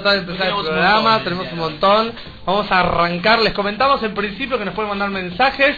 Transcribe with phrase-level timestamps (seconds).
[0.00, 2.12] tratar de empezar el Tenemos un programa, montón, tenemos un montón.
[2.44, 3.40] Vamos a arrancar.
[3.40, 5.76] Les comentamos en principio que nos pueden mandar mensajes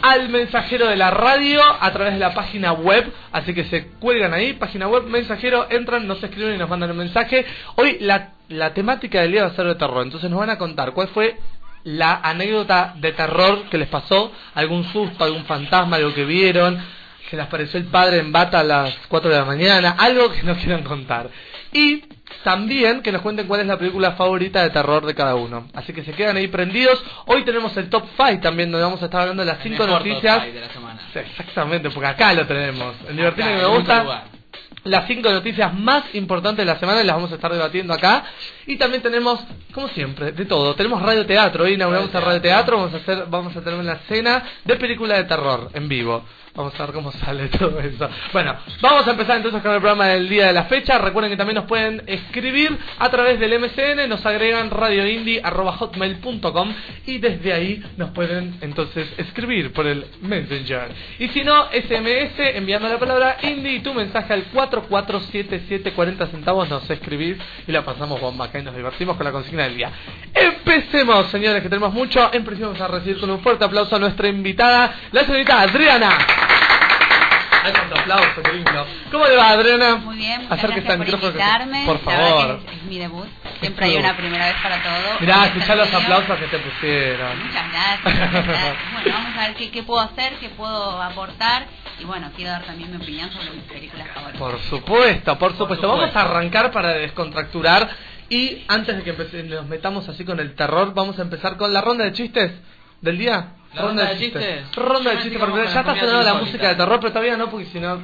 [0.00, 3.12] al mensajero de la radio a través de la página web.
[3.32, 6.98] Así que se cuelgan ahí, página web, mensajero, entran, nos escriben y nos mandan un
[6.98, 7.44] mensaje.
[7.76, 10.02] Hoy la, la temática del día va a ser de terror.
[10.02, 11.36] Entonces nos van a contar cuál fue
[11.84, 16.78] la anécdota de terror que les pasó, algún susto, algún fantasma, algo que vieron,
[17.28, 20.42] que les apareció el padre en bata a las 4 de la mañana, algo que
[20.42, 21.28] nos quieran contar.
[21.72, 22.04] Y
[22.44, 25.68] también que nos cuenten cuál es la película favorita de terror de cada uno.
[25.74, 27.02] Así que se quedan ahí prendidos.
[27.26, 29.84] Hoy tenemos el top 5 también, donde vamos a estar hablando de las El 5
[29.84, 30.44] mejor top noticias.
[30.44, 31.00] de la semana.
[31.12, 32.94] Sí, Exactamente, porque acá lo tenemos.
[33.08, 34.24] En que me gusta
[34.84, 38.24] las cinco noticias más importantes de la semana y las vamos a estar debatiendo acá.
[38.66, 39.40] Y también tenemos,
[39.72, 40.74] como siempre, de todo.
[40.74, 43.94] Tenemos radio teatro, hoy inauguramos el radio teatro, vamos a hacer, vamos a tener una
[43.94, 46.24] escena de película de terror en vivo.
[46.58, 48.10] Vamos a ver cómo sale todo eso.
[48.32, 50.98] Bueno, vamos a empezar entonces con el programa del día de la fecha.
[50.98, 56.74] Recuerden que también nos pueden escribir a través del MCN, nos agregan radioindie.hotmail.com
[57.06, 60.88] y desde ahí nos pueden entonces escribir por el Messenger.
[61.20, 66.90] Y si no, SMS enviando la palabra indie y tu mensaje al 447740 centavos nos
[66.90, 67.36] escribís
[67.68, 69.92] y la pasamos bomba acá y nos divertimos con la consigna del día.
[70.34, 72.28] Empecemos, señores, que tenemos mucho.
[72.32, 76.47] Vamos a recibir con un fuerte aplauso a nuestra invitada, la señorita Adriana.
[77.64, 78.86] Ay, cuánto aplauso, qué lindo.
[79.10, 79.96] ¿Cómo le va, Adriana?
[79.96, 81.82] Muy bien, muchas Acérquese gracias por micrófono que- invitarme.
[81.86, 82.60] Por favor.
[82.66, 83.26] es, es mi debut.
[83.60, 85.20] Siempre hay una primera vez para todo.
[85.20, 87.46] Mirá, escuchá los aplausos que te pusieron.
[87.46, 88.76] Muchas gracias, muchas gracias.
[88.92, 91.66] Bueno, vamos a ver qué, qué puedo hacer, qué puedo aportar.
[91.98, 94.38] Y bueno, quiero dar también mi opinión sobre mis películas favoritas.
[94.40, 95.88] Por supuesto, por supuesto.
[95.88, 96.18] Vamos supuesto.
[96.20, 97.88] a arrancar para descontracturar.
[98.30, 101.80] Y antes de que nos metamos así con el terror, vamos a empezar con la
[101.80, 102.52] ronda de chistes
[103.00, 103.54] del día.
[103.74, 104.76] ¿La ronda de chistes?
[104.76, 107.66] Ronda de chistes, porque ya está sonando la música de terror, pero todavía no, porque
[107.66, 108.00] si no,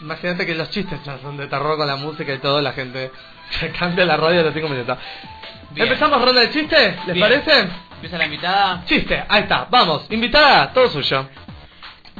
[0.00, 3.10] imagínate que los chistes ya son de terror con la música y todo, la gente
[3.60, 4.98] se cambia la radio a los 5 minutos.
[5.70, 5.86] Bien.
[5.86, 6.96] ¿Empezamos ronda de chistes?
[7.06, 7.20] ¿Les Bien.
[7.20, 7.68] parece?
[7.94, 8.84] Empieza la invitada.
[8.86, 11.28] Chiste, ahí está, vamos, invitada, todo suyo.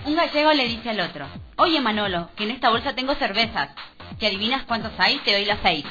[0.04, 3.70] Un gallego le dice al otro, oye Manolo, que en esta bolsa tengo cervezas.
[4.18, 5.84] Si adivinas cuántos hay, te doy las seis.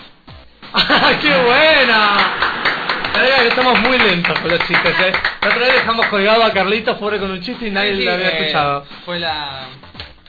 [0.74, 2.89] ¡Ah, ¡Qué buena!
[3.20, 5.12] Que estamos muy lentos con los chistes, ¿eh?
[5.42, 8.14] La otra vez dejamos colgado a Carlitos pobre con un chiste y nadie Sí, lo
[8.14, 8.86] había eh, escuchado.
[9.06, 9.68] Fue la...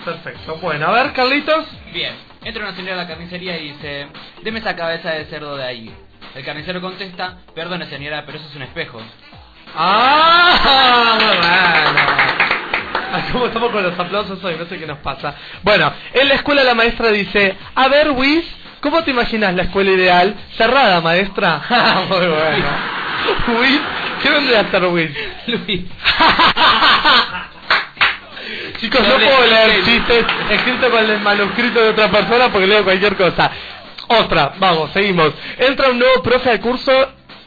[0.04, 0.56] Perfecto.
[0.56, 1.66] Bueno, a ver, Carlitos.
[1.92, 2.14] Bien.
[2.44, 4.08] Entra una señora a la carnicería y dice,
[4.42, 5.94] deme esa cabeza de cerdo de ahí.
[6.34, 9.00] El carnicero contesta, perdone señora, pero eso es un espejo.
[9.76, 11.18] ¡Ah!
[13.12, 13.30] Bueno.
[13.32, 14.56] ¿Cómo estamos con los aplausos hoy?
[14.56, 15.34] No sé qué nos pasa.
[15.62, 18.44] Bueno, en la escuela la maestra dice, a ver, Wiz,
[18.80, 20.34] ¿cómo te imaginas la escuela ideal?
[20.56, 21.62] Cerrada, maestra.
[22.08, 22.66] Muy bueno.
[23.60, 23.80] Wiz,
[24.22, 25.10] ¿qué vendría a ser Wiz?
[25.46, 25.82] Luis.
[28.80, 33.14] Chicos, no puedo leer chistes escritos con el manuscrito de otra persona porque leo cualquier
[33.14, 33.50] cosa.
[34.08, 35.32] Otra, vamos, seguimos.
[35.58, 36.90] Entra un nuevo profe al curso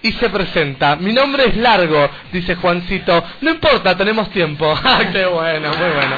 [0.04, 0.96] y se presenta.
[0.96, 3.24] Mi nombre es largo, dice Juancito.
[3.42, 4.78] No importa, tenemos tiempo.
[5.12, 6.16] Qué bueno, muy bueno.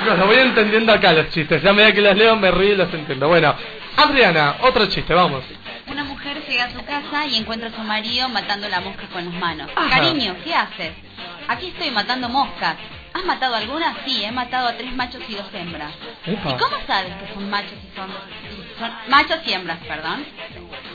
[0.00, 1.62] Chicos, lo voy entendiendo acá los chistes.
[1.62, 3.28] Ya medida que los leo me río y los entiendo.
[3.28, 3.54] Bueno,
[3.96, 5.44] Adriana, otro chiste, vamos.
[5.86, 9.24] Una mujer llega a su casa y encuentra a su marido matando la mosca con
[9.24, 9.70] las manos.
[9.76, 9.88] Ajá.
[9.90, 10.92] Cariño, ¿qué haces?
[11.48, 12.76] Aquí estoy matando moscas.
[13.12, 13.94] ¿Has matado alguna?
[14.04, 15.92] Sí, he matado a tres machos y dos hembras.
[16.26, 16.50] Epa.
[16.50, 18.10] ¿Y cómo sabes que son machos y son,
[18.78, 20.24] son machos y hembras, perdón?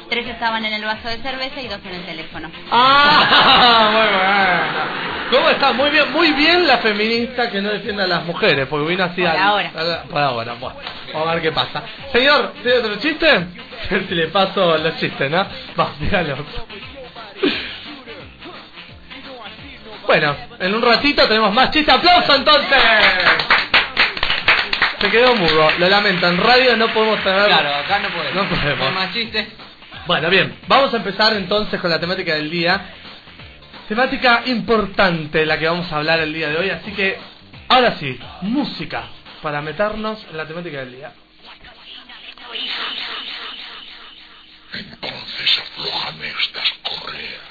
[0.09, 2.51] Tres estaban en el vaso de cerveza y dos en el teléfono.
[2.71, 5.09] Ah, muy bueno.
[5.31, 5.71] ¿Cómo está?
[5.71, 9.21] Muy bien, muy bien la feminista que no defiende a las mujeres, porque vino así
[9.21, 9.71] Por al- ahora.
[9.77, 10.79] al- por ahora, bueno.
[11.13, 11.83] Vamos a ver qué pasa.
[12.11, 13.29] Señor, ¿tiene otro chiste?
[13.29, 15.45] A ver si le paso los chistes, ¿no?
[15.79, 15.91] Va.
[20.05, 21.93] Bueno, en un ratito tenemos más chistes.
[21.93, 22.79] ¡Aplauso entonces!
[24.99, 26.27] Se quedó mudo, lo lamento.
[26.27, 27.45] En radio no podemos tener.
[27.45, 28.35] Claro, acá no podemos.
[28.35, 28.87] No podemos.
[28.87, 29.47] hay más chistes.
[30.07, 32.93] Bueno, bien, vamos a empezar entonces con la temática del día.
[33.87, 37.17] Temática importante la que vamos a hablar el día de hoy, así que
[37.69, 39.03] ahora sí, música
[39.41, 41.13] para meternos en la temática del día.
[44.73, 47.49] Entonces aflójame estas correas.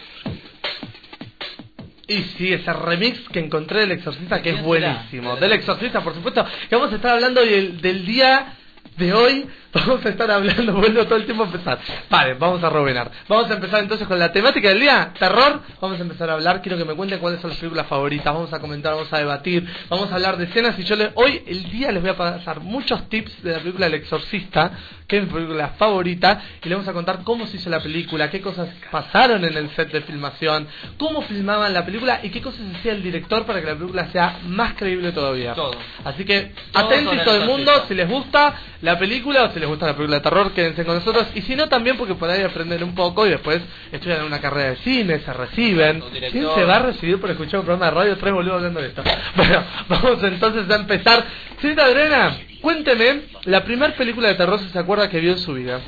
[2.06, 5.36] Y sí, ese remix que encontré del Exorcista que es ¿Quién buenísimo.
[5.36, 8.54] Del Exorcista, por supuesto, que vamos a estar hablando del, del día
[8.96, 9.46] de hoy.
[9.72, 11.78] Vamos a estar hablando, vuelvo todo el tiempo a empezar.
[12.08, 13.10] Vale, vamos a rebobinar.
[13.28, 15.60] Vamos a empezar entonces con la temática del día, terror.
[15.80, 18.32] Vamos a empezar a hablar, quiero que me cuenten cuáles son las películas favoritas.
[18.32, 20.78] Vamos a comentar, vamos a debatir, vamos a hablar de escenas.
[20.78, 23.86] Y yo le, hoy, el día, les voy a pasar muchos tips de la película
[23.86, 24.72] El Exorcista,
[25.06, 26.40] que es mi película favorita.
[26.64, 29.68] Y le vamos a contar cómo se hizo la película, qué cosas pasaron en el
[29.70, 30.66] set de filmación,
[30.96, 34.38] cómo filmaban la película y qué cosas hacía el director para que la película sea
[34.46, 35.52] más creíble todavía.
[35.52, 35.76] Todo.
[36.04, 39.68] Así que atentos todo el mundo si les gusta la película o si si les
[39.68, 41.26] gusta la película de terror, quédense con nosotros.
[41.34, 43.60] Y si no, también porque por ahí aprenden un poco y después
[43.90, 46.00] estudian una carrera de cine, se reciben.
[46.30, 48.16] ¿Quién se va a recibir por escuchar un programa de radio?
[48.18, 49.02] Tres boludos hablando de esto.
[49.36, 51.24] Bueno, vamos entonces a empezar.
[51.60, 55.54] Señorita Adriana, cuénteme la primera película de terror si se acuerda que vio en su
[55.54, 55.80] vida.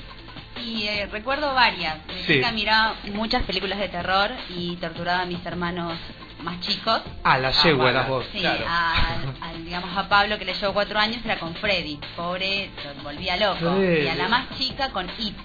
[0.65, 2.07] Y eh, recuerdo varias.
[2.07, 2.35] De Sí.
[2.35, 5.95] chica miraba muchas películas de terror y torturaba a mis hermanos
[6.43, 7.01] más chicos.
[7.25, 7.99] Ah, la Ah, yegua mala.
[7.99, 8.27] eras vos.
[8.33, 8.65] Sí, Claro.
[8.69, 8.95] a,
[9.43, 13.37] a- digamos a Pablo que le llevó cuatro años era con Freddy, pobre, lo volvía
[13.37, 13.83] loco.
[13.83, 15.37] Y a la más chica con It.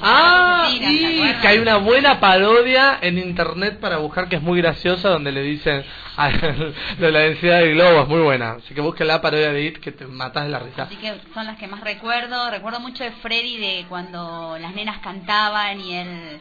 [0.00, 1.40] Ah, Asesina, ¿se y acuerdan?
[1.42, 5.42] que hay una buena parodia en internet para buscar que es muy graciosa donde le
[5.42, 5.84] dicen
[6.16, 8.52] a lo de la densidad del globo, es muy buena.
[8.52, 10.82] Así que busque la parodia de It que te matas de la risa.
[10.84, 12.50] Así que son las que más recuerdo.
[12.50, 16.40] Recuerdo mucho de Freddy de cuando las nenas cantaban y él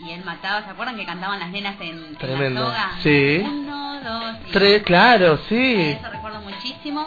[0.00, 0.64] y él mataba.
[0.64, 2.62] ¿Se acuerdan que cantaban las nenas en, en Tremendo.
[2.62, 2.90] la soga?
[3.02, 3.40] Sí.
[3.44, 5.96] Uno, dos y Tres, claro, sí.
[6.00, 7.06] Eso recuerdo muchísimo.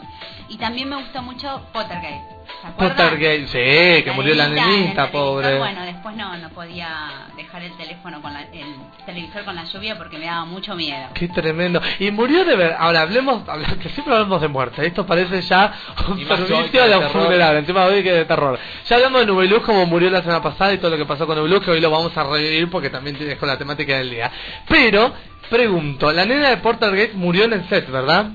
[0.52, 2.22] Y también me gustó mucho Pottergate.
[2.62, 2.98] ¿Se acuerdan?
[2.98, 5.58] Pottergate, sí, que murió la nenita pobre.
[5.58, 6.90] Bueno, después no, no podía
[7.38, 8.76] dejar el teléfono con la, el
[9.06, 11.08] televisor con la lluvia porque me daba mucho miedo.
[11.14, 11.82] Qué tremendo.
[12.00, 12.76] Y murió de ver.
[12.78, 13.44] Ahora hablemos,
[13.82, 14.86] que siempre hablamos de muerte.
[14.86, 15.74] Esto parece ya
[16.10, 17.12] un servicio de terror.
[17.12, 17.60] funerales.
[17.62, 18.60] Encima hoy que de terror.
[18.90, 21.38] Ya hablamos de Nubeluz como murió la semana pasada y todo lo que pasó con
[21.38, 24.30] Nubeluz, que hoy lo vamos a revivir porque también tienes con la temática del día.
[24.68, 25.14] Pero,
[25.50, 28.32] pregunto, la nena de Portergate murió en el set, ¿verdad?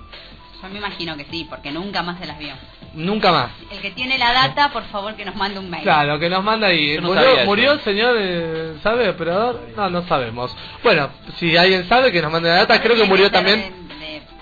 [0.67, 2.53] Yo me imagino que sí, porque nunca más se las vio.
[2.95, 3.51] Nunca más.
[3.71, 5.85] El que tiene la data, por favor que nos mande un mail.
[5.85, 6.97] Claro, que nos manda ahí.
[6.97, 9.61] No ¿Murió, murió el señor, eh, sabe, operador?
[9.77, 10.57] No, no sabemos.
[10.83, 13.87] Bueno, si alguien sabe que nos mande la data, creo que murió también.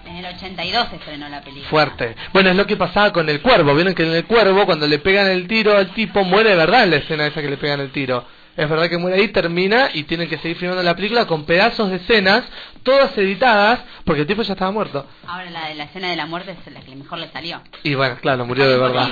[0.06, 1.68] en el 82 se estrenó la película.
[1.68, 2.16] Fuerte.
[2.32, 3.74] Bueno, es lo que pasaba con el cuervo.
[3.74, 6.84] Vieron que en el cuervo, cuando le pegan el tiro al tipo, muere de verdad
[6.84, 8.24] en la escena esa que le pegan el tiro.
[8.56, 11.90] Es verdad que muere ahí, termina y tienen que seguir filmando la película con pedazos
[11.90, 12.44] de escenas,
[12.84, 15.04] todas editadas, porque el tipo ya estaba muerto.
[15.26, 17.60] Ahora la de la escena de la muerte es la que mejor le salió.
[17.82, 19.08] Y bueno, claro, murió de verdad.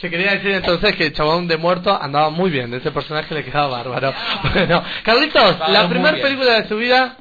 [0.00, 3.44] Se quería decir entonces que el chabón de muerto andaba muy bien, ese personaje le
[3.44, 4.14] quedaba bárbaro.
[4.54, 7.16] Bueno, Carlitos, la primera película de su vida,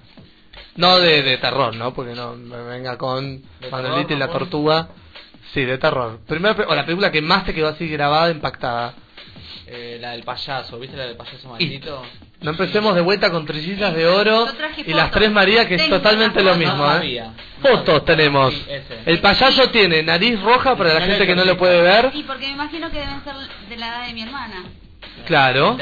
[0.75, 1.93] no de, de terror, ¿no?
[1.93, 4.89] Porque no me venga con ¿De Manuelita y la tortuga.
[5.53, 6.19] Sí, de terror.
[6.27, 8.93] Primera, o la película que más te quedó así grabada, impactada.
[9.67, 12.03] Eh, la del payaso, ¿viste la del payaso maldito?
[12.41, 14.45] No empecemos de vuelta con trillizas de oro
[14.85, 17.23] y las tres María, que es totalmente lo mismo, ¿eh?
[17.61, 18.53] Fotos tenemos.
[19.05, 22.11] El payaso tiene nariz roja para la gente que no lo puede ver.
[22.11, 23.35] Sí, porque me imagino que deben ser
[23.69, 24.63] de la edad de mi hermana.
[25.25, 25.77] Claro.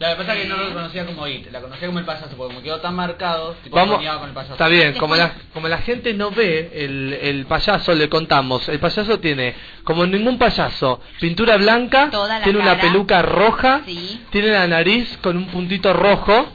[0.00, 2.54] La verdad es que no lo conocía como It, la conocía como el payaso, porque
[2.56, 4.54] me quedó tan marcado, tipo Vamos, con el payaso.
[4.54, 8.78] está bien, como la, como la gente no ve el, el payaso, le contamos, el
[8.80, 9.54] payaso tiene,
[9.84, 14.22] como ningún payaso, pintura blanca, Toda la tiene una peluca roja, Sí.
[14.30, 16.48] tiene la nariz con un puntito rojo,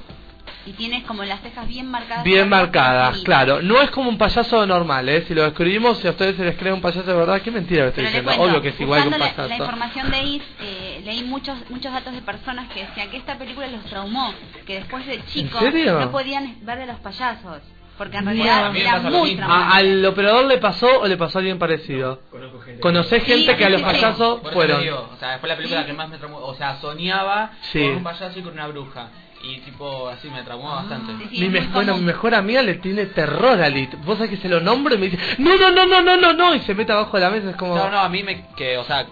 [0.65, 2.23] Y tienes como las cejas bien marcadas.
[2.23, 5.23] bien marcadas, claro, no es como un payaso normal, ¿eh?
[5.27, 7.83] si lo describimos, si a ustedes se les cree un payaso de verdad, qué mentira
[7.83, 9.49] lo estoy Pero diciendo, cuento, obvio que es igual que un buscando la- payaso.
[9.49, 13.37] La, información de IT, eh, leí muchos muchos datos de personas que decían que esta
[13.37, 14.33] película los traumó,
[14.65, 17.61] que después de chicos no podían ver de los payasos,
[17.99, 19.33] porque en realidad era muy.
[19.33, 19.75] ¿A- traumático.
[19.75, 22.21] ¿Al operador le pasó o le pasó a alguien parecido?
[22.31, 22.81] Conozco gente.
[22.81, 24.81] ¿Conocés Sí, gente que a los payasos fueron?
[24.81, 25.85] digo, o sea, fue la película Sí.
[25.85, 27.83] que más me traumó, o sea, soñaba Sí.
[27.85, 29.09] con un payaso y con una bruja.
[29.47, 31.13] Y tipo, así me traumó bastante.
[31.29, 33.93] Sí, sí, mi me- bueno, mi mejor amiga le tiene terror a Lit.
[34.03, 36.33] Vos sabés que se lo nombro y me dice, no, no, no, no, no, no,
[36.33, 37.75] no, y se mete abajo de la mesa, es como...
[37.75, 39.05] No, no, a mí me, que, o sea,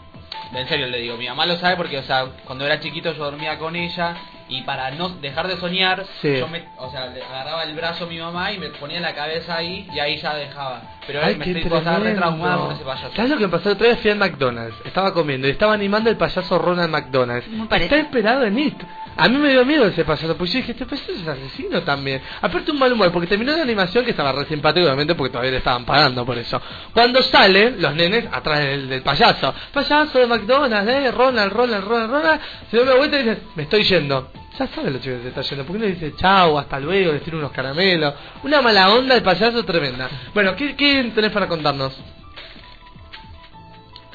[0.54, 3.24] en serio le digo, mi mamá lo sabe porque, o sea, cuando era chiquito yo
[3.26, 4.16] dormía con ella
[4.50, 6.36] y para no dejar de soñar, Sí.
[6.38, 9.14] yo me, o sea, le agarraba el brazo a mi mamá y me ponía la
[9.16, 10.82] cabeza ahí y ahí ya dejaba.
[11.08, 12.20] Pero Ay, me qué estoy re tremendo.
[12.20, 13.16] traumada con ese payaso.
[13.16, 13.98] ¿Sabes lo que me pasó el otro día?
[13.98, 17.48] Fui al McDonald's, estaba comiendo y estaba animando el payaso Ronald McDonald's.
[17.72, 18.84] Está esperado en It.
[19.16, 22.22] A mí me dio miedo ese payaso, porque yo dije, este payaso es asesino también.
[22.42, 25.52] Aparte un mal humor, porque terminó la animación que estaba re simpático, obviamente, porque todavía
[25.52, 26.62] le estaban pagando por eso.
[26.94, 32.42] Cuando salen los nenes atrás del, payaso, payaso de McDonald's, eh, Ronald, Ronald, Ronald, Ronald,
[32.70, 34.32] se da una vuelta y dice, me estoy yendo.
[34.58, 37.12] Ya saben los chicos que se está yendo, ¿por qué no dice chao, hasta luego,
[37.12, 38.14] les tiro unos caramelos?
[38.44, 40.10] Una mala onda del payaso tremenda.
[40.34, 42.00] Bueno, ¿qué, qué tenés para contarnos?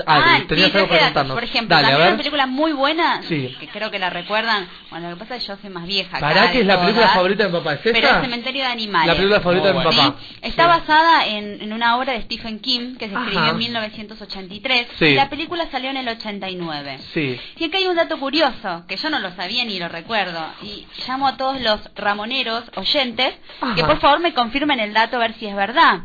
[0.06, 1.04] Ah, tenías sí, algo datos.
[1.06, 1.34] contarnos.
[1.34, 3.56] Por ejemplo, Dale, también una película muy buena, Sí.
[3.58, 4.68] que creo que la recuerdan.
[4.90, 6.18] Bueno, lo que pasa es que yo soy más vieja.
[6.20, 7.72] ¿Para de es la película favorita de mi papá?
[7.74, 8.16] ¿Es Pero esta?
[8.16, 9.06] es Cementerio de Animales.
[9.08, 10.14] La película favorita de mi papá.
[10.18, 14.86] Sí, está basada en, en una obra de Stephen King que se escribió en 1983
[14.98, 15.04] Sí.
[15.06, 16.98] y la película salió en el 89.
[17.14, 17.38] Sí.
[17.56, 20.86] Y acá hay un dato curioso, que yo no lo sabía ni lo recuerdo, y
[21.06, 23.34] llamo a todos los ramoneros oyentes
[23.76, 26.00] que por favor me confirmen el dato a ver si es verdad.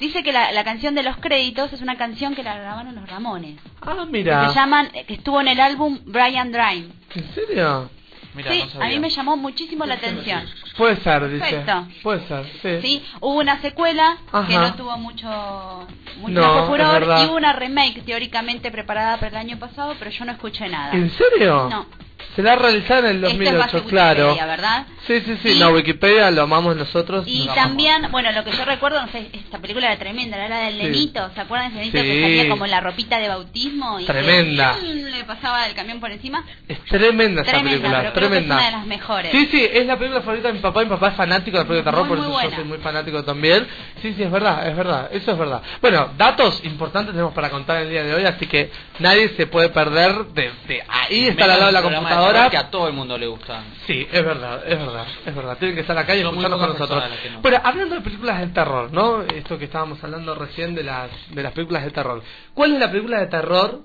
[0.00, 3.08] Dice que la, la canción de los créditos es una canción que la grabaron los
[3.08, 3.58] Ramones.
[3.82, 4.48] Ah, Que mira.
[4.48, 6.90] se llaman, que estuvo en el álbum Brian Dream.
[7.14, 7.90] ¿En serio?
[8.34, 10.44] Mira, sí, no a mí me llamó muchísimo la atención.
[10.76, 11.40] Puede ser, dice.
[11.40, 11.88] Perfecto.
[12.02, 12.86] Puede ser, sí.
[12.86, 14.46] Sí, hubo una secuela Ajá.
[14.46, 15.86] que no tuvo mucho,
[16.18, 20.26] mucho No, furor y hubo una remake teóricamente preparada para el año pasado, pero yo
[20.26, 20.92] no escuché nada.
[20.92, 21.68] ¿En serio?
[21.70, 21.86] No.
[22.34, 24.24] Se la realizaron en el Esto es 2008, base claro.
[24.28, 24.86] Wikipedia, ¿verdad?
[25.06, 25.48] Sí, sí, sí.
[25.50, 27.24] Y- No, Wikipedia lo amamos nosotros.
[27.26, 30.48] Y nos también, bueno, lo que yo recuerdo, no sé, esta película era tremenda, era
[30.48, 30.82] la del Sí.
[30.84, 32.04] nenito, ¿se acuerdan de ese nenito Sí.
[32.04, 34.00] que salía como la ropita de bautismo?
[34.00, 34.74] Y que, Tremenda.
[34.74, 34.84] ¡pum!
[34.86, 36.44] le pasaba el camión por encima.
[36.68, 38.54] Es tremenda esa Tremenda, película, pero creo que es tremenda.
[38.56, 39.30] una de las mejores.
[39.32, 40.80] Sí, sí, es la película favorita de mi papá.
[40.84, 42.56] Mi papá es fanático de la película de terror, Muy, por muy eso yo buena.
[42.56, 43.66] soy muy fanático también.
[44.02, 45.62] Sí, sí, es verdad, es verdad, eso es verdad.
[45.80, 49.68] Bueno, datos importantes tenemos para contar el día de hoy, así que nadie se puede
[49.68, 52.05] perder de, de ahí estar al lado de la computadora.
[52.08, 53.62] Terror que a todo el mundo le gusta.
[53.86, 55.56] Sí, es verdad, es verdad, es verdad.
[55.58, 57.04] Tienen que estar acá y escucharnos con nosotros.
[57.32, 57.42] no.
[57.42, 59.22] Pero hablando de películas de terror, ¿no?
[59.22, 62.22] Esto que estábamos hablando recién de las, de las películas de terror.
[62.54, 63.80] ¿Cuál es la película de terror?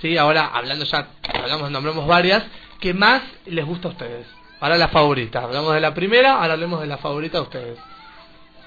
[0.00, 2.44] Sí, ahora hablando ya, hablamos, nombramos varias,
[2.80, 4.26] que más les gusta a ustedes.
[4.60, 5.40] Ahora la favorita.
[5.42, 7.78] Hablamos de la primera, ahora hablemos de la favorita a ustedes.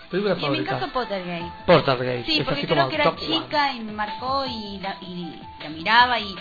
[0.09, 0.79] Película Y en mi favorita.
[0.79, 1.51] caso Pottergate.
[1.65, 2.25] Poltergeist.
[2.27, 3.27] Sí, es porque así creo como que era top one.
[3.27, 6.35] chica y me marcó y la, y la miraba y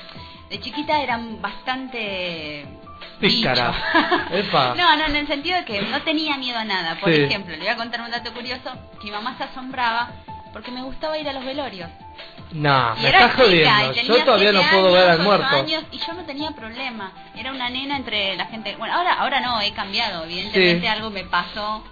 [0.51, 2.67] de chiquita eran bastante
[3.19, 3.73] Pícara.
[4.77, 6.97] No, no, en el sentido de que no tenía miedo a nada.
[7.01, 7.23] Por Sí.
[7.23, 10.11] ejemplo, le voy a contar un dato curioso, que mi mamá se asombraba
[10.53, 11.89] porque me gustaba ir a los velorios.
[12.53, 13.93] No, y me estás jodiendo.
[14.03, 15.57] Yo todavía no puedo ver años, al ocho muerto.
[15.57, 17.13] años, y yo no tenía problema.
[17.37, 18.75] Era una nena entre la gente.
[18.77, 20.25] Bueno, ahora ahora no, he cambiado.
[20.25, 20.87] Evidentemente Sí.
[20.89, 21.85] algo me pasó.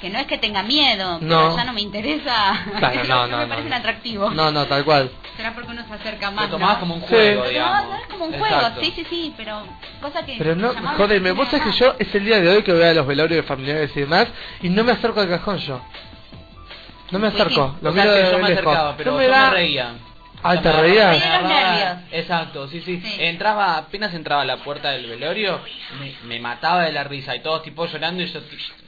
[0.00, 1.36] Que no es que tenga miedo, No.
[1.50, 2.64] pero ya no me interesa.
[2.78, 3.76] Claro, no, no, me parecen no.
[3.76, 4.34] atractivos.
[4.34, 5.10] No, no, tal cual.
[5.36, 6.48] Será porque uno se acerca más.
[6.50, 6.80] Lo ¿no?
[6.80, 7.06] como un Sí.
[7.08, 7.88] juego, No, digamos.
[7.90, 8.80] no es como un juego, Exacto.
[8.80, 9.62] sí, sí, sí, pero
[10.00, 10.36] cosa que.
[10.38, 12.94] Pero no, jodeme, vos sabés que yo es el día de hoy que voy a
[12.94, 14.28] los velorios de familiares y demás
[14.62, 15.80] y no me acerco al cajón yo.
[17.10, 17.84] No me acerco, sí.
[17.84, 19.94] lo miro que de yo me acercaba, pero No yo da- me reía.
[20.42, 20.62] Ah, los
[21.24, 21.98] agarraba- nervios.
[22.12, 23.16] Exacto, sí, sí, Sí.
[23.18, 25.60] Entraba, apenas entraba a la puerta del velorio,
[25.98, 28.40] me, me mataba de la risa y todos tipo llorando y yo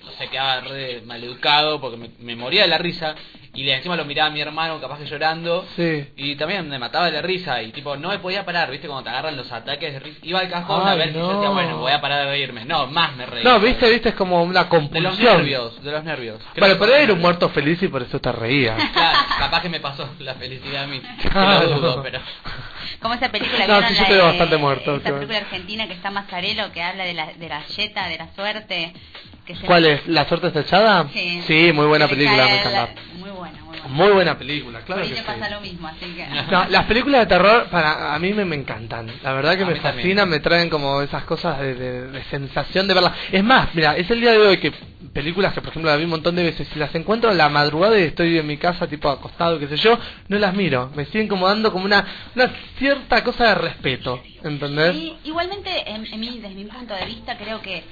[0.05, 3.15] no sé, quedaba re maleducado porque me, me moría de la risa
[3.55, 6.07] y le- encima lo miraba a mi hermano capaz que llorando Sí.
[6.17, 9.05] y también me mataba de la risa y tipo no me podía parar, viste cuando
[9.05, 10.19] te agarran los ataques de risa.
[10.23, 12.65] Iba al cajón a ver si yo decía, bueno, voy a parar de reírme.
[12.65, 13.45] No, más me reía.
[13.45, 15.05] No, viste, viste, es como una De compulsión.
[15.05, 16.39] los nervios, de los nervios.
[16.55, 18.77] Creo Bueno, pero era un muerto feliz y por eso te reías.
[18.93, 21.01] Claro, capaz que me pasó la felicidad a mí.
[21.31, 21.67] Claro.
[21.69, 22.21] lo dudo, pero.
[23.01, 25.13] Como esa película, No, ¿vieron sí, yo te veo de- bastante muerto, Esa sí.
[25.15, 28.93] película argentina que está Mazzarello, que habla de la, de la yeta, de la suerte.
[29.45, 30.07] Que se ¿Cuál es?
[30.07, 31.09] ¿La suerte está echada?
[31.13, 31.73] Sí.
[31.75, 33.01] muy buena película, me encanta.
[33.15, 33.31] Muy
[33.73, 33.89] muy buena.
[34.05, 35.27] Muy buena película, claro ahí que te sí.
[35.27, 36.27] pasa lo mismo, así que...
[36.51, 39.11] No, las películas de terror para a mí me, me encantan.
[39.23, 40.03] La verdad que A me mí también.
[40.07, 43.13] fascinan, me traen como esas cosas de, de- de sensación de verlas.
[43.31, 44.73] Es más, mira, es el día de hoy que
[45.13, 47.49] películas que por ejemplo las vi un montón de veces, si las encuentro a la
[47.49, 49.99] madrugada y estoy en mi casa tipo acostado, qué sé yo,
[50.29, 50.91] no las miro.
[50.95, 54.95] Me siguen como dando como una, una cierta cosa de respeto, ¿entendés?
[54.95, 57.83] Sí, igualmente, en, en mí, desde mi punto de vista, creo que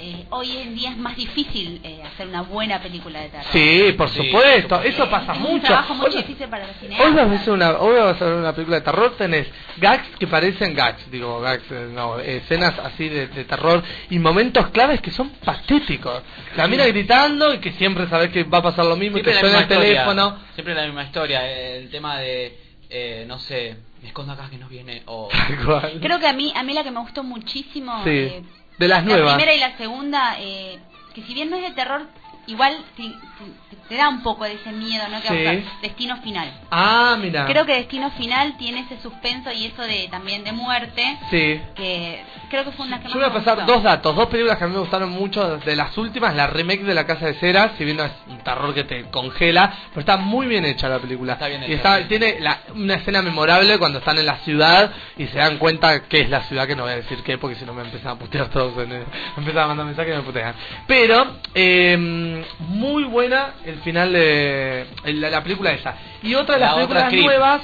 [0.00, 3.46] eh, hoy en día es más difícil eh, hacer una buena película de terror.
[3.52, 5.52] Sí, por supuesto, eso Eh, pasa es mucho.
[5.54, 7.14] un trabajo muy Hoy- difícil para los Hoy cineastas.
[7.14, 9.46] vas a ver una, hoy vas a ver una película de terror, tenés
[9.78, 14.68] gags que parecen gags, digo gags, eh, no, escenas así de, de terror y momentos
[14.68, 16.22] claves que son patéticos.
[16.56, 19.32] La mina gritando y que siempre sabes que va a pasar lo mismo, y que
[19.32, 20.04] Siempre la suena misma el historia.
[20.04, 20.38] teléfono.
[20.54, 21.46] Siempre la misma historia.
[21.76, 22.58] El tema de,
[22.90, 25.02] eh, no sé, me escondo acá que no viene.
[25.06, 25.28] O.
[26.00, 28.42] Creo que a mí, a mí la que me gustó muchísimo, Sí, eh,
[28.78, 29.34] de las la nuevas.
[29.34, 30.78] primera y la segunda, eh,
[31.14, 32.06] que si bien no es de terror,
[32.48, 35.20] igual te, te- te da un poco de ese miedo, ¿no?
[35.22, 35.34] Que Sí.
[35.34, 35.80] buscar.
[35.82, 36.52] Destino Final.
[36.70, 37.46] Ah, mira.
[37.46, 41.60] Creo que Destino Final tiene ese suspenso y eso de también de muerte, Sí.
[41.74, 44.26] que creo que fue una que más Yo voy a me pasar dos datos, dos
[44.26, 47.26] películas que a mí me gustaron mucho de las últimas, la remake de La Casa
[47.26, 50.64] de Cera, si bien no es un terror que te congela, pero está muy bien
[50.64, 51.34] hecha la película.
[51.34, 52.04] Está bien y hecha, está, sí.
[52.08, 56.20] tiene la- una escena memorable cuando están en la ciudad y se dan cuenta que
[56.22, 58.18] es la ciudad, que no voy a decir qué, porque si no me empiezan a
[58.18, 59.04] putear todos, en el-
[59.36, 60.54] me empiezan a mandar mensajes y me putean.
[60.86, 65.94] Pero, eh, muy buena el final de el- la, la película esa.
[66.22, 67.24] Y otra de La las otra, películas Creep.
[67.24, 67.62] nuevas,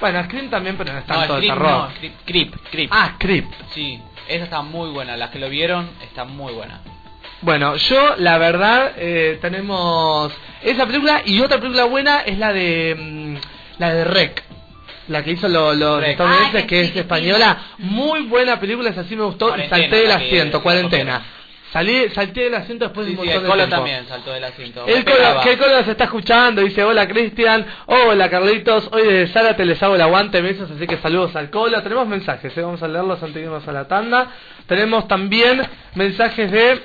[0.00, 1.70] bueno, Scream también, pero no es tanto no, de Creep, terror.
[1.70, 2.90] no, Creep, Creep, Creep.
[2.92, 3.46] Ah, Creep.
[3.74, 5.16] Sí, esa está muy buena.
[5.16, 6.80] Las que lo vieron, está muy buena.
[7.42, 12.94] Bueno, yo la verdad eh, tenemos esa película y otra película buena es la de
[12.98, 13.36] mm,
[13.80, 14.42] la de Rec.
[15.08, 16.10] La que hizo lo- los Rec.
[16.12, 17.56] estadounidenses, Ah, que es española.
[17.78, 19.48] Muy buena película, esa sí me gustó.
[19.48, 21.22] Cuarentena, y salté del la que- asiento, cuarentena.
[21.72, 23.76] Salí, salté del asiento después Sí, de un sí, montón el de Colo tiempo.
[23.76, 24.86] también saltó del asiento.
[24.86, 29.28] El Colo, que el Colo se está escuchando, dice hola Cristian, hola Carlitos, hoy desde
[29.32, 32.62] Zárate les hago el aguante, besos, así que saludos al Colo, tenemos mensajes, ¿eh?
[32.62, 34.30] vamos a leerlos antes de irnos a la tanda,
[34.66, 35.62] tenemos también
[35.94, 36.82] mensajes de,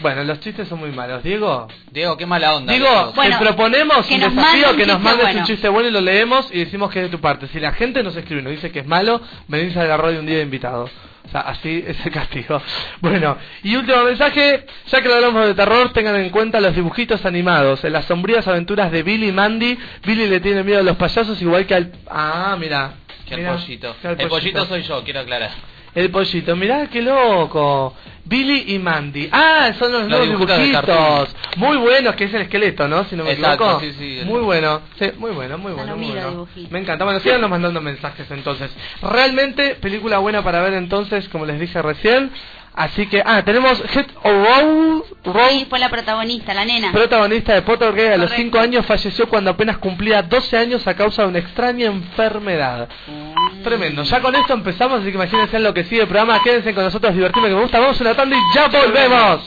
[0.00, 2.72] bueno los chistes son muy malos, Diego, Diego, qué mala onda.
[2.72, 3.12] Digo, Diego.
[3.14, 5.40] Bueno, te proponemos que un nos desafío que nos mandes bueno.
[5.40, 7.46] un chiste bueno y lo leemos y decimos que es de tu parte.
[7.48, 10.18] Si la gente nos escribe y nos dice que es malo, venís a la radio
[10.18, 10.90] un día de invitado.
[11.32, 12.62] Sea, así es el castigo.
[13.00, 17.24] Bueno, y último mensaje, ya que lo hablamos de terror, tengan en cuenta los dibujitos
[17.24, 17.84] animados.
[17.84, 21.40] En las sombrías aventuras de Billy y Mandy, Billy le tiene miedo a los payasos
[21.42, 21.92] igual que al...
[22.08, 22.94] Ah, mira.
[23.26, 23.96] Que el Mirá, pollito.
[24.02, 25.50] El pollito soy yo, quiero aclarar.
[25.94, 27.94] El pollito, mirá qué loco.
[28.24, 29.28] Billy y Mandy.
[29.32, 31.26] Ah, son los Los nuevos dibujitos de.
[31.56, 33.04] Muy buenos, que es el esqueleto, ¿no?
[33.04, 33.80] Si no me Exacto, equivoco.
[33.80, 34.80] sí, sí, el- Muy bueno.
[34.98, 35.90] Sí, muy bueno, muy bueno.
[35.90, 36.30] no muy bueno.
[36.30, 36.70] dibujitos.
[36.70, 37.04] Me encanta.
[37.04, 38.70] Bueno, síganos mandando mensajes entonces.
[39.02, 42.30] Realmente, película buena para ver entonces, como les dije recién.
[42.74, 46.90] Así que, ah, tenemos Head of Roll, Roll Sí, fue la protagonista, la nena.
[46.90, 48.42] protagonista de Pottergate a los Correcto.
[48.56, 52.88] 5 años falleció cuando apenas cumplía 12 años a causa de una extraña enfermedad.
[53.06, 53.62] Mm.
[53.62, 54.02] Tremendo.
[54.04, 56.42] Ya con esto empezamos, así que imagínense en lo que sigue el programa.
[56.42, 57.78] Quédense con nosotros, divertirme que me gusta.
[57.78, 59.40] Vamos a una tanda y ya volvemos.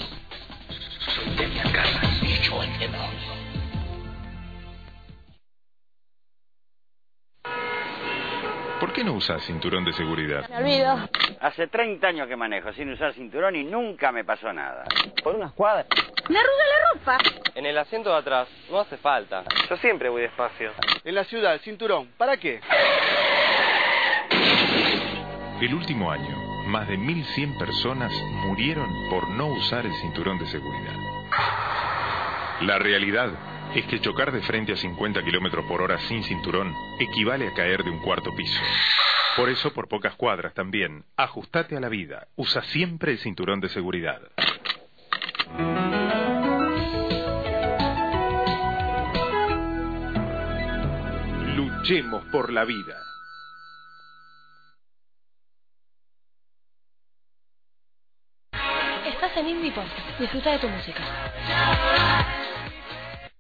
[1.36, 2.05] De mi casa
[8.86, 10.48] ¿Por qué no usas cinturón de seguridad?
[10.48, 11.10] Me olvido.
[11.42, 14.84] Hace 30 años que manejo sin usar cinturón y nunca me pasó nada.
[15.24, 15.88] Por unas cuadras.
[16.30, 17.18] Me arruga la ropa.
[17.56, 19.44] En el asiento de atrás no hace falta.
[19.68, 20.72] Yo siempre voy despacio.
[21.04, 22.10] En la ciudad, cinturón.
[22.16, 22.60] ¿Para qué?
[25.62, 26.38] El último año,
[26.68, 28.14] más de 1.100 personas
[28.46, 30.94] murieron por no usar el cinturón de seguridad.
[32.62, 33.32] La realidad
[33.76, 37.84] es que chocar de frente a 50 kilómetros por hora sin cinturón equivale a caer
[37.84, 38.62] de un cuarto piso.
[39.36, 42.28] Por eso, por pocas cuadras también, ajustate a la vida.
[42.38, 44.22] Usa siempre el cinturón de seguridad.
[51.58, 52.96] Luchemos por la vida.
[59.06, 59.74] Estás en Indie.
[60.18, 62.55] Disfruta de tu música.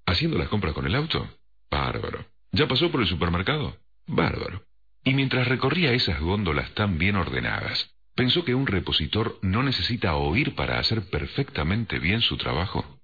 [0.06, 1.28] ¿Haciendo las compras con el auto?
[1.70, 2.26] Bárbaro.
[2.52, 3.78] ¿Ya pasó por el supermercado?
[4.06, 4.64] Bárbaro.
[5.04, 10.56] Y mientras recorría esas góndolas tan bien ordenadas, ¿pensó que un repositor no necesita oír
[10.56, 13.00] para hacer perfectamente bien su trabajo?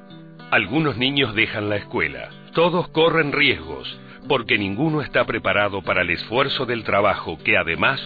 [0.49, 6.65] Algunos niños dejan la escuela, todos corren riesgos, porque ninguno está preparado para el esfuerzo
[6.65, 8.01] del trabajo que además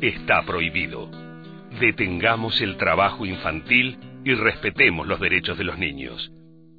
[0.00, 1.10] está prohibido.
[1.80, 6.30] Detengamos el trabajo infantil y respetemos los derechos de los niños.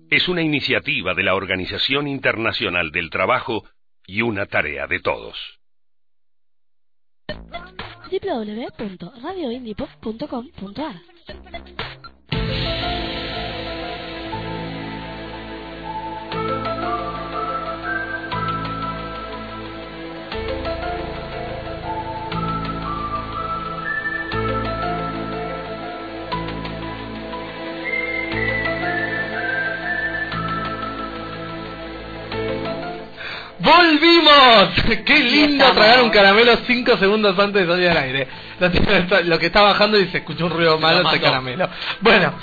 [0.09, 3.63] Es una iniciativa de la Organización Internacional del Trabajo
[4.05, 5.37] y una tarea de todos.
[35.05, 38.27] ¡Qué lindo tragar un caramelo 5 segundos antes de salir al aire!
[39.25, 41.69] Lo, que está bajando y se escuchó un ruido malo ese caramelo.
[42.01, 42.33] Bueno,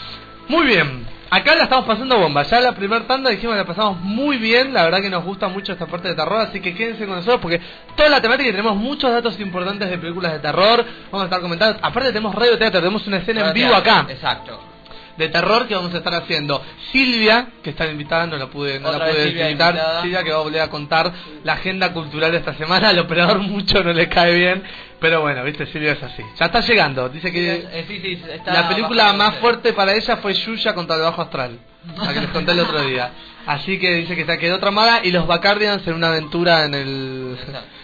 [0.48, 1.06] muy bien.
[1.30, 2.42] Acá la estamos pasando bomba.
[2.42, 4.74] Ya la primera tanda dijimos que la pasamos muy bien.
[4.74, 6.40] La verdad que nos gusta mucho esta parte de terror.
[6.40, 7.58] Así que quédense con nosotros porque
[7.96, 10.84] toda la temática y tenemos muchos datos importantes de películas de terror.
[11.10, 11.78] Vamos a estar comentando.
[11.80, 12.80] Aparte, tenemos radio teatro.
[12.80, 14.71] Tenemos una escena en vivo acá Exacto.
[15.16, 16.62] De terror que vamos a estar haciendo.
[16.90, 19.74] Silvia, que está invitada, no la pude, no Otra la pude Silvia invitar.
[19.74, 20.02] invitada.
[20.02, 21.12] Silvia que va a volver a contar
[21.44, 22.88] la agenda cultural de esta semana.
[22.90, 24.62] Al operador mucho no le cae bien,
[25.00, 26.22] pero bueno, viste, Silvia es así.
[26.38, 27.08] Ya está llegando.
[27.08, 30.96] Dice que Eh, sí, sí, está la película más fuerte para ella fue Yuya contra
[30.96, 31.58] el Bajo Astral.
[32.00, 33.10] La que les conté el otro día.
[33.44, 37.36] Así que dice que se quedó tramada y los Bacardians en una aventura en el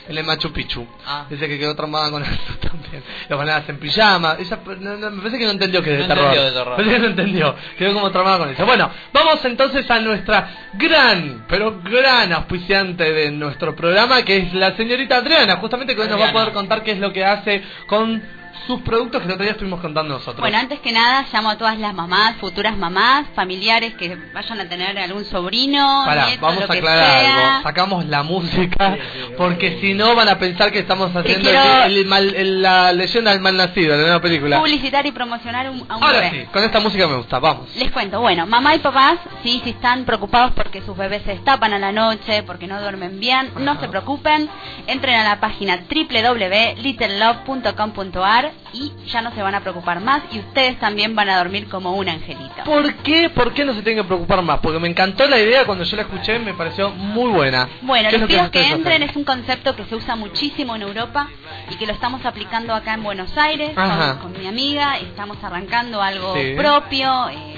[0.08, 0.86] en el Machu Picchu.
[1.04, 1.26] Ah.
[1.28, 3.02] Dice que quedó tramada con eso también.
[3.28, 4.36] Los bananas en pijama.
[4.38, 6.24] Ella no- no, me parece que no entendió que es de No terror.
[6.26, 6.76] entendió de terror.
[6.76, 7.56] Parece que no entendió.
[7.76, 8.64] Quedó como tramada con eso.
[8.64, 14.76] Bueno, vamos entonces a nuestra gran, pero gran auspiciante de nuestro programa, que es la
[14.76, 15.56] señorita Adriana.
[15.56, 18.22] Justamente que hoy nos va a poder contar qué es lo que hace con
[18.66, 20.40] sus productos que el otro día estuvimos contando nosotros.
[20.40, 24.68] Bueno, antes que nada llamo a todas las mamás, futuras mamás, familiares que vayan a
[24.68, 27.62] tener algún sobrino, Pará, nieto, vamos lo a aclarar algo.
[27.62, 28.96] Sacamos la música
[29.38, 32.92] porque si no van a pensar que estamos haciendo quiero- el- el mal- el- la
[32.92, 34.58] leyenda del mal nacido, la nueva película.
[34.58, 36.42] Publicitar y promocionar un- a un Ahora bebé.
[36.42, 37.74] sí, con esta música me gusta, vamos.
[37.76, 41.72] Les cuento, bueno, mamá y papás, sí, si están preocupados porque sus bebés se destapan
[41.72, 44.48] a la noche, porque no duermen bien, no se preocupen,
[44.86, 50.78] entren a la página www.littlelove.com.ar y ya no se van a preocupar más y ustedes
[50.78, 52.64] también van a dormir como un angelito.
[52.64, 53.30] ¿Por qué?
[53.30, 54.60] ¿Por qué no se tienen que preocupar más?
[54.60, 57.68] Porque me encantó la idea cuando yo la escuché, me pareció muy buena.
[57.82, 60.82] Bueno, ¿Qué es les pido que entren, es un concepto que se usa muchísimo en
[60.82, 61.28] Europa
[61.70, 66.02] y que lo estamos aplicando acá en Buenos Aires con, con mi amiga, estamos arrancando
[66.02, 66.54] algo Sí.
[66.56, 67.57] propio, eh,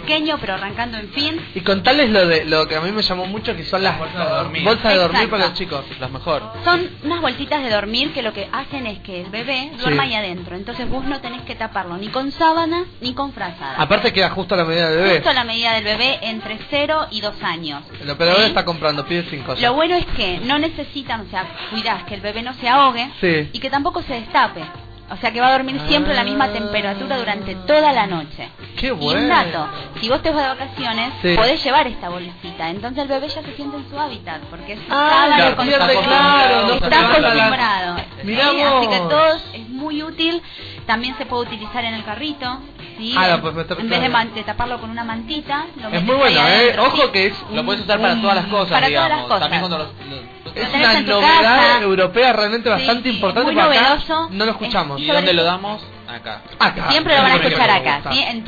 [0.00, 1.40] pequeño, pero arrancando en fin.
[1.54, 4.28] Y contarles lo de lo que a mí me llamó mucho, que son las bolsas
[4.28, 4.62] de dormir.
[4.64, 5.30] bolsas de dormir Exacto.
[5.30, 5.84] para los chicos.
[6.00, 6.42] Las mejor.
[6.64, 10.08] Son unas bolsitas de dormir que lo que hacen es que el bebé duerma Sí.
[10.10, 13.76] ahí adentro, entonces vos no tenés que taparlo ni con sábana ni con frazada.
[13.78, 15.14] Aparte queda justo a la medida del bebé.
[15.16, 17.82] Justo a la medida del bebé entre 0 y 2 años.
[18.00, 18.46] El operador ¿Sí?
[18.48, 19.54] está comprando, pide cinco.
[19.54, 19.68] ya.
[19.68, 23.10] Lo bueno es que no necesitan, o sea, cuidás que el bebé no se ahogue
[23.20, 23.48] Sí.
[23.52, 24.62] y que tampoco se destape.
[25.08, 28.48] O sea que va a dormir siempre a la misma temperatura durante toda la noche.
[28.76, 29.28] Qué Y un bueno.
[29.28, 29.68] dato,
[30.00, 31.34] si vos te vas de vacaciones, Sí.
[31.36, 32.68] podés llevar esta bolsita.
[32.70, 35.50] Entonces el bebé ya se siente en su hábitat, porque es su Ah, sala claro,
[35.56, 36.16] de pierde, consumo.
[36.16, 37.96] claro, no se Estás te va a la- acostumbrado.
[38.24, 38.60] Mirá ¿sí?
[38.62, 40.42] Así que todos es muy útil.
[40.86, 42.58] También se puede utilizar en el carrito.
[42.96, 43.14] ¿Sí?
[43.16, 44.12] Ah, lo en, puedes meter en vez de, claro.
[44.12, 46.42] man- de taparlo con una mantita, lo Es muy ahí bueno, ¿eh?
[46.56, 47.08] adentro, Ojo sí.
[47.12, 49.10] que es Lo puedes usar para todas las cosas, Para todas digamos.
[49.18, 49.40] las cosas.
[49.40, 51.82] También cuando los, los- Lo Es tenés una en tu novedad casa.
[51.82, 53.52] europea realmente bastante Sí, importante.
[53.52, 54.28] muy porque acá novedoso.
[54.30, 55.00] No lo escuchamos.
[55.00, 55.82] Es- ¿Y dónde lo damos?
[56.08, 56.40] Acá.
[56.58, 56.90] Acá.
[56.90, 58.12] Siempre lo van a escuchar me acá, gusta.
[58.12, 58.22] ¿sí?
[58.22, 58.44] En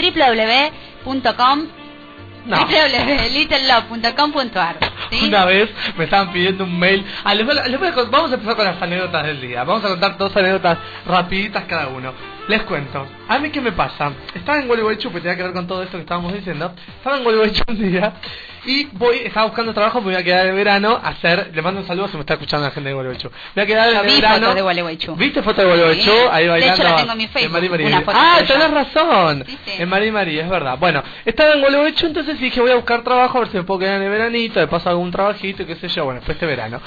[1.04, 1.66] www.com
[2.46, 2.57] No.
[2.66, 4.77] www.littlelove.com.ar
[5.11, 5.24] ¿sí?
[5.29, 7.05] Una vez me estaban pidiendo un mail.
[7.24, 9.40] Ah, les voy a- les voy a con- vamos a empezar con las anécdotas del
[9.40, 9.64] día.
[9.64, 12.12] Vamos a contar dos anécdotas rapiditas cada uno.
[12.48, 13.07] Les cuento.
[13.29, 14.11] A mí qué me pasa.
[14.35, 16.72] Estaba en Gualeguaychú, que tenía que ver con todo esto que estábamos diciendo.
[16.96, 18.12] Estaba en Gualeguaychú un día
[18.68, 21.50] y voy, estaba buscando trabajo, me voy a quedar de verano a hacer.
[21.54, 23.28] Le mando un saludo si me está escuchando la gente de Gualeguaychú.
[23.54, 24.38] Me voy a quedar de vi verano.
[24.40, 25.16] fotos de Gualeguaychú.
[25.16, 26.11] ¿Viste fotos de Gualeguaychú?
[26.11, 26.16] Sí.
[26.31, 26.74] Ahí De bailando.
[26.74, 27.85] hecho, la tengo en mi Facebook, Marí Marí.
[27.87, 29.44] una foto Ah, tenés razón.
[29.46, 29.72] Sí, sí.
[29.83, 30.76] En Marí Marí, es verdad.
[30.78, 33.81] Bueno, estaba en Gualeguaychú, entonces dije voy a buscar trabajo a ver si me puedo
[33.81, 36.04] quedar en el veranito, de paso algún trabajito, qué sé yo.
[36.04, 36.81] Bueno, fue este verano.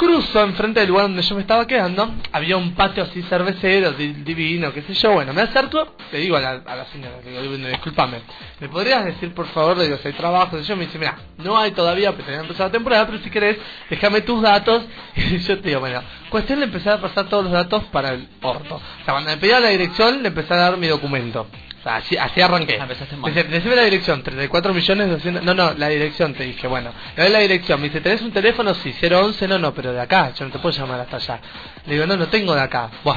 [0.00, 4.14] Cruzo enfrente del lugar donde yo me estaba quedando, había un patio así cervecero, di-
[4.14, 5.12] divino, qué sé yo.
[5.12, 8.22] Bueno, me acerco, le digo a la, señora, le digo, "Bueno, discúlpame,
[8.60, 10.58] ¿me podrías decir por favor, le digo, hay trabajo?
[10.58, 13.58] Y yo me dice, mira, no hay todavía, tenía empezado la temporada, pero si querés,
[13.90, 14.84] déjame tus datos.
[15.16, 18.26] Y yo te digo, bueno, cuestión de empezar a pasar todos los datos para el
[18.40, 18.76] orto.
[18.76, 21.46] O sea, cuando me pedía la dirección, le empecé a dar mi documento.
[21.80, 22.76] O sea, así, así arranqué.
[22.76, 23.32] Empezaste mal.
[23.32, 25.42] Dice, decime la dirección, 34 millones 200...
[25.42, 26.92] No, no, la dirección, te dije, bueno.
[27.16, 28.74] Le doy la dirección, me dice, ¿tenés un teléfono?
[28.74, 31.40] Sí, 011, no, no, pero de acá, yo no te puedo llamar hasta allá.
[31.86, 32.90] Le digo, no, no tengo de acá.
[33.02, 33.16] Buah.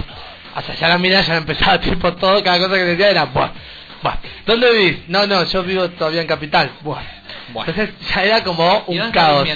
[0.56, 3.52] Hasta allá la mirada ya me empezaba tipo todo, cada cosa que decía era, buah,
[4.02, 4.17] buah.
[4.45, 5.10] ¿Dónde vivís?
[5.10, 6.71] No, no, yo vivo todavía en Capital.
[6.82, 7.02] Buah.
[7.49, 9.49] Entonces ya era como ¿Y un estás caos.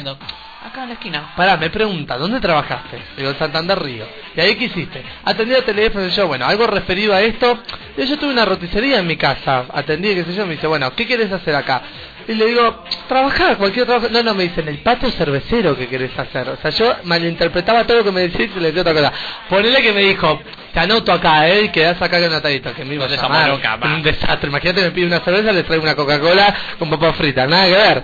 [0.66, 1.34] Acá en la esquina.
[1.36, 2.98] Pará, me pregunta, ¿dónde trabajaste?
[3.16, 4.06] Digo, en Santander Río.
[4.36, 5.04] ¿Y ahí qué hiciste?
[5.24, 7.60] Atendí el teléfono y yo, bueno, algo referido a esto.
[7.96, 10.94] Yo, yo tuve una roticería en mi casa, atendí, qué sé yo, me dice, bueno,
[10.96, 11.82] ¿qué querés hacer acá?
[12.28, 14.08] Y le digo, trabajar, cualquier trabajo.
[14.12, 16.50] No, no, me dicen, el patio cervecero que querés hacer.
[16.50, 19.14] O sea, yo malinterpretaba todo lo que me decís y le decía otra cosa.
[19.48, 20.42] Ponele que me dijo,
[20.74, 23.48] te anoto acá, eh, y quedás acá con Natadito, que me iba a No llamar.
[23.50, 24.50] loca, un desastre.
[24.50, 28.04] Imagínate, me pide una cerveza, le traigo una Coca-Cola con papas fritas, nada que ver.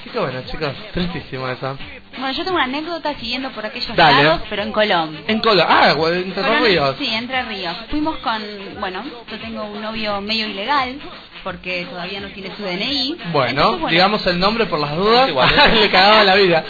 [0.00, 1.76] Así que bueno, chicos, tristísimo eso.
[2.18, 4.22] Bueno, yo tengo una anécdota siguiendo por aquellos Dale.
[4.24, 5.20] lados, pero en Colombia.
[5.28, 6.96] En Colo, ah, güey, en Entre Colón- Ríos.
[6.98, 7.76] Sí, Entre Ríos.
[7.90, 8.42] Fuimos con,
[8.80, 10.98] bueno, yo tengo un novio medio ilegal,
[11.44, 13.16] porque todavía no tiene su DNI.
[13.32, 15.28] Bueno, Entonces, digamos el nombre por las dudas.
[15.28, 15.48] Igual,
[15.80, 16.64] Le cagaba la vida.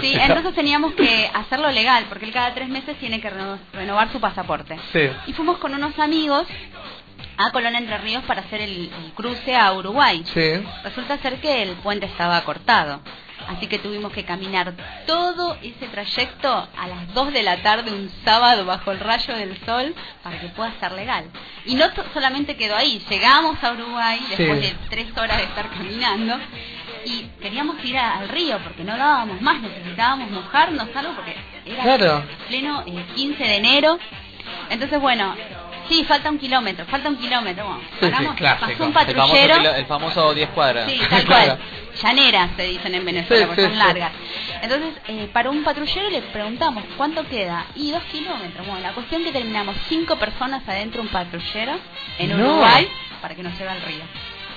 [0.00, 4.10] Sí, entonces teníamos que hacerlo legal, porque él cada tres meses tiene que reno- renovar
[4.12, 4.78] su pasaporte.
[4.92, 5.08] Sí.
[5.26, 6.46] Y fuimos con unos amigos
[7.38, 10.22] a Colón Entre Ríos para hacer el, el cruce a Uruguay.
[10.34, 10.62] Sí.
[10.84, 13.00] Resulta ser que el puente estaba cortado.
[13.48, 14.74] Así que tuvimos que caminar
[15.06, 19.56] todo ese trayecto a las 2 de la tarde un sábado bajo el rayo del
[19.64, 21.24] sol para que pueda ser legal.
[21.64, 24.66] Y no solamente quedó ahí, llegamos a Uruguay después Sí.
[24.66, 26.36] de tres horas de estar caminando
[27.06, 31.82] y queríamos ir a- al río porque no dábamos más, necesitábamos mojarnos algo porque era
[31.84, 32.24] Claro.
[32.48, 33.98] pleno eh, 15 de enero.
[34.68, 35.34] Entonces, bueno,
[35.88, 37.64] sí, falta un kilómetro, falta un kilómetro.
[38.00, 39.74] Bueno, sí, pasó un El famoso, patrullero.
[39.74, 40.90] el famoso 10 cuadras.
[40.90, 41.44] Sí, tal Claro.
[41.56, 41.58] cual.
[42.02, 44.12] Llaneras se dicen en Venezuela, Sí, porque sí, son largas.
[44.62, 47.66] Entonces, eh, paró un patrullero le preguntamos cuánto queda.
[47.74, 48.66] Y dos kilómetros.
[48.66, 51.72] Bueno, la cuestión que terminamos cinco personas adentro de un patrullero
[52.18, 52.36] en No.
[52.36, 52.88] Uruguay
[53.20, 54.04] para que nos lleve al río.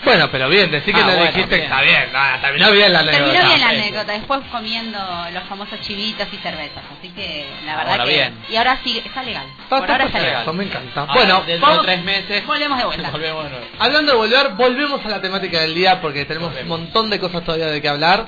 [0.03, 1.71] Bueno, pero bien, decir que Ah, no bueno, dijiste que bien.
[1.71, 2.09] está bien.
[2.15, 3.23] Ah, terminó bien la anécdota.
[3.23, 4.99] Terminó bien la anécdota, después comiendo
[5.31, 6.83] los famosos chivitos y cervezas.
[6.97, 8.09] Así que la verdad Ahora que.
[8.11, 8.37] bien.
[8.49, 9.45] Y ahora sí, está legal.
[9.47, 10.55] Está- Por está ahora está perfecto, legal.
[10.55, 11.01] me encanta.
[11.01, 12.45] Ahora, bueno, dentro vamos- de tres meses.
[12.47, 13.09] Volvemos de vuelta.
[13.11, 13.65] Volvemos de nuevo.
[13.79, 17.43] hablando de volver, volvemos a la temática del día porque tenemos un montón de cosas
[17.43, 18.25] todavía de que hablar.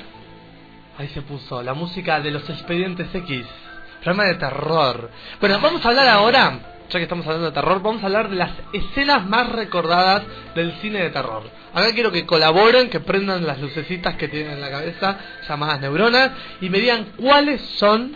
[0.99, 3.45] Ahí se puso la música de los expedientes X,
[4.03, 5.09] programa de terror.
[5.39, 6.59] Bueno, vamos a hablar ahora,
[6.93, 10.71] ya que estamos hablando de terror, vamos a hablar de las escenas más recordadas del
[10.73, 11.43] cine de terror.
[11.73, 15.17] Acá quiero que colaboren, que prendan las lucecitas que tienen en la cabeza,
[15.49, 18.15] llamadas neuronas, y me digan cuáles son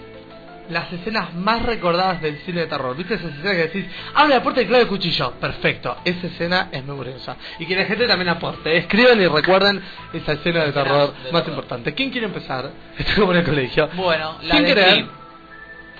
[0.69, 2.95] las escenas más recordadas del cine de terror.
[2.95, 5.31] ¿Viste esa escena que decís, abre la puerta y clave el cuchillo?
[5.39, 7.35] Perfecto, esa escena es muy gruesa.
[7.57, 8.77] Y que la gente también aporte.
[8.77, 9.81] Escriban y recuerden
[10.13, 11.49] esa escena de terror de más terror.
[11.49, 11.93] importante.
[11.95, 12.69] ¿Quién quiere empezar?
[12.97, 13.89] Estoy como en el colegio.
[13.95, 15.05] Bueno, la ¿Quién de quiere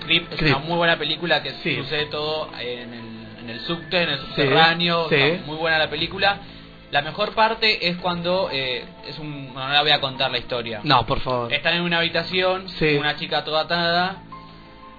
[0.04, 1.76] Creep es una muy buena película que Sí.
[1.76, 5.08] sucede todo en el, en el subte, en el subterráneo.
[5.08, 5.14] sí.
[5.16, 6.38] está muy buena la película.
[6.90, 10.38] La mejor parte es cuando eh, es un bueno, no la voy a contar la
[10.38, 10.80] historia.
[10.84, 11.52] No, por favor.
[11.52, 12.66] Están en una habitación,
[12.98, 14.22] una chica toda atada,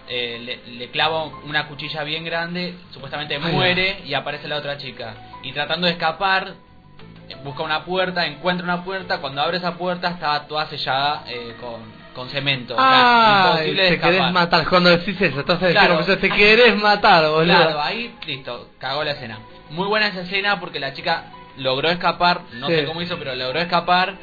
[0.08, 4.78] eh, le, le clava una cuchilla bien grande, supuestamente Ay, muere y aparece la otra
[4.78, 5.16] chica.
[5.42, 6.54] Y tratando de escapar,
[7.44, 11.82] busca una puerta, encuentra una puerta, cuando abre esa puerta está toda sellada eh, con,
[12.20, 12.76] con cemento.
[12.76, 14.68] O sea, Ah, imposible de te querés matar.
[14.68, 16.00] Cuando decís eso, entonces Claro.
[16.04, 17.46] decís, te querés matar, boludo.
[17.46, 19.40] Claro, ahí listo, cagó la escena.
[19.70, 21.26] Muy buena esa escena porque la chica
[21.58, 22.74] logró escapar, no Sí.
[22.76, 24.16] sé cómo hizo, pero logró escapar.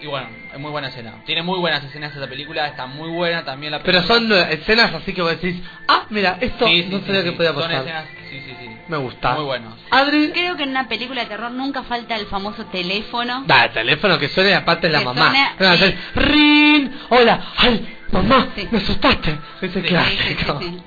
[0.00, 1.22] Y bueno, es muy buena escena.
[1.26, 4.18] Tiene muy buenas escenas esa película, está muy buena también la Pero película.
[4.18, 7.20] son eh, escenas así que vos decís, ah, mira, esto Sí, sí, no sí, sabía
[7.22, 7.30] sí.
[7.30, 7.80] que podía Son pasar.
[7.82, 8.70] escenas, sí, sí, sí.
[8.88, 9.34] Me gusta.
[9.34, 9.74] Muy buenos.
[9.90, 13.44] Adri, Creo que en una película de terror nunca falta el famoso teléfono.
[13.46, 15.30] da, el teléfono que suene aparte de la Que mamá.
[15.30, 15.84] suene, Van a sí.
[15.84, 18.68] hacer, rin, hola, ay, mamá, Sí.
[18.70, 19.38] me asustaste.
[19.60, 20.58] Ese Sí, clásico.
[20.60, 20.82] sí, sí.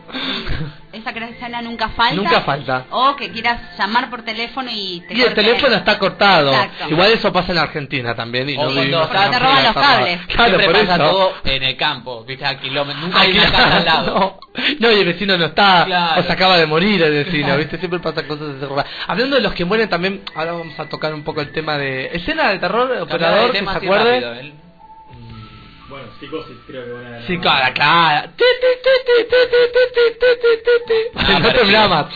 [0.91, 2.15] Esa escena nunca falta.
[2.15, 2.85] Nunca falta.
[2.89, 6.51] O que quieras llamar por teléfono y te Y el teléfono está cortado.
[6.51, 6.89] Exacto.
[6.89, 8.49] Igual eso pasa en Argentina también.
[8.49, 10.19] Y O no cuando te roban los cables.
[10.27, 11.03] Claro, Siempre por pasa eso.
[11.11, 13.03] todo en el campo, viste, a kilómetros.
[13.03, 14.39] Nunca hay Ay, una casa al lado.
[14.79, 16.21] No, no, y el vecino no está, Claro.
[16.21, 17.59] o se acaba de morir el vecino, Claro.
[17.59, 17.77] ¿viste?
[17.79, 18.83] Siempre pasan cosas de terror.
[19.07, 22.07] Hablando de los que mueren también, ahora vamos a tocar un poco el tema de
[22.13, 24.21] escena de terror, operador, que se acuerde.
[24.21, 24.53] rápido, ¿eh?
[25.89, 27.27] Bueno, psicosis creo que van a ganar.
[27.27, 28.29] Sí, claro, claro.
[31.15, 32.09] Ah, no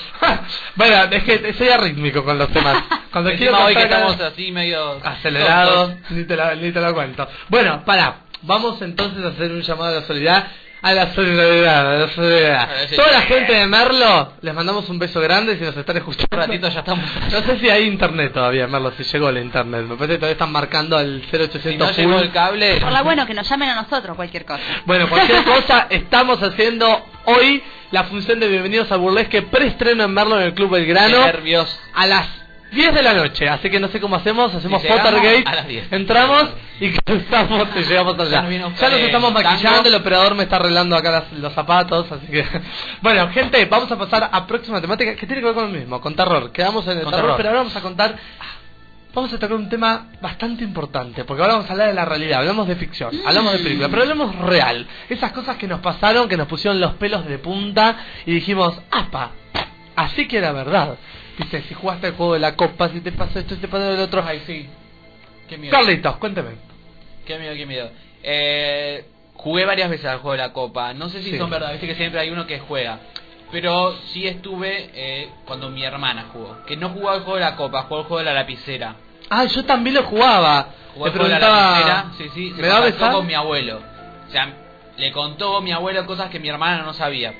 [0.75, 2.83] bueno, es que soy arrítmico con los temas.
[3.11, 7.27] Cuando quiero hoy que estamos así medio acelerados, ni te, la, ni te lo cuento.
[7.49, 10.47] Bueno, para, vamos entonces a hacer un llamado a la solidaridad
[10.85, 12.61] a la solidaridad, a la solidaridad.
[12.69, 15.95] A la Toda la gente de Merlo, les mandamos un beso grande si nos están
[15.95, 16.27] escuchando.
[16.33, 17.05] Un ratito ya estamos.
[17.31, 19.83] No sé si hay internet todavía, Merlo, si llegó el internet.
[19.83, 21.95] Me parece que todavía están marcando el 0800 Si no full.
[21.95, 24.61] llegó el cable, Por la bueno, que nos llamen a nosotros cualquier cosa.
[24.85, 30.37] Bueno, cualquier cosa, estamos haciendo hoy la función de Bienvenidos al Burlesque preestreno en Merlo
[30.37, 31.79] en el Club Belgrano qué nervios.
[31.95, 32.27] a las
[32.73, 33.47] 10 de la noche.
[33.47, 35.91] Así que no sé cómo hacemos, hacemos Pottergate, a las 10.
[35.91, 38.41] entramos y cruzamos y llegamos allá.
[38.49, 42.45] Ya nos estamos maquillando, el operador me está arreglando acá las- los zapatos, así que...
[43.01, 46.01] Bueno, gente, vamos a pasar a próxima temática que tiene que ver con lo mismo,
[46.01, 46.51] con terror.
[46.51, 47.33] Quedamos en el terror, terror.
[47.37, 48.15] pero ahora vamos a contar...
[49.15, 52.39] Vamos a tocar un tema bastante importante, porque ahora vamos a hablar de la realidad,
[52.39, 54.87] hablamos de ficción, hablamos de película, pero hablamos real.
[55.07, 59.29] Esas cosas que nos pasaron, que nos pusieron los pelos de punta y dijimos, ¡apa!
[59.95, 60.95] Así que era verdad.
[61.37, 63.91] Viste, si jugaste el juego de la copa, si te pasó esto, si te pasó
[63.91, 64.23] el otro.
[64.25, 64.69] Ay, sí.
[65.47, 65.71] Qué miedo.
[65.71, 66.51] Carlitos, cuénteme.
[67.25, 67.89] Qué miedo, qué miedo.
[68.21, 70.93] Eh, jugué varias veces al juego de la copa.
[70.93, 71.37] No sé si Sí.
[71.37, 72.99] son verdad, viste que siempre hay uno que juega.
[73.51, 76.63] Pero sí estuve eh, cuando mi hermana jugó.
[76.65, 78.95] Que no jugó al juego de la copa, jugó al juego de la lapicera.
[79.29, 80.67] Ah, yo también lo jugaba.
[80.93, 83.13] Jugó Le al juego de la lapicera, sí, sí, se ¿me va a contactó besar?
[83.15, 83.81] con mi abuelo.
[84.27, 84.53] O sea,
[84.97, 87.33] le contó mi abuelo cosas que mi hermana no sabía.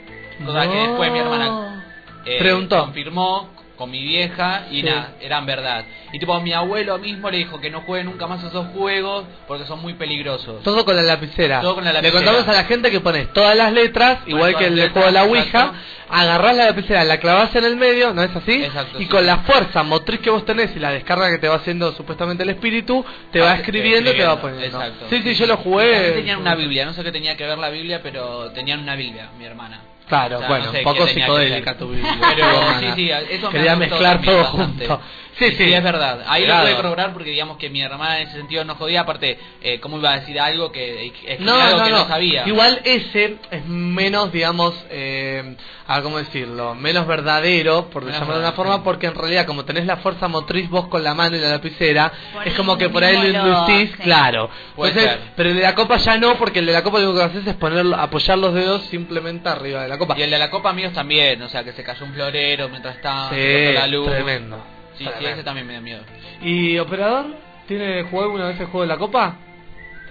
[0.46, 1.84] Cosas que después mi hermana
[2.26, 2.80] eh, Preguntó.
[2.86, 3.50] confirmó
[3.84, 4.84] con mi vieja y Sí.
[4.84, 5.84] nada, eran verdad.
[6.13, 9.65] Y tipo mi abuelo mismo le dijo que no juegue nunca más esos juegos porque
[9.65, 10.63] son muy peligrosos.
[10.63, 11.60] Todo con la lapicera.
[11.60, 12.24] Todo con la Le lapicera.
[12.24, 15.24] contamos a la gente que pones todas las letras, igual que el juego de la
[15.26, 15.78] Ouija, exacto.
[16.10, 18.63] agarrás la lapicera, la clavás en el medio, ¿no es así?
[18.63, 19.10] Exacto, y sí.
[19.10, 22.43] con la fuerza motriz que vos tenés y la descarga que te va haciendo supuestamente
[22.43, 24.65] el espíritu, te va Ah, escribiendo y te va poniendo.
[24.65, 25.08] Exacto.
[25.10, 26.12] Sí, sí, yo lo jugué.
[26.13, 29.30] Tenían una Biblia, no sé qué tenía que ver la Biblia, pero tenían una Biblia,
[29.38, 29.82] mi hermana.
[30.13, 31.88] Claro, O sea, bueno, no sé un poco psicodélica tu.
[31.89, 32.17] Biblia.
[32.36, 32.95] Pero tu sí, hermana.
[32.95, 34.88] sí, eso me Quería mezclar todo bastante.
[34.88, 35.02] junto.
[35.39, 35.73] Sí, Y sí.
[35.73, 36.23] es verdad.
[36.28, 36.60] Ahí Claro.
[36.60, 39.80] lo pude corroborar porque digamos que mi hermana en ese sentido no jodía, aparte, eh,
[39.80, 42.47] ¿cómo iba a decir algo que, escribir No, algo no, que no, no, sabía?
[42.47, 45.56] Igual ese es menos, digamos, eh,
[45.88, 48.82] a ver cómo decirlo, menos verdadero, por Menos llamarlo de una forma, sí.
[48.84, 52.12] porque en realidad como tenés la fuerza motriz vos con la mano y la lapicera,
[52.32, 54.04] Por es como que por ahí lo inducís, sí.
[54.04, 54.52] claro.
[54.76, 57.10] Puede Entonces, pero el de la copa ya no, porque el de la copa lo
[57.10, 60.03] único que haces es poner, apoyar los dedos simplemente arriba de la copa.
[60.18, 62.96] Y el de la copa míos también, o sea, que se cayó un florero mientras
[62.96, 64.10] estaba Sí, la luz.
[64.10, 64.63] tremendo.
[64.98, 65.30] Sí, sí, tremendo.
[65.30, 66.04] ese también me da miedo.
[66.42, 67.26] ¿Y operador?
[67.68, 69.36] ¿Tiene jugado alguna vez el juego de la copa?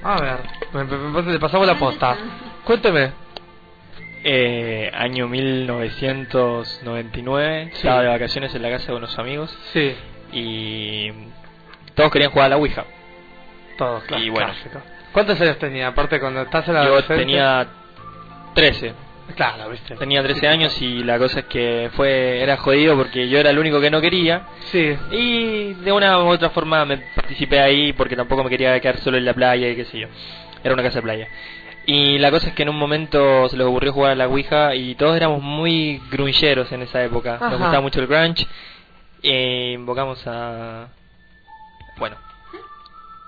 [0.02, 0.38] A ver,
[0.72, 2.16] me, me- me- le pasamos la posta.
[2.64, 3.12] Cuénteme.
[4.24, 7.76] Eh, año 1999, Sí.
[7.78, 9.94] estaba de vacaciones en la casa de unos amigos Sí,
[10.33, 11.11] y
[11.94, 12.85] todos querían jugar a la Ouija.
[13.78, 14.22] todos, claro.
[14.22, 14.52] Y bueno.
[14.52, 14.81] clásico.
[15.12, 15.88] ¿Cuántos años tenía?
[15.88, 17.26] Aparte cuando estás en la Yo adolescencia?
[17.26, 17.66] tenía
[18.55, 18.92] 13,
[19.37, 19.97] Claro, viste.
[19.97, 23.59] tenía 13 años y la cosa es que fue era jodido porque yo era el
[23.59, 24.97] único que no quería Sí.
[25.11, 29.16] y de una u otra forma me participé ahí porque tampoco me quería quedar solo
[29.16, 30.09] en la playa y qué sé yo.
[30.64, 31.29] Era una casa de playa.
[31.85, 34.75] Y la cosa es que en un momento se les ocurrió jugar a la Ouija
[34.77, 37.35] y todos éramos muy grungeros en esa época.
[37.35, 37.51] Ajá.
[37.51, 38.47] Nos gustaba mucho el grunge.
[39.23, 40.88] E invocamos a...
[41.99, 42.16] Bueno.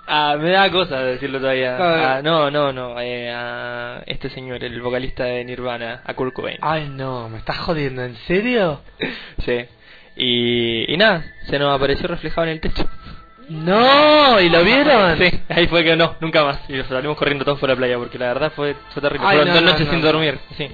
[0.07, 1.77] Ah, me da cosa decirlo todavía.
[1.79, 2.21] Ah.
[2.23, 2.99] No, no, no.
[2.99, 6.57] eh, a este señor, el vocalista de Nirvana, a Kurt Cobain.
[6.61, 8.81] Ay, no, me estás jodiendo, ¿en serio?
[9.43, 9.65] Sí.
[10.17, 12.87] Y, y nada, se nos apareció reflejado en el techo.
[13.49, 15.17] No, ¿y lo vieron?
[15.17, 16.59] Sí, ahí fue que no, nunca más.
[16.69, 19.27] Y nos salimos corriendo todos por la playa porque la verdad fue, fue terrible.
[19.27, 20.39] Ay, Fueron no, dos no, noches no, sin dormir.
[20.57, 20.69] Sí.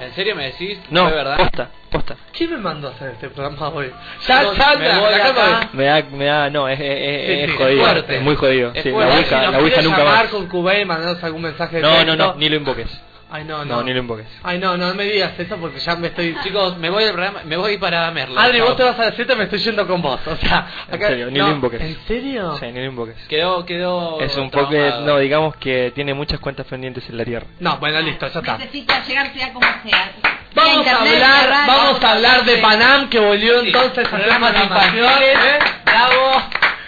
[0.00, 0.78] ¿En serio me decís?
[0.90, 1.36] No, ¿Fue verdad?
[1.38, 2.16] posta, posta.
[2.36, 3.90] ¿Quién me mandó a hacer este programa hoy?
[4.26, 5.68] Ya, Chicos, ya, me voy acá.
[5.72, 7.84] Me da, me da, no, es, es, es, Sí, es sí, jodido.
[7.84, 8.16] fuerte.
[8.16, 8.72] Es muy jodido.
[8.74, 10.24] Es Sí, la Si Ouija, nos la Ouija nunca más.
[10.28, 12.88] con Cubey, mandanos algún mensaje de No, no, no, ni lo invoques.
[13.28, 13.76] Ay, no, no.
[13.76, 14.26] No, ni lo invoques.
[14.44, 16.36] Ay, no, no me digas eso porque ya me estoy...
[16.44, 18.40] Chicos, me voy del programa, me voy para Merla.
[18.42, 20.20] Adri, vos te vas a decirte, me estoy yendo con vos.
[20.26, 21.08] O sea, En acá...
[21.08, 21.80] serio, ni no, lo invoques.
[21.80, 22.56] ¿En serio?
[22.60, 23.16] Sí, ni lo invoques.
[23.28, 24.20] Quedó, quedó.
[24.20, 24.70] Es un poco,
[25.04, 27.46] no, digamos que tiene muchas cuentas pendientes en la tierra.
[27.58, 28.58] No, bueno, listo, ya está.
[28.58, 30.12] Necesita llegar sea como sea.
[30.54, 34.16] Vamos a Internet, hablar, radio, vamos a hablar de Panam que volvió Sí, entonces a
[34.16, 35.38] hacer infantiles.
[35.44, 35.58] ¿eh?
[35.84, 36.42] Bravo.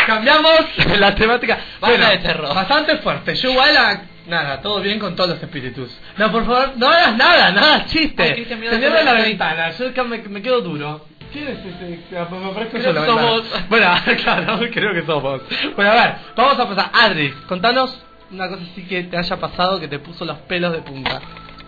[0.07, 0.61] Cambiamos
[0.99, 1.59] la temática.
[1.81, 2.55] Basta de terror.
[2.55, 3.35] Bastante fuerte.
[3.35, 5.91] Yo igual a- nada, todo bien con todos los espíritus.
[6.17, 8.23] No, por favor, no hagas nada, nada chiste.
[8.23, 11.07] Ay, Cristian, mira, la ventana, yo me, me quedo duro.
[11.33, 12.01] ¿Quién es ese?
[12.11, 13.43] Me parezco Creo yo la somos.
[13.69, 13.87] Bueno,
[14.23, 15.43] claro, creo que somos.
[15.77, 16.91] Bueno, a ver, vamos a pasar.
[16.95, 20.83] Adri, contanos una cosa así que te haya pasado que te puso los pelos de
[20.83, 21.21] punta.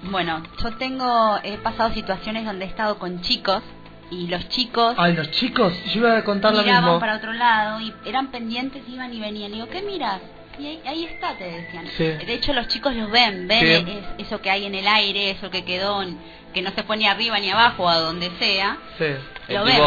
[0.02, 3.62] Bueno, yo tengo, he pasado situaciones donde he estado con chicos
[4.10, 7.00] y los chicos Ay, los chicos, yo iba a contar lo miraban mismo.
[7.00, 9.50] para otro lado y eran pendientes, iban y venían.
[9.50, 10.20] Y digo, ¿qué miras?
[10.60, 11.86] Y ahí, ahí está, te decían.
[11.96, 12.04] Sí.
[12.04, 13.92] De hecho, los chicos los ven, ven Sí.
[14.18, 16.18] es- eso que hay en el aire, eso que quedó, en-
[16.52, 18.76] que no se fue ni arriba ni abajo, a donde sea.
[18.98, 19.06] Sí.
[19.48, 19.82] Lo El ven.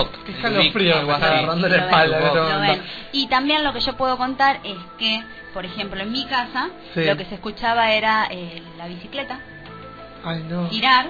[3.12, 5.22] Y también lo que yo puedo contar es que,
[5.54, 7.04] por ejemplo, en mi casa, Sí.
[7.06, 9.40] lo que se escuchaba era eh, la bicicleta
[10.24, 10.70] Ay, no.
[10.70, 11.08] girar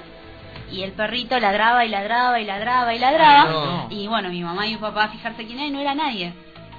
[0.72, 3.44] y el perrito ladraba y ladraba y ladraba y ladraba.
[3.44, 3.88] Ay, no.
[3.92, 6.34] Y bueno, mi mamá y mi papá a fijarse quién era y no era nadie.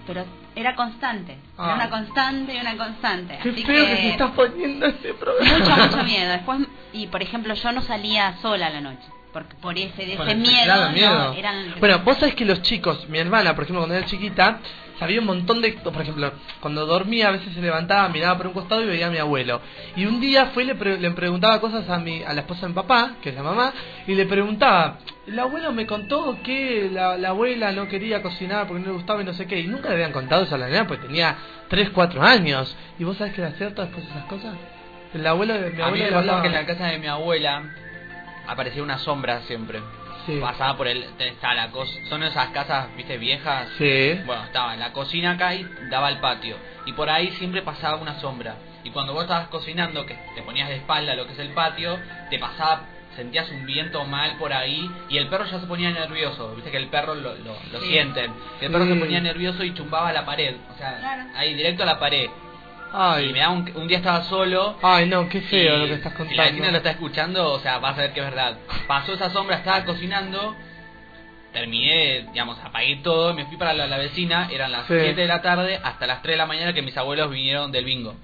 [0.06, 0.24] Pero
[0.56, 1.36] era constante.
[1.58, 1.64] Ah.
[1.66, 3.38] Era una constante y una constante.
[3.42, 3.90] Qué Así feo que...
[3.90, 5.58] que se está poniendo este programa.
[5.58, 6.30] mucho, mucho miedo.
[6.32, 6.58] Después,
[6.92, 9.06] y por ejemplo, yo no salía sola a la noche.
[9.32, 11.32] Porque por ese, de ese el- miedo, claro, no, miedo.
[11.36, 11.74] eran...
[11.80, 14.60] Bueno, vos sabés que los chicos, mi hermana, por ejemplo, cuando era chiquita,
[14.98, 15.72] sabía un montón de...
[15.72, 19.10] Por ejemplo, cuando dormía a veces se levantaba, miraba por un costado y veía a
[19.10, 19.60] mi abuelo.
[19.96, 22.62] Y un día fue y le, pre- le preguntaba cosas a, mi, a la esposa
[22.62, 23.72] de mi papá, que es la mamá,
[24.06, 28.80] y le preguntaba, el abuelo me contó que la, la abuela no quería cocinar porque
[28.82, 29.60] no le gustaba y no sé qué.
[29.60, 31.36] Y nunca le habían contado eso a la nena porque tenía
[31.68, 32.76] 3, 4 años.
[32.98, 34.54] ¿Y vos sabés que era cierto después de esas cosas?
[35.14, 37.06] El abuelo de mi A mí abuelo me pasaba que en la casa de mi
[37.06, 37.62] abuela
[38.46, 39.80] aparecía una sombra siempre.
[40.26, 40.38] Sí.
[40.40, 41.04] Pasaba por el.
[41.18, 43.68] Estaba la cos- son esas casas, viste, viejas.
[43.78, 44.20] Sí.
[44.24, 46.56] Bueno, estaba en la cocina acá y daba al patio.
[46.86, 48.56] Y por ahí siempre pasaba una sombra.
[48.84, 51.50] Y cuando vos estabas cocinando, que te ponías de espalda a lo que es el
[51.50, 51.98] patio,
[52.30, 52.82] te pasaba,
[53.16, 56.54] sentías un viento mal por ahí y el perro ya se ponía nervioso.
[56.54, 57.86] Viste que el perro lo, lo, lo Sí.
[57.88, 58.32] sienten.
[58.60, 58.92] Y el perro Sí.
[58.92, 60.56] se ponía nervioso y chumbaba la pared.
[60.74, 61.22] O sea, Claro.
[61.34, 62.28] ahí directo a la pared.
[62.96, 63.30] Ay.
[63.30, 65.94] Y me da un, un día estaba solo Ay, no, qué feo y lo que
[65.94, 66.36] estás Si contando.
[66.42, 68.56] la vecina lo está escuchando, o sea, vas a ver que es verdad.
[68.86, 70.54] Pasó esa sombra, estaba cocinando,
[71.52, 74.94] terminé, digamos, apagué todo, me fui para la, la vecina, eran las Sí.
[74.98, 77.84] 7 de la tarde hasta las 3 de la mañana que mis abuelos vinieron del
[77.84, 78.14] bingo.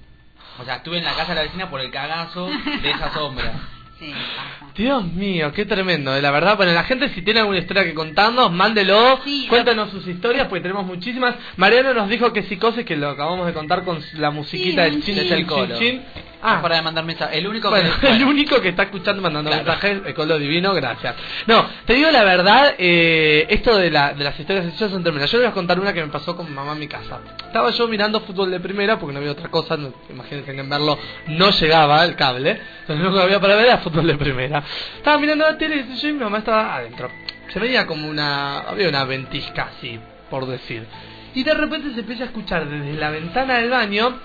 [0.59, 2.47] O sea, estuve en la casa de la vecina por el cagazo
[2.83, 3.53] de esa sombra.
[4.01, 4.73] Sí, pasa.
[4.75, 6.17] Dios mío, qué tremendo.
[6.17, 9.91] eh, La verdad, bueno, la gente si tiene alguna historia que contarnos, mándelo, Sí, cuéntanos
[9.91, 11.37] sus historias, porque tenemos muchísimas.
[11.57, 15.03] Mariano nos dijo que psicosis, que lo acabamos de contar con la musiquita Sí, del
[15.03, 15.75] chin, chin.
[15.79, 16.03] chin.
[16.43, 17.37] Ah, para de mandar mensajes.
[17.37, 18.09] El único bueno, que.
[18.09, 19.65] el único que está escuchando mandando Claro.
[19.65, 21.15] mensajes, el colo divino, gracias.
[21.47, 25.31] No, te digo la verdad, eh, esto de, la, de las historias de son tremendas.
[25.31, 27.21] Yo les voy a contar una que me pasó con mi mamá en mi casa.
[27.47, 30.71] Estaba yo mirando fútbol de primera, porque no había otra cosa, no, imagínense que en
[30.71, 30.99] verlo
[31.29, 32.51] no llegaba el cable,
[32.81, 34.63] entonces lo único que había para ver era fútbol de primera.
[34.97, 37.11] Estaba mirando la tele y mi mamá estaba adentro.
[37.53, 39.99] Se veía como una, había una ventisca así,
[40.31, 40.87] por decir.
[41.35, 44.19] Y de repente se empieza a escuchar desde la ventana del baño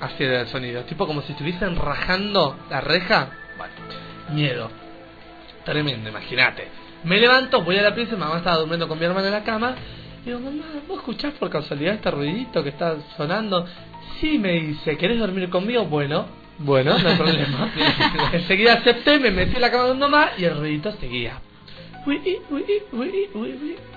[0.00, 3.30] Así era el sonido, tipo como si estuviesen rajando la reja.
[3.56, 3.74] Bueno,
[4.32, 4.70] miedo.
[5.64, 6.68] Tremendo, imagínate.
[7.04, 9.76] Me levanto, voy a la pieza, mamá estaba durmiendo con mi hermana en la cama.
[10.22, 13.66] Y digo, mamá, ¿vos escuchás por casualidad este ruidito que está sonando?
[14.20, 15.84] Sí, me dice, ¿querés dormir conmigo?
[15.84, 16.26] Bueno,
[16.58, 17.72] bueno, no hay problema.
[18.32, 21.40] Enseguida acepté, me metí en la cama de mi mamá y el ruidito seguía.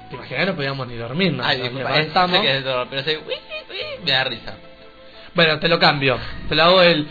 [0.09, 1.43] Te imaginas, no podíamos ni dormir, ¿no?
[1.45, 2.39] Ay, disculpa, sé levantamos.
[2.41, 3.33] que dolor, pero uy,
[4.05, 4.55] me da risa.
[5.33, 6.17] Bueno, te lo cambio.
[6.49, 7.07] Te lo hago el.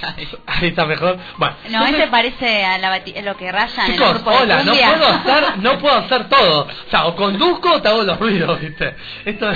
[0.46, 1.18] Ahí está mejor.
[1.38, 4.62] Bueno, No, ese parece a la bati- lo que rayan en el Chicos, de hola,
[4.62, 6.62] no puedo hacer, no puedo hacer todo.
[6.62, 8.94] O sea, o conduzco o te hago los ruidos, ¿viste?
[9.24, 9.50] Esto,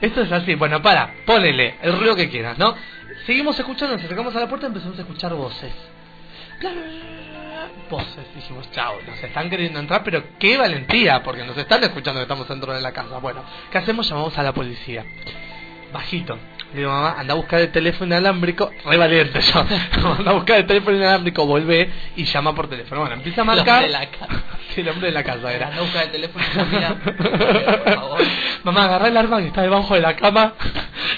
[0.00, 0.54] esto es así.
[0.54, 2.74] Bueno, para, ponele el ruido que quieras, ¿no?
[3.26, 5.72] Seguimos escuchando, nos acercamos a la puerta y empezamos a escuchar voces.
[6.60, 6.90] Bla, bla, bla,
[7.90, 12.24] Voces, dijimos, chao, nos están queriendo entrar, pero qué valentía, porque nos están escuchando que
[12.24, 13.18] estamos dentro de la casa.
[13.18, 14.08] Bueno, ¿qué hacemos?
[14.08, 15.04] Llamamos a la policía.
[15.92, 16.38] Bajito.
[16.74, 18.70] Digo, mamá, anda a buscar el teléfono inalámbrico.
[18.84, 19.60] Re valiente yo.
[20.18, 23.00] anda a buscar el teléfono inalámbrico, vuelve y llama por teléfono.
[23.00, 23.82] Bueno, empieza a El hombre marcar.
[23.84, 24.44] de la casa.
[24.74, 25.68] Sí, el hombre de la casa era.
[25.68, 26.94] Anda a buscar el teléfono y mira,
[27.84, 28.20] por favor.
[28.64, 30.52] Mamá, agarra el arma que está debajo de la cama.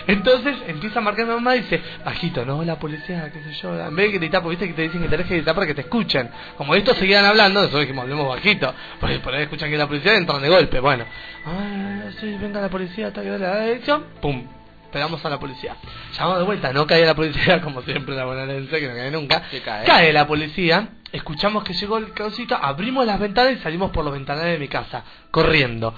[0.07, 3.75] Entonces empieza a marcar mi mamá y dice, bajito, no, la policía, qué sé yo.
[3.79, 5.75] En vez de gritar, porque viste que te dicen que tenés que gritar para que
[5.75, 6.31] te escuchen.
[6.57, 8.73] Como estos seguían hablando, nosotros dijimos, hablemos bajito.
[9.01, 10.79] Porque por ahí escuchan que la policía entran de golpe.
[10.79, 11.05] Bueno,
[11.45, 14.05] ah, sí, venga la policía, está que la dirección.
[14.23, 14.47] Pum,
[14.91, 15.77] pegamos a la policía.
[16.17, 19.43] Llamamos de vuelta, no cae la policía, como siempre la bonaerense, que no cae nunca.
[19.51, 19.87] Se cae.
[19.87, 24.13] Cae la policía, escuchamos que llegó el cosito, abrimos las ventanas y salimos por los
[24.13, 25.95] ventanales de mi casa, corriendo.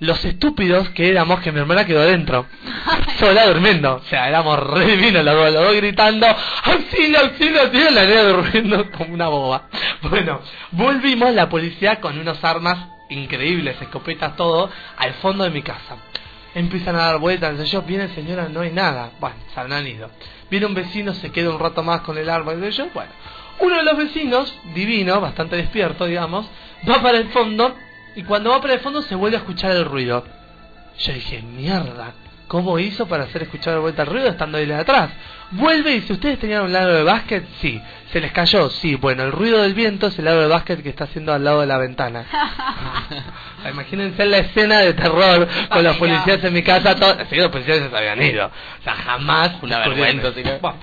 [0.00, 2.46] Los estúpidos que éramos, que mi hermana quedó adentro,
[3.20, 3.96] sola durmiendo.
[3.96, 8.22] O sea, éramos re divinos los dos, los dos gritando, auxilio, auxilio, auxilio, la niña
[8.24, 9.68] durmiendo como una boba.
[10.02, 10.40] Bueno,
[10.72, 12.78] volvimos la policía con unas armas
[13.12, 15.96] increíbles, escopetas, todo, al fondo de mi casa.
[16.54, 19.12] Empiezan a dar vueltas, yo, viene señora, no hay nada.
[19.20, 20.10] Bueno, se habrán ido.
[20.50, 23.10] Viene un vecino, se queda un rato más con el no sé yo, bueno.
[23.60, 26.46] Uno de los vecinos, divino, bastante despierto, digamos,
[26.88, 27.74] va para el fondo
[28.16, 30.24] y cuando va para el fondo se vuelve a escuchar el ruido.
[30.98, 32.14] Yo dije, mierda,
[32.52, 35.08] ¿cómo hizo para hacer escuchar de vuelta el ruido estando ahí de atrás?
[35.52, 37.46] Vuelve y dice, ¿ustedes tenían un lado de básquet?
[37.62, 37.80] Sí.
[38.12, 38.68] ¿Se les cayó?
[38.68, 38.94] Sí.
[38.94, 41.62] Bueno, el ruido del viento es el lado de básquet que está haciendo al lado
[41.62, 42.26] de la ventana.
[43.70, 46.94] Imagínense la escena de terror con los policías en mi casa.
[46.94, 48.46] Todos, sí, los policías ya se habían ido.
[48.48, 49.52] O sea, jamás.
[49.62, 50.58] Una vergüenza, eso.
[50.60, 50.78] Bueno,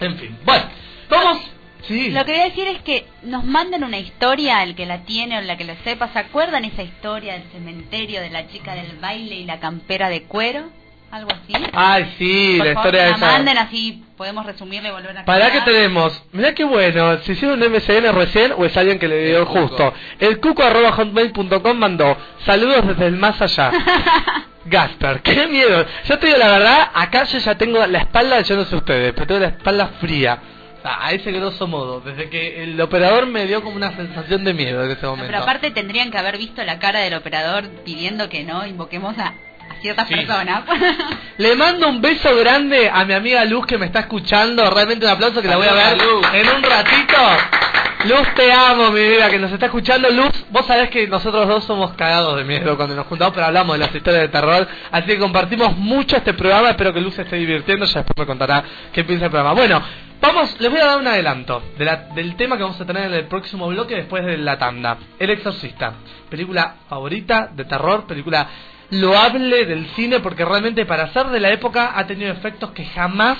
[0.00, 0.36] en fin.
[0.44, 0.64] Bueno,
[1.08, 1.38] vamos.
[1.86, 2.10] Sí.
[2.10, 5.38] Lo que voy a decir es que nos manden una historia, el que la tiene
[5.38, 6.08] o la que la sepa.
[6.08, 10.24] ¿Se acuerdan esa historia del cementerio de la chica del baile y la campera de
[10.24, 10.68] cuero?
[11.10, 11.52] ¿Algo así?
[11.72, 13.26] Ay, sí, Por la favor, historia que de la esa.
[13.32, 16.22] manden así podemos resumirla y volver a ¿Para qué tenemos?
[16.32, 19.44] Mirá qué bueno, ¿se hicieron un MSN recién o es alguien que le dio El
[19.44, 19.94] justo?
[20.18, 23.70] El cuco arroba hotmail.com mandó saludos desde el más allá.
[24.64, 25.86] Gasper, qué miedo.
[26.08, 29.12] Yo te digo la verdad, acá yo ya tengo la espalda, yo no sé ustedes,
[29.12, 30.38] pero tengo la espalda fría.
[30.78, 34.42] O sea, a ese grosso modo, desde que el operador me dio como una sensación
[34.44, 35.28] de miedo en ese No, momento.
[35.28, 39.34] pero aparte tendrían que haber visto la cara del operador pidiendo que no invoquemos a
[39.80, 40.14] ciertas Sí.
[40.14, 40.62] personas.
[41.38, 44.68] Le mando un beso grande a mi amiga Luz que me está escuchando.
[44.70, 46.26] Realmente un aplauso que la voy a ver Luz.
[46.32, 47.16] en un ratito.
[48.04, 50.08] Luz, te amo, mi vida, que nos está escuchando.
[50.10, 53.78] Luz, vos sabés que nosotros dos somos cagados de miedo cuando nos juntamos, pero hablamos
[53.78, 54.66] de las historias de terror.
[54.92, 56.70] Así que compartimos mucho este programa.
[56.70, 57.84] Espero que Luz se esté divirtiendo.
[57.84, 58.62] Ya después me contará
[58.92, 59.54] qué piensa el programa.
[59.54, 59.82] Bueno,
[60.20, 63.06] vamos, les voy a dar un adelanto de la- del tema que vamos a tener
[63.06, 64.98] en el próximo bloque después de la tanda.
[65.18, 65.94] El Exorcista.
[66.30, 68.46] Película favorita de terror, película
[68.90, 73.38] loable del cine porque realmente para ser de la época ha tenido efectos que jamás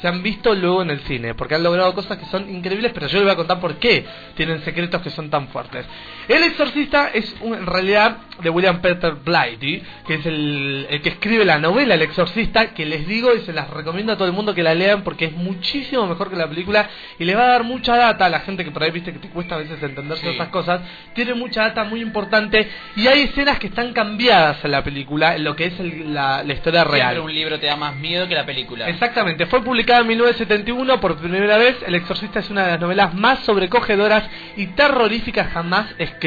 [0.00, 3.08] se han visto luego en el cine, porque han logrado cosas que son increíbles, pero
[3.08, 5.86] yo les voy a contar por qué tienen secretos que son tan fuertes.
[6.28, 11.08] El Exorcista es un- en realidad de William Peter Blatty, que es el, el que
[11.08, 14.34] escribe la novela El Exorcista, que les digo y se las recomiendo a todo el
[14.34, 17.48] mundo que la lean porque es muchísimo mejor que la película y les va a
[17.48, 19.82] dar mucha data a la gente que por ahí viste que te cuesta a veces
[19.82, 20.22] entender Sí.
[20.24, 20.82] ciertas cosas,
[21.14, 25.44] tiene mucha data muy importante y hay escenas que están cambiadas en la película, en
[25.44, 27.14] lo que es el- la, la historia real.
[27.14, 28.88] Siempre un libro te da más miedo que la película.
[28.88, 31.76] Exactamente, fue publicada en 1971 por primera vez.
[31.86, 34.24] El Exorcista es una de las novelas más sobrecogedoras
[34.56, 36.17] y terroríficas jamás escritas.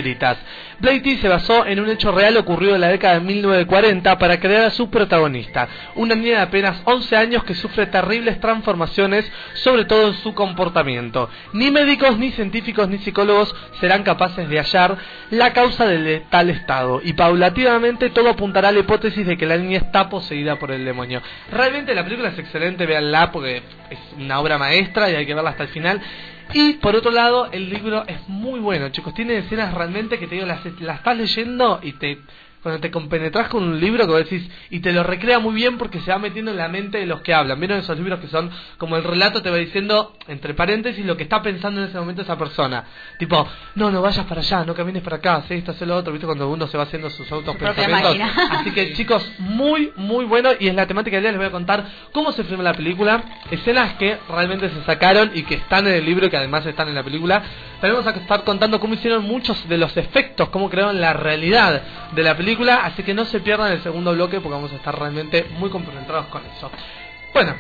[0.80, 4.64] Blatty se basó en un hecho real ocurrido en la década de 1940 para crear
[4.64, 10.08] a su protagonista, una niña de apenas 11 años que sufre terribles transformaciones, sobre todo
[10.08, 11.30] en su comportamiento.
[11.54, 14.98] Ni médicos, ni científicos, ni psicólogos serán capaces de hallar
[15.30, 19.58] la causa de tal estado, y paulatinamente todo apuntará a la hipótesis de que la
[19.58, 21.22] niña está poseída por el demonio.
[21.52, 25.52] Realmente la película es excelente, véanla porque es una obra maestra y hay que verla
[25.52, 26.02] hasta el final.
[26.54, 29.14] Y por otro lado, el libro es muy bueno, chicos.
[29.14, 32.20] Tiene escenas realmente que te digo, las, las estás leyendo y te.
[32.62, 35.80] Cuando te compenetras con un libro que vos decís y te lo recrea muy bien
[35.80, 37.60] porque se va metiendo en la mente de los que hablan.
[37.60, 41.24] ¿Vieron esos libros que son como el relato te va diciendo, entre paréntesis, lo que
[41.24, 42.86] está pensando en ese momento esa persona?
[43.18, 46.14] Tipo, no, no vayas para allá, no camines para acá, haz esto, haz lo otro.
[46.14, 46.28] ¿Viste?
[46.28, 48.18] Cuando uno se va haciendo sus autos pensamientos.
[48.52, 50.52] Así que chicos, muy, muy bueno.
[50.60, 51.32] Y es la temática del día.
[51.32, 53.24] Les voy a contar cómo se filma la película.
[53.50, 56.88] Escenas que realmente se sacaron y que están en el libro y que además están
[56.90, 57.42] en la película.
[57.82, 61.82] También vamos a estar contando cómo hicieron muchos de los efectos, cómo crearon la realidad
[62.12, 62.82] de la película.
[62.86, 66.28] Así que no se pierdan el segundo bloque porque vamos a estar realmente muy compenetrados
[66.28, 66.70] con eso.
[67.34, 67.56] Bueno,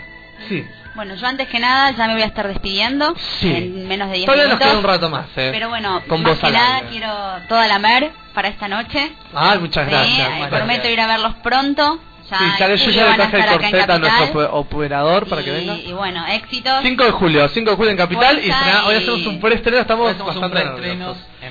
[0.50, 0.66] Sí.
[0.96, 3.48] Bueno, yo antes que nada ya me voy a estar despidiendo Sí.
[3.56, 4.68] en menos de 10 Todavía nos minutos.
[4.70, 5.50] queda un rato más, ¿eh?
[5.54, 7.10] Pero bueno, Con más que nada quiero
[7.48, 9.12] toda la mer para esta noche.
[9.36, 10.18] Ay, muchas gracias.
[10.30, 10.94] eh, Muchas prometo gracias.
[10.94, 12.00] ir a verlos pronto.
[12.32, 15.54] Ya Sí, ya yo ya le traje el corset a nuestro operador para que Y-
[15.54, 15.76] venga.
[15.76, 16.80] Y bueno, éxitos.
[16.82, 18.50] 5 de julio, 5 de julio en Capital y
[18.88, 20.98] hoy y- hacemos un preestreno, estamos Hoy bastante.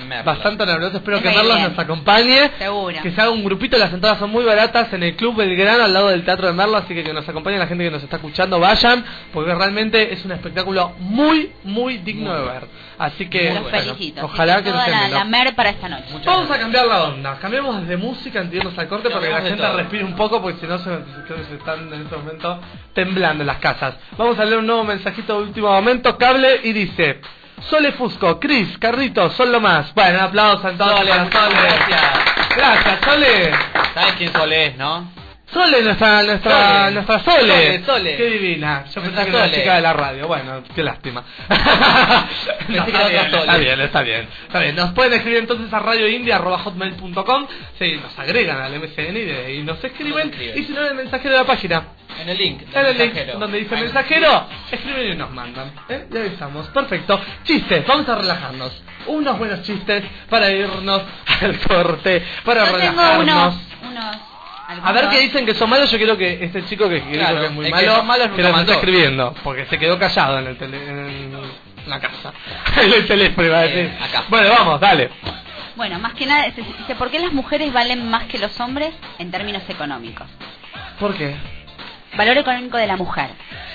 [0.01, 0.25] En.
[0.25, 1.69] Bastante nerviosos, espero que Merlos bien.
[1.69, 2.51] nos acompañe.
[2.57, 2.95] Seguro.
[3.01, 5.93] Que se haga un grupito, las entradas son muy baratas en el Club Belgrano al
[5.93, 8.17] lado del Teatro de Merlo, así que que nos acompañe la gente que nos está
[8.17, 12.67] escuchando, vayan, porque realmente es un espectáculo muy, muy digno de ver.
[12.97, 14.25] Así que, Los bueno, felicito.
[14.25, 16.05] ojalá que, nos la, mer para esta noche.
[16.23, 19.49] Vamos a cambiar la onda, cambiemos de música, entiendes al corte para que la Cambiamos
[19.49, 19.77] gente todo.
[19.77, 20.83] respire un poco, porque si no se,
[21.25, 22.59] creo que se están en este momento
[22.93, 23.95] temblando en las casas.
[24.17, 27.19] Vamos a leer un nuevo mensajito de último momento, cable, y dice...
[27.69, 29.93] Sole Fusco, Cris, Carrito, son lo más.
[29.93, 31.55] Bueno, un aplauso entonces Sole, Sole.
[31.55, 32.01] gracias.
[32.55, 33.51] Gracias, Sole.
[33.93, 35.20] ¿Sabes quién Sole es, no?
[35.53, 36.91] Sole, nuestra, nuestra, Sole.
[36.91, 37.41] nuestra Sole.
[37.41, 38.15] Sole, Sole.
[38.17, 38.85] Qué divina.
[38.93, 40.27] Yo Nuestra que era la chica de la radio.
[40.27, 41.23] Bueno, qué lástima.
[42.69, 44.75] No, está, bien, está bien, está bien, está bien.
[44.75, 47.47] Nos pueden escribir entonces a radioindia.hotmail.com
[47.77, 50.31] Sí, nos agregan al MCN y, de- y nos escriben.
[50.55, 51.83] Y si no, en el mensajero de la página.
[52.21, 52.61] En el link.
[52.73, 55.71] En el link donde dice mensajero, escriben y nos mandan.
[55.89, 56.05] ¿eh?
[56.09, 56.67] Ya avisamos.
[56.69, 57.19] Perfecto.
[57.43, 58.83] Chistes, vamos a relajarnos.
[59.07, 61.01] Unos buenos chistes para irnos
[61.41, 63.55] al corte, para Yo tengo relajarnos.
[63.81, 64.17] unos, unos
[64.83, 65.89] A ver qué dicen que son malos.
[65.91, 67.95] Yo quiero que este chico que, que Claro, dijo que es muy el que malo,
[67.97, 68.71] son malos que mandó.
[68.73, 69.33] escribiendo.
[69.43, 71.41] Porque se quedó callado en, el tele- en
[71.87, 72.33] la casa.
[72.81, 73.85] en el teléfono iba a decir.
[73.85, 74.23] Eh, acá.
[74.29, 75.09] Bueno, vamos, dale.
[75.75, 78.93] Bueno, más que nada, se dice, ¿por qué las mujeres valen más que los hombres
[79.19, 80.27] en términos económicos?
[80.99, 81.35] ¿Por qué?
[82.15, 83.29] Valor económico de la mujer.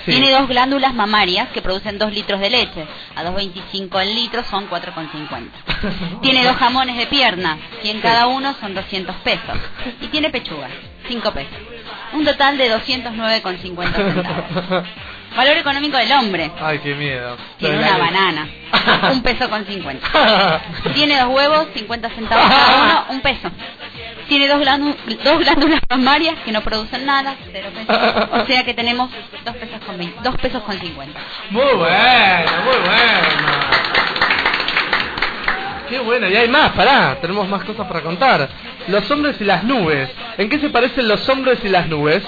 [0.07, 0.13] Sí.
[0.13, 2.87] Tiene dos glándulas mamarias que producen 2 litros de leche.
[3.13, 6.21] A 2,25 el litro son 4,50.
[6.21, 9.57] Tiene dos jamones de pierna, 100 cada uno son 200 pesos.
[10.01, 10.69] Y tiene pechuga,
[11.09, 11.57] 5 pesos.
[12.13, 14.87] Un total de 209,50 centavos.
[15.37, 16.51] Valor económico del hombre.
[16.59, 17.37] Ay, qué miedo.
[17.59, 18.49] Tiene una banana,
[19.11, 20.61] un peso con 50.
[20.95, 23.51] Tiene dos huevos, 50 centavos cada uno, un peso.
[24.27, 24.59] Tiene dos,
[25.23, 28.29] dos glándulas mamarias que no producen nada, cero pesos.
[28.31, 29.11] O sea que tenemos
[29.45, 31.19] dos pesos con, 20 dos pesos con 50.
[31.51, 33.87] Muy bueno, muy bueno.
[35.87, 38.49] Qué bueno, y hay más, pará, tenemos más cosas para contar.
[38.87, 40.09] Los hombres y las nubes.
[40.39, 42.23] ¿En qué se parecen los hombres y las nubes?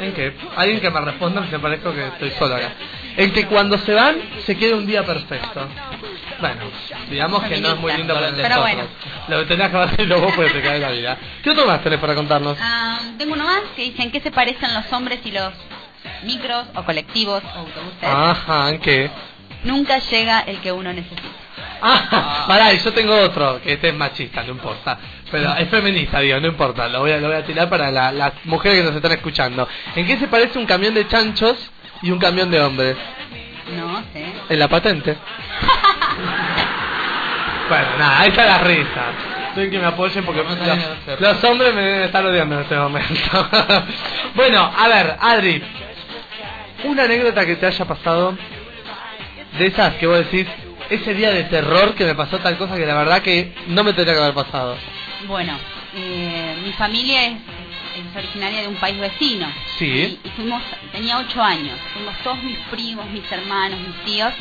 [0.00, 0.34] ¿En qué?
[0.56, 2.72] Alguien que me responda, me parezco que estoy solo acá.
[3.16, 5.68] En que cuando se van, se queda un día perfecto.
[6.38, 6.64] Bueno,
[7.08, 8.62] digamos que no es muy lindo para Pero nosotros.
[8.62, 8.82] bueno.
[9.28, 11.16] Lo que tenés que hacerlo vos porque te cae la vida.
[11.42, 12.58] ¿Qué otro más tenés para contarnos?
[12.60, 15.52] Ah, tengo uno más que dice en qué se parecen los hombres y los
[16.24, 18.02] micros o colectivos o autobuses.
[18.02, 19.10] Ajá, ¿en qué?
[19.64, 21.22] Nunca llega el que uno necesita.
[21.82, 24.98] Ah, pará, y yo tengo otro, que este es machista, no importa.
[25.30, 26.88] Pero es feminista, digo, no importa.
[26.88, 29.68] Lo voy a, lo voy a tirar para la- las mujeres que nos están escuchando.
[29.94, 31.70] ¿En qué se parece un camión de chanchos
[32.02, 32.96] y un camión de hombres?
[33.76, 34.24] No sé.
[34.48, 35.16] En la patente.
[37.68, 39.02] bueno, nada, ahí está la risa.
[39.48, 42.60] Estoy que me apoyen porque No, los, no los hombres me deben estar odiando en
[42.62, 43.48] este momento.
[44.34, 45.62] bueno, a ver, Adri.
[46.84, 48.36] Una anécdota que te haya pasado
[49.58, 50.46] de esas que vos decís,
[50.90, 53.92] ese día de terror que me pasó tal cosa que la verdad que no me
[53.92, 54.76] tendría que haber pasado.
[55.26, 55.56] Bueno,
[55.94, 59.48] eh, mi familia es, es originaria de un país vecino.
[59.78, 60.18] Sí.
[60.22, 60.62] Y, y fuimos,
[60.92, 61.78] tenía ocho años.
[61.92, 64.32] Fuimos todos mis primos, mis hermanos, mis tíos.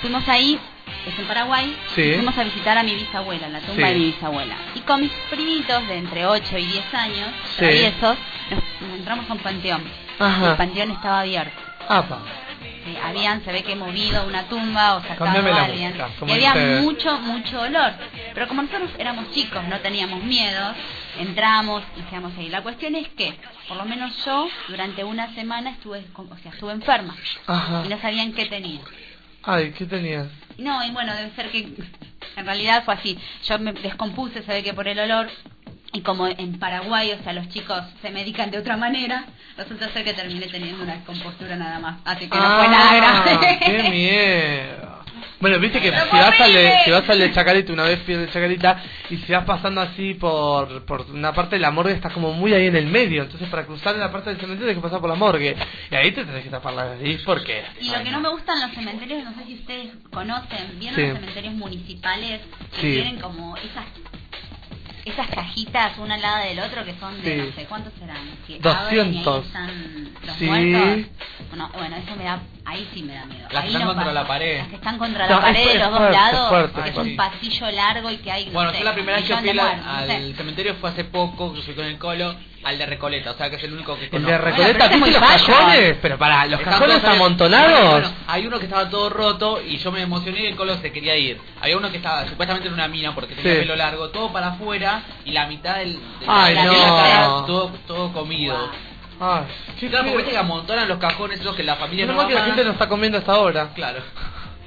[0.00, 0.58] Fuimos ahí,
[1.06, 1.76] es en Paraguay.
[1.94, 2.12] Sí.
[2.14, 3.92] Fuimos a visitar a mi bisabuela, la tumba Sí.
[3.94, 4.56] de mi bisabuela.
[4.74, 7.56] Y con mis primitos de entre 8 y 10 años, Sí.
[7.58, 8.16] traviesos,
[8.50, 9.82] nos, nos entramos a un panteón.
[10.18, 10.50] Ajá.
[10.50, 11.60] El panteón estaba abierto.
[11.88, 12.18] Apa.
[13.02, 15.94] Habían, se ve que movido una tumba o sacado a alguien.
[16.26, 17.92] Y había dice- mucho, mucho olor.
[18.34, 20.74] Pero como nosotros éramos chicos, no teníamos miedo,
[21.18, 22.48] entramos y quedamos ahí.
[22.48, 23.34] La cuestión es que,
[23.68, 27.16] por lo menos yo, durante una semana estuve, o sea, estuve enferma.
[27.46, 27.82] Ajá.
[27.84, 28.80] Y no sabían qué tenía.
[29.42, 30.26] Ay, ¿qué tenías?
[30.58, 31.68] No, y bueno, debe ser que
[32.36, 33.18] en realidad fue así.
[33.48, 35.28] Yo me descompuse, se ve que por el olor.
[35.92, 39.24] Y como en Paraguay, o sea, los chicos se medican de otra manera,
[39.56, 42.00] resulta ser que terminé teniendo una descompostura nada más.
[42.04, 43.58] Así que no fue nada Ah, grave.
[43.64, 44.96] ¡Qué miedo!
[45.40, 46.78] Bueno, viste que si vas, al de, horrible.
[46.84, 50.84] si vas al de Chacarita, una vez de Chacarita, y si vas pasando así por,
[50.86, 53.22] por una parte de la morgue, está como muy ahí en el medio.
[53.22, 55.54] Entonces, para cruzar la parte del cementerio, tienes que pasar por la morgue.
[55.90, 57.62] Y ahí te tenés que tapar la nariz, porque.
[57.80, 61.02] Y lo que no me gustan los cementerios, no sé si ustedes conocen, ¿vieron Sí.
[61.06, 62.40] los cementerios municipales
[62.74, 62.92] que Sí.
[62.94, 63.84] tienen como esas
[65.06, 67.46] esas cajitas una al lado del otro que son de Sí.
[67.48, 68.16] no sé cuántos serán?
[68.46, 68.74] Que 200.
[68.76, 70.44] abren y ahí están los Sí.
[70.46, 71.10] muertos.
[71.56, 73.42] No, bueno, eso me da, ahí sí me da miedo.
[73.42, 74.14] Las que ahí están no contra pasa.
[74.14, 74.58] la pared.
[74.58, 77.16] Las que están contra No, la pared de los dos lados, fuerte, que es un
[77.16, 79.62] pasillo largo y que hay, no Bueno, sé, yo la primera vez que fui no
[79.62, 80.34] al sé.
[80.34, 82.34] cementerio fue hace poco, que fui con el colo,
[82.66, 84.30] al de Recoleta, o sea que es el único que El conozco.
[84.32, 85.96] de Recoleta, ¿viste este los cajones?
[86.02, 87.70] Pero para, los Están cajones todos- amontonados.
[87.80, 90.76] Bueno, bueno, hay uno que estaba todo roto y yo me emocioné y el colo
[90.78, 91.40] se quería ir.
[91.60, 93.58] Había uno que estaba supuestamente en una mina porque tenía Sí.
[93.60, 96.72] pelo largo, todo para afuera y la mitad del, de Ay, la, no.
[96.72, 98.70] de la cara todo, todo comido.
[99.18, 102.64] Claro, porque que amontonan los cajones esos que la familia no mal que la gente
[102.64, 103.68] no está comiendo hasta ahora.
[103.74, 104.00] Claro.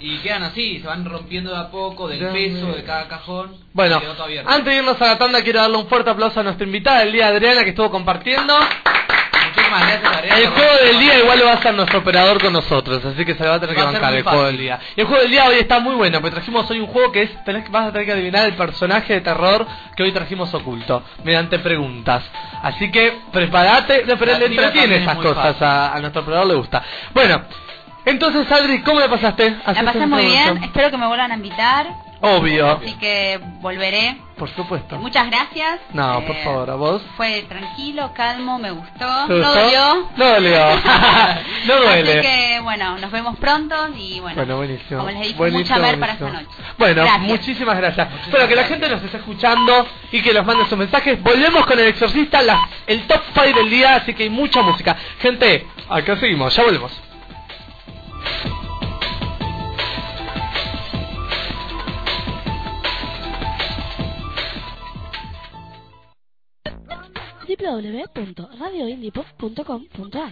[0.02, 3.56] Y quedan así, se van rompiendo de a poco del peso de cada cajón.
[3.74, 4.02] Bueno,
[4.45, 7.12] antes de irnos a la tanda quiero darle un fuerte aplauso a nuestra invitada del
[7.12, 8.58] día, Adriana, que estuvo compartiendo.
[9.50, 10.38] Muchísimas gracias, Adriana.
[10.38, 13.36] El juego del día igual lo va a hacer nuestro operador con nosotros, así que
[13.36, 14.80] se va a tener que a bancar el juego del día.
[14.95, 17.24] Y el juego del día hoy está muy bueno, porque trajimos hoy un juego que
[17.24, 20.54] es, tenés que, vas a tener que adivinar el personaje de terror que hoy trajimos
[20.54, 22.24] oculto, mediante preguntas.
[22.64, 26.84] Así que prepárate, pero le entretiene esas cosas, a nuestro operador le gusta.
[27.14, 27.43] Bueno,
[28.06, 29.52] entonces Adri, ¿cómo la pasaste?
[29.52, 31.88] La ¿Haces pasé muy bien, espero que me vuelvan a invitar,
[32.22, 34.18] Obvio, así que volveré.
[34.38, 34.97] por supuesto.
[34.97, 35.80] Muchas gracias.
[35.93, 37.02] No, Eh, por favor, a vos.
[37.16, 39.06] Fue tranquilo, calmo, me gustó.
[39.28, 39.54] ¿Te No gustó?
[39.56, 40.10] dolió.
[40.18, 40.60] No dolió.
[41.66, 42.12] no duele.
[42.20, 45.00] Así que bueno, nos vemos pronto y bueno, Bueno, buenísimo.
[45.00, 46.47] como les dije, Buenísimo, mucha ver para esta noche.
[46.78, 47.22] Bueno, Gracias.
[47.28, 48.08] muchísimas gracias.
[48.32, 51.24] bueno, que la gente nos esté escuchando y que nos mande sus mensajes.
[51.24, 54.97] Volvemos con el exorcista, la- el top 5 del día, así que hay mucha música.
[55.22, 56.91] Gente, acá seguimos, ya volvemos.
[67.59, 70.32] www.radioindipop.com.ar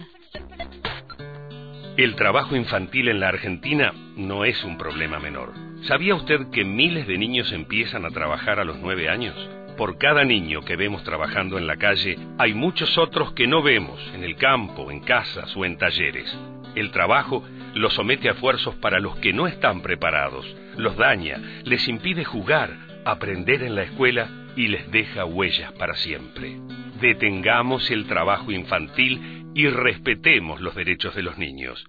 [1.96, 5.52] El trabajo infantil en la Argentina no es un problema menor.
[5.82, 9.36] ¿Sabía usted que miles de niños empiezan a trabajar a los nueve años?
[9.76, 14.00] Por cada niño que vemos trabajando en la calle, hay muchos otros que no vemos,
[14.14, 16.36] en el campo, en casas o en talleres.
[16.78, 21.88] El trabajo los somete a esfuerzos para los que no están preparados, los daña, les
[21.88, 22.70] impide jugar,
[23.04, 26.56] aprender en la escuela y les deja huellas para siempre.
[27.00, 31.84] Detengamos el trabajo infantil y respetemos los derechos de los niños.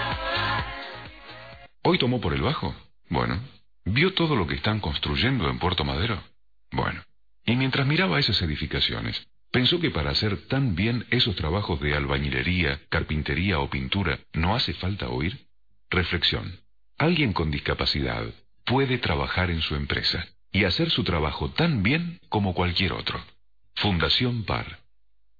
[1.82, 2.74] ¿Hoy tomó por el bajo?
[3.10, 3.40] Bueno.
[3.84, 6.22] ¿Vio todo lo que están construyendo en Puerto Madero?
[6.70, 7.02] Bueno.
[7.44, 12.80] Y mientras miraba esas edificaciones, pensó que para hacer tan bien esos trabajos de albañilería,
[12.88, 15.46] carpintería o pintura, ¿no hace falta oír?
[15.90, 16.58] Reflexión.
[16.96, 18.24] Alguien con discapacidad
[18.64, 23.20] puede trabajar en su empresa y hacer su trabajo tan bien como cualquier otro.
[23.74, 24.78] Fundación PAR.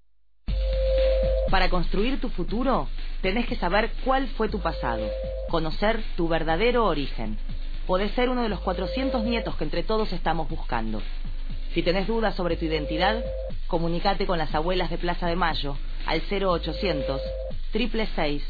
[1.51, 2.89] Para construir tu futuro,
[3.21, 5.07] tenés que saber cuál fue tu pasado,
[5.51, 7.37] conocer tu verdadero origen.
[7.87, 11.03] Podés ser uno de los 400 nietos que entre todos estamos buscando.
[11.75, 13.23] Si tenés dudas sobre tu identidad,
[13.67, 15.77] comunícate con las abuelas de Plaza de Mayo
[16.07, 17.21] al 0800
[17.73, 18.43] 666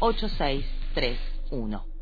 [0.00, 1.97] 8631.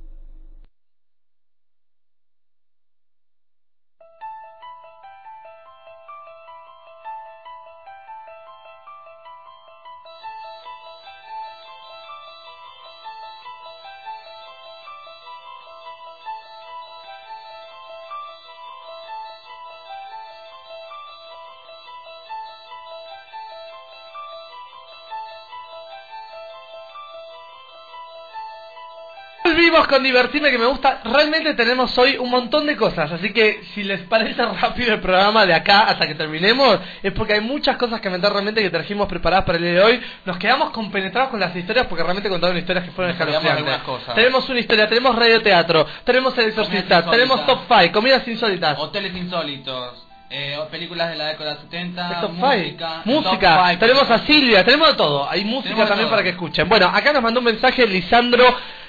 [29.88, 31.00] Con Divertirme que me gusta.
[31.04, 35.46] Realmente tenemos hoy un montón de cosas, así que si les parece rápido el programa
[35.46, 39.06] de acá hasta que terminemos, es porque hay muchas cosas que comentar realmente que trajimos
[39.08, 40.00] preparadas para el día de hoy.
[40.24, 43.80] Nos quedamos compenetrados con las historias porque realmente contaron historias que fueron escalofriantes.
[44.14, 48.78] Tenemos una historia, tenemos radioteatro, tenemos el exorcista, tenemos top 5, comidas insólitas.
[48.78, 50.06] Hoteles insólitos.
[50.28, 52.08] Eh, películas de la década de 70.
[52.08, 53.02] El top música.
[53.04, 53.14] five.
[53.14, 53.56] Música.
[53.56, 55.30] top five, tenemos a Silvia, tenemos de todo.
[55.30, 56.10] Hay música también todo.
[56.10, 56.68] para que escuchen.
[56.68, 58.44] Bueno, acá nos mandó un mensaje Lisandro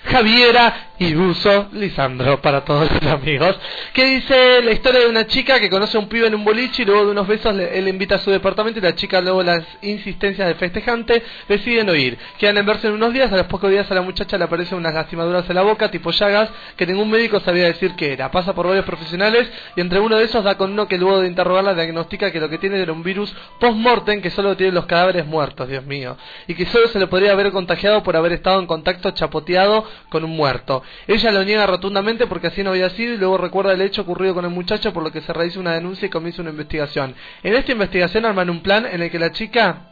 [0.07, 3.55] Javiera y Uso Lisandro para todos los amigos.
[3.93, 6.81] Que dice la historia de una chica que conoce a un pibe en un boliche
[6.81, 9.43] y luego de unos besos le- él invita a su departamento y la chica luego
[9.43, 12.17] las insistencias del festejante deciden oír.
[12.39, 14.77] Quedan en verse en unos días, a los pocos días a la muchacha le aparecen
[14.77, 18.31] unas lastimaduras en la boca tipo llagas que ningún médico sabía decir qué era.
[18.31, 21.27] Pasa por varios profesionales y entre uno de esos da con uno que luego de
[21.27, 25.27] interrogarla diagnostica que lo que tiene era un virus post-mortem que solo tienen los cadáveres
[25.27, 26.17] muertos, Dios mío.
[26.47, 30.23] Y que solo se le podría haber contagiado por haber estado en contacto chapoteado con
[30.23, 30.83] un muerto.
[31.07, 34.33] Ella lo niega rotundamente porque así no había sido y luego recuerda el hecho ocurrido
[34.33, 37.15] con el muchacho por lo que se realiza una denuncia y comienza una investigación.
[37.43, 39.89] En esta investigación arman un plan en el que la chica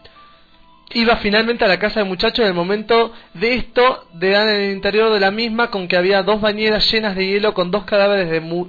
[0.93, 4.61] iba finalmente a la casa del muchacho en el momento de esto de dan en
[4.61, 7.85] el interior de la misma con que había dos bañeras llenas de hielo con dos
[7.85, 8.67] cadáveres de, mu-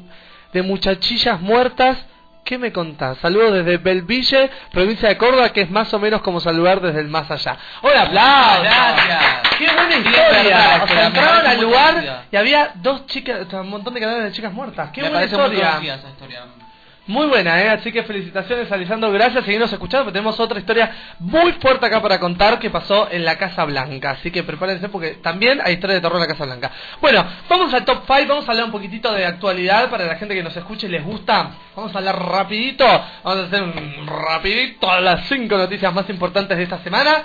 [0.53, 2.07] de muchachillas muertas.
[2.47, 3.18] ¿Qué me contás?
[3.18, 7.09] Saludos desde Belville, provincia de Córdoba, que es más o menos como saludar desde el
[7.09, 7.57] más allá.
[7.82, 8.62] ¡Hola, aplausos!
[8.62, 9.24] Gracias.
[9.59, 10.30] ¡Qué buena Sí, historia!
[10.30, 14.32] verdad, o sea, entraron al lugar y había dos chicas, un montón de cadáveres de
[14.36, 14.90] chicas muertas.
[14.92, 16.66] ¡Qué Me buena muy esa historia.
[17.09, 17.69] Muy buena, ¿eh?
[17.69, 19.13] Así que felicitaciones, Alessandro.
[19.13, 20.91] Gracias, seguimos escuchando, porque tenemos otra historia
[21.21, 24.11] muy fuerte acá para contar que pasó en la Casa Blanca.
[24.11, 26.73] Así que prepárense porque también hay historia de terror en la Casa Blanca.
[27.01, 30.35] Bueno, vamos al top 5, vamos a hablar un poquitito de actualidad para la gente
[30.35, 31.51] que nos escuche y les gusta.
[31.77, 32.85] Vamos a hablar rapidito,
[33.23, 37.23] vamos a hacer un rapidito las 5 noticias más importantes de esta semana.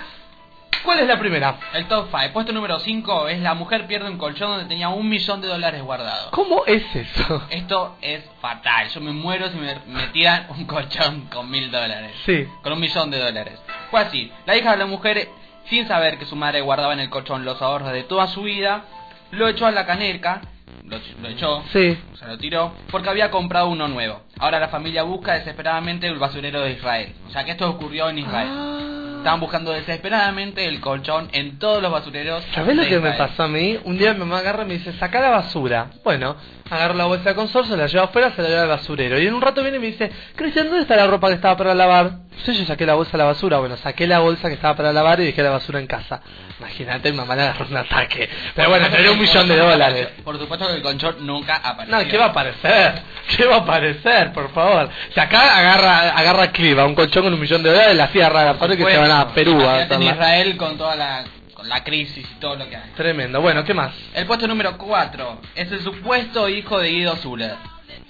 [0.84, 1.58] ¿Cuál es la primera?
[1.74, 2.32] El top 5.
[2.32, 5.82] Puesto número 5 es la mujer pierde un colchón donde tenía un millón de dólares
[5.82, 6.30] guardados.
[6.30, 7.42] ¿Cómo es eso?
[7.50, 8.88] Esto es fatal.
[8.88, 12.12] Yo me muero si me, me tiran un colchón con mil dólares.
[12.26, 12.46] Sí.
[12.62, 13.60] Con un millón de dólares.
[13.90, 14.32] Fue así.
[14.44, 15.28] La hija de la mujer,
[15.66, 18.84] sin saber que su madre guardaba en el colchón los ahorros de toda su vida,
[19.30, 20.40] lo echó a la caneca.
[20.84, 21.62] Lo, lo echó.
[21.72, 21.96] Sí.
[22.14, 22.74] Se lo tiró.
[22.90, 24.22] Porque había comprado uno nuevo.
[24.38, 27.14] Ahora la familia busca desesperadamente el basurero de Israel.
[27.28, 28.48] O sea que esto ocurrió en Israel.
[28.50, 28.91] Ah.
[29.22, 32.44] Estaban buscando desesperadamente el colchón en todos los basureros.
[32.56, 33.78] ¿Sabés lo que me pasó a mí?
[33.84, 35.90] Un día mi mamá agarra y me dice, saca la basura.
[36.02, 36.34] Bueno,
[36.72, 39.20] agarro la bolsa de consorcio, la llevo afuera, se la lleva al basurero.
[39.20, 41.56] Y en un rato viene y me dice, Cristian, ¿dónde está la ropa que estaba
[41.56, 42.12] para lavar?
[42.44, 43.58] Sí, yo saqué la bolsa de la basura.
[43.58, 46.22] Bueno, saqué la bolsa que estaba para lavar y dejé la basura en casa.
[46.58, 48.28] Imagínate, mi mamá le agarró un ataque.
[48.54, 50.08] Pero bueno, tenía un millón de dólares.
[50.24, 51.98] Por supuesto que el colchón nunca apareció.
[51.98, 53.02] No, ¿qué va a aparecer?
[53.36, 54.88] ¿Qué va a aparecer, por favor?
[55.12, 58.56] Si acá agarra, agarra Cliva, un colchón con un millón de dólares, la hacía rara,
[58.58, 60.02] que se van a Perú a en.
[60.02, 61.24] Israel con toda la,
[61.62, 62.90] con la crisis y todo lo que hay.
[62.96, 63.40] Tremendo.
[63.40, 63.94] Bueno, ¿qué más?
[64.14, 67.54] El puesto número 4 es el supuesto hijo de Guido Zuller.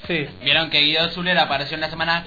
[0.06, 0.26] Sí.
[0.42, 2.24] Vieron que Guido Zuller apareció en la semana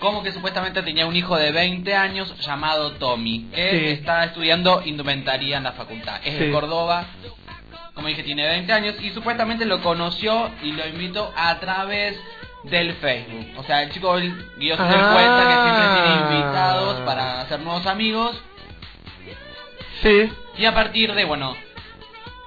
[0.00, 3.86] como que supuestamente tenía un hijo de 20 años llamado Tommy, que Sí.
[3.92, 6.20] está estudiando indumentaria en la facultad.
[6.24, 6.50] Es de.
[6.50, 7.04] Córdoba,
[7.94, 12.18] como dije, tiene 20 años y supuestamente lo conoció y lo invitó a través
[12.64, 13.46] del Facebook.
[13.56, 15.12] O sea, el chico Guido Zuller Ah.
[15.14, 18.36] cuenta que siempre tiene invitados para hacer nuevos amigos
[20.02, 20.30] Sí.
[20.58, 21.56] y a partir de, bueno,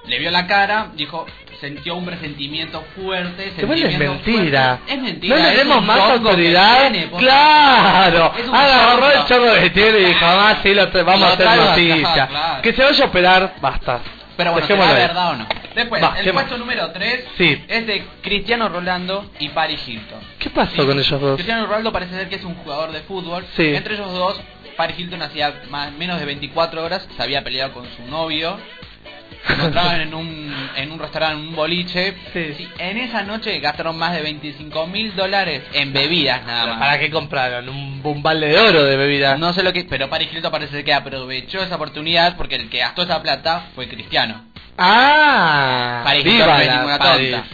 [0.06, 1.26] le vio la cara, dijo,
[1.60, 3.52] sintió un presentimiento fuerte.
[3.58, 4.76] Igual es sentimiento mentira.
[4.78, 4.94] fuerte.
[4.94, 5.36] Es mentira.
[5.36, 6.90] No le demos más autoridad.
[6.90, 8.32] tiene, Claro.
[8.52, 12.26] Agarró el chorro que tiene y dijo, ah, sí, lo vamos Lo a hacer noticia.
[12.28, 12.62] claro.
[12.62, 14.00] Que se vaya a operar, basta.
[14.36, 15.46] Pero bueno, ¿será verdad o no?
[15.74, 17.62] Después, Va, el puesto número 3 Sí.
[17.68, 20.18] es de Cristiano Rolando y Paris Hilton.
[20.38, 21.34] ¿Qué pasó con ellos dos?
[21.34, 23.44] Cristiano Ronaldo parece ser que es un jugador de fútbol.
[23.54, 23.66] Sí.
[23.74, 24.40] Entre ellos dos,
[24.80, 28.58] Paris Hilton hacía más, menos de 24 horas, se había peleado con su novio.
[29.46, 32.16] Se encontraban en un, en un restaurante, en un boliche.
[32.32, 36.78] Sí, En esa noche gastaron más de 25 mil dólares en bebidas nada más.
[36.78, 37.68] ¿Para qué compraron?
[37.68, 39.36] Un, un balde de oro de bebida.
[39.36, 39.84] No sé lo que...
[39.84, 43.86] Pero Paris Hilton parece que aprovechó esa oportunidad porque el que gastó esa plata fue
[43.86, 44.46] Cristiano.
[44.78, 46.00] Ah.
[46.04, 47.44] Paris Hilton no es ninguna tonta.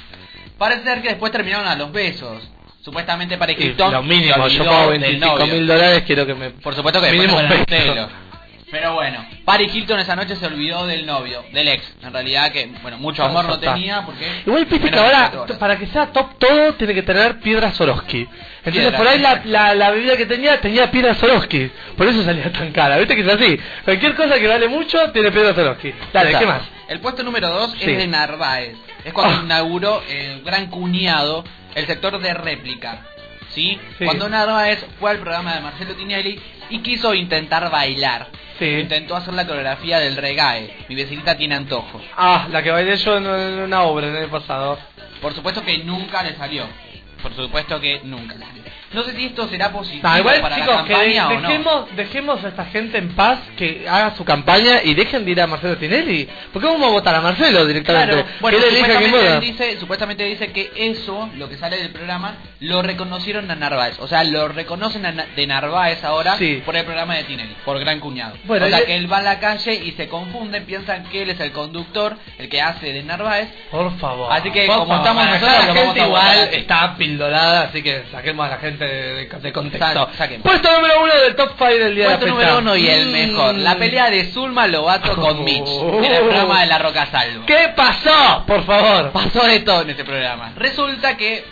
[0.58, 2.52] Parece ser que después terminaron a los besos.
[2.86, 5.54] Supuestamente Paris Y Hilton lo mínimo, yo pago del 25 novio.
[5.54, 6.50] mil dólares, quiero que me...
[6.50, 7.36] Por supuesto que mínimo.
[8.70, 11.84] Pero bueno, Paris Hilton esa noche se olvidó del novio, del ex.
[12.02, 14.42] En realidad que, bueno, mucho Ah, amor no tenía porque...
[14.46, 15.58] Igual viste que ahora, 24 horas.
[15.58, 18.20] para que sea top todo, tiene que tener piedra Swarovski.
[18.58, 18.98] Entonces Piedra.
[18.98, 21.68] por ahí la, la, la bebida que tenía, tenía piedra Swarovski.
[21.96, 22.98] Por eso salía tan cara.
[22.98, 23.58] Viste que es así.
[23.84, 25.92] Cualquier cosa que vale mucho, tiene piedra Swarovski.
[26.12, 26.62] Dale, ¿qué más?
[26.88, 27.90] El puesto número 2 Sí.
[27.90, 28.76] es de Narváez.
[29.04, 29.42] Es cuando Ah.
[29.44, 31.44] inauguró el gran cuñado
[31.76, 33.02] el sector de réplica.
[33.50, 33.78] ¿Sí?
[33.98, 34.04] Sí.
[34.04, 38.28] Cuando Narváez fue al programa de Marcelo Tinelli y quiso intentar bailar.
[38.58, 38.64] Sí.
[38.64, 40.74] Intentó hacer la coreografía del regae.
[40.88, 42.00] Mi vecinita tiene antojo.
[42.16, 44.78] Ah, la que bailé yo en, en una obra en el pasado.
[45.20, 46.66] Por supuesto que nunca le salió.
[47.22, 48.62] Por supuesto que nunca le salió.
[48.92, 51.40] No sé si esto será positivo igual, para chicos, la que campaña o no.
[51.48, 55.40] dejemos, dejemos a esta gente en paz, que haga su campaña y dejen de ir
[55.40, 56.28] a Marcelo Tinelli.
[56.52, 58.12] ¿Por qué vamos a votar a Marcelo directamente?
[58.12, 62.80] Claro, bueno, supuestamente, él dice, supuestamente dice que eso, lo que sale del programa, lo
[62.82, 63.96] reconocieron a Narváez.
[63.98, 66.62] O sea, lo reconocen a Na- de Narváez ahora Sí.
[66.64, 68.36] por el programa de Tinelli, por Gran Cuñado.
[68.44, 71.22] Bueno, o sea, y- que él va a la calle y se confunden, piensan que
[71.22, 73.48] él es el conductor, el que hace de Narváez.
[73.70, 74.32] Por favor.
[74.32, 78.50] Así que como favor, estamos nosotros, la gente igual está pildorada, así que saquemos a
[78.50, 79.94] la gente de, de contexto.
[79.94, 80.42] Sa- saquemos.
[80.44, 83.08] Puesto número uno del top 5 del día Puesto de la número uno y el
[83.08, 83.12] Mm.
[83.12, 83.54] mejor.
[83.56, 85.68] La pelea de Zulma Lobato con Mitch.
[85.68, 87.46] En el programa de La Roca Salvo.
[87.46, 88.44] ¿Qué pasó?
[88.46, 89.10] Por favor.
[89.12, 90.52] Pasó de todo en este programa.
[90.56, 91.44] Resulta que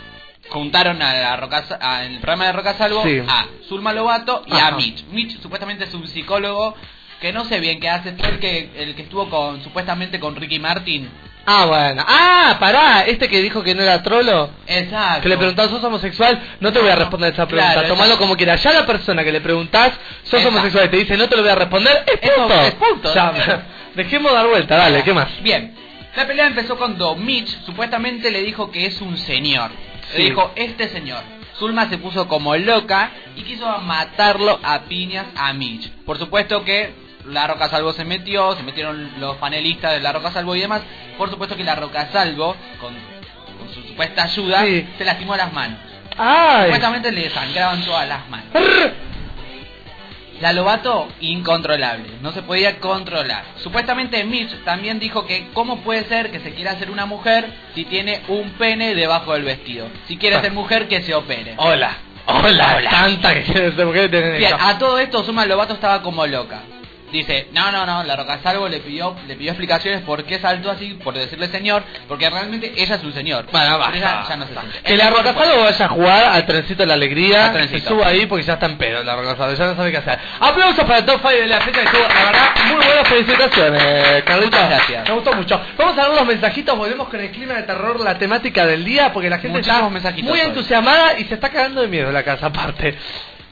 [0.49, 3.21] juntaron a la Roca, a- en el programa de Roca Salvo Sí.
[3.27, 4.67] a Zulma Lobato y Ajá.
[4.67, 5.03] a Mitch.
[5.07, 6.75] Mitch supuestamente es un psicólogo
[7.19, 8.09] que no sé bien qué hace.
[8.09, 11.09] El que, el que estuvo con supuestamente con Ricky Martin.
[11.45, 12.03] Ah, bueno.
[12.07, 14.49] Ah, pará, este que dijo que no era trolo.
[14.67, 15.21] Exacto.
[15.21, 16.41] Que le preguntás, ¿sos homosexual?
[16.59, 17.73] No te voy a responder esa pregunta.
[17.73, 18.23] Claro, Tomalo exacto.
[18.23, 18.63] como quieras.
[18.63, 19.91] Ya la persona que le preguntás,
[20.23, 20.47] ¿sos Exacto.
[20.49, 20.85] homosexual?
[20.85, 22.03] Y te dice, no te lo voy a responder.
[22.07, 22.61] Es Eso punto.
[22.61, 23.13] es punto.
[23.95, 25.27] Dejemos dar vuelta, dale, ¿qué más?
[25.41, 25.73] Bien.
[26.15, 29.71] La pelea empezó cuando Mitch supuestamente le dijo que es un señor.
[30.11, 30.17] Sí.
[30.19, 31.21] Le dijo, este señor.
[31.59, 35.89] Zulma se puso como loca y quiso matarlo a piñas a Mitch.
[36.05, 40.31] Por supuesto que La Roca Salvo se metió, se metieron los panelistas de La Roca
[40.31, 40.81] Salvo y demás.
[41.17, 42.93] Por supuesto que La Roca Salvo, con,
[43.57, 44.87] con su supuesta ayuda, Sí.
[44.97, 45.79] se lastimó las manos.
[46.17, 46.63] ¡Ay!
[46.65, 48.47] Supuestamente le sangraban todas las manos.
[50.41, 53.45] La Lobato, incontrolable, no se podía controlar.
[53.57, 57.85] Supuestamente Mitch también dijo que cómo puede ser que se quiera hacer una mujer si
[57.85, 59.87] tiene un pene debajo del vestido.
[60.07, 61.53] Si quiere ser mujer, que se opere.
[61.57, 61.95] Hola.
[62.27, 62.89] Hola, Hola.
[62.89, 66.63] tanta que quiere ser mujer Bien, a todo esto Suma Lobato estaba como loca.
[67.11, 70.71] Dice, no, no, no, la Roca Salvo le pidió, le pidió explicaciones por qué saltó
[70.71, 73.45] así, por decirle señor, porque realmente ella es un señor.
[73.51, 74.29] Bueno, Pero ella basta.
[74.29, 74.79] ya no se siente.
[74.83, 77.53] Que la Roca Salvo vaya a jugar al trencito de la alegría.
[77.69, 79.53] Se suba ahí porque ya está en pedo la Roca Salvo.
[79.55, 80.19] Ya no sabe qué hacer.
[80.39, 84.23] Aplausos para el top 5 de la fecha que estuvo, la verdad, muy buenas felicitaciones,
[84.23, 84.59] Carlitos.
[84.61, 85.07] Muchas gracias.
[85.09, 85.61] Me gustó mucho.
[85.77, 86.77] Vamos a ver los mensajitos.
[86.77, 90.11] Volvemos con el clima de terror, la temática del día, porque la gente Muchísimos está
[90.23, 90.45] muy hoy.
[90.47, 92.97] entusiasmada y se está cagando de miedo la casa aparte.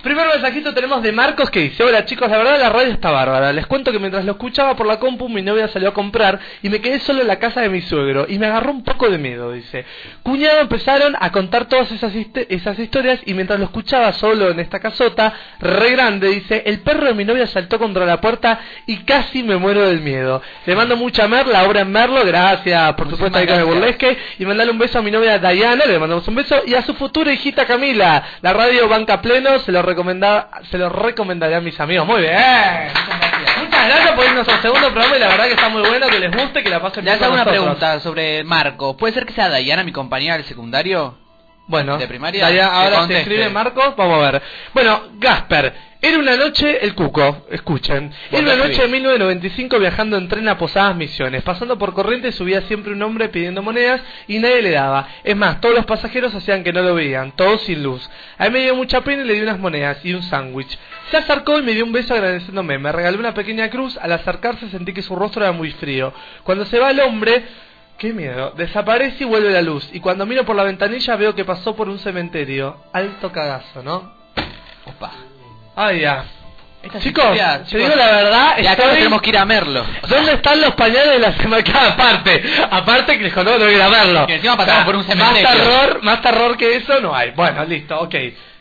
[0.04, 3.54] Primer mensajito tenemos de Marcos que dice, hola chicos, la verdad la radio está bárbara.
[3.54, 6.68] Les cuento que mientras lo escuchaba por la compu mi novia salió a comprar y
[6.68, 9.18] me quedé solo en la casa de mi suegro y me agarró un poco de
[9.18, 9.86] miedo, dice.
[10.22, 12.12] Cuñado empezaron a contar todas esas,
[12.50, 17.06] esas historias y mientras lo escuchaba solo en esta casota, re grande, dice, el perro
[17.06, 20.42] de mi novia saltó contra la puerta y casi me muero del miedo.
[20.66, 23.66] Le mando mucha mer, la obra en Merlo, gracias por supuesto el gracias.
[23.66, 26.82] burlesque y mandarle un beso a mi novia Diana, le mandamos un beso y a
[26.82, 28.22] su futura hijita Camila.
[28.42, 32.06] La radio banca pleno, se lo recomenda, se lo recomendaré a mis amigos.
[32.08, 32.34] Muy bien.
[33.60, 36.20] Muchas gracias por irnos al segundo programa y la verdad que está muy bueno, que
[36.20, 37.64] les guste, que la pasen bien hago con una nosotros.
[37.66, 38.98] pregunta sobre Marco.
[38.98, 41.18] ¿Puede ser que sea Dayana, mi compañera del secundario?
[41.68, 42.48] Bueno, ¿De primaria?
[42.68, 44.42] Ahora se escribe Marcos, vamos a ver.
[44.74, 45.74] Bueno, Gasper,
[46.06, 48.12] era una noche el cuco, escuchen.
[48.30, 51.44] Era una noche de 1995 viajando en tren a Posadas Misiones.
[51.44, 55.08] Pasando por Corrientes subía siempre un hombre pidiendo monedas y nadie le daba.
[55.24, 58.10] Es más, todos los pasajeros hacían que no lo veían, todos sin luz.
[58.38, 60.78] A mí me dio mucha pena y le di unas monedas y un sándwich.
[61.10, 62.78] Se acercó y me dio un beso agradeciéndome.
[62.80, 63.96] Me regaló una pequeña cruz.
[63.96, 66.14] Al acercarse sentí que su rostro era muy frío.
[66.44, 67.46] Cuando se va el hombre,
[67.98, 68.52] Qué miedo.
[68.58, 69.90] Desaparece y vuelve la luz.
[69.94, 72.76] Y cuando miro por la ventanilla veo que pasó por un cementerio.
[72.92, 74.12] Alto cagazo, ¿no?
[74.86, 75.33] Opa.
[75.76, 76.26] Ay, ya.
[76.84, 79.46] Esta Chicos, historia, te chicos, digo la verdad, Y acá estoy- tenemos que ir a
[79.46, 79.86] Merlo.
[80.10, 81.64] ¿Dónde están los pañales de la semana?
[81.94, 84.28] Aparte, aparte que les que ir a verlo.
[84.28, 85.50] Que encima pasamos por un Más cementerio.
[85.64, 87.32] terror, más terror que eso no hay.
[87.32, 88.16] Bueno, listo, ok.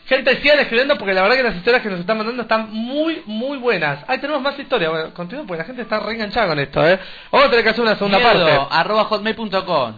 [0.05, 3.21] Gente, sigan escribiendo porque la verdad que las historias que nos están mandando están muy,
[3.25, 3.99] muy buenas.
[4.07, 4.89] Ahí tenemos más historias.
[4.91, 6.99] Bueno, continúo porque la gente está reenganchada con esto, ¿eh?
[7.29, 8.67] Vamos a tener que hacer una segunda Miedo, parte.
[8.75, 9.93] arroba hotmail.com.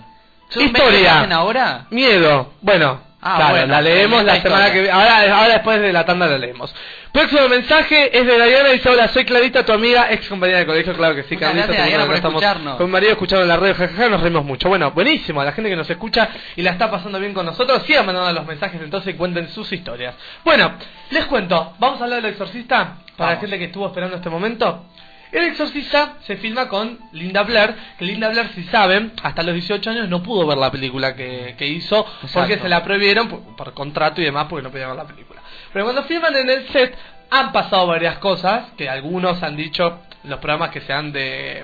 [0.55, 1.19] Historia.
[1.19, 1.85] ¿Hacen ahora?
[1.91, 2.53] Miedo.
[2.61, 4.83] Bueno, Ah, claro, bueno, la leemos la semana historia.
[4.83, 6.71] que ahora, ahora después de la tanda la leemos.
[7.11, 10.93] Próximo mensaje es de Diana dice hola soy Clarita tu amiga ex compañera de colegio
[10.93, 14.09] claro que sí Muchas Clarita gracias, que por estamos con María escuchando la radio jajaja
[14.09, 14.69] nos reímos mucho.
[14.69, 17.81] Bueno buenísimo a la gente que nos escucha y la está pasando bien con nosotros
[17.87, 20.13] sigan mandando los mensajes entonces y cuenten sus historias.
[20.43, 20.73] Bueno
[21.09, 24.85] les cuento vamos a hablar del exorcista para la gente que estuvo esperando este momento
[25.31, 29.89] el exorcista se filma con Linda Blair, que Linda Blair, si saben, hasta los 18
[29.89, 33.73] años no pudo ver la película que, que hizo porque se la prohibieron por, por
[33.73, 35.41] contrato y demás porque no podía ver la película.
[35.73, 36.95] Pero cuando filman en el set
[37.29, 41.63] han pasado varias cosas que algunos han dicho los programas que sean de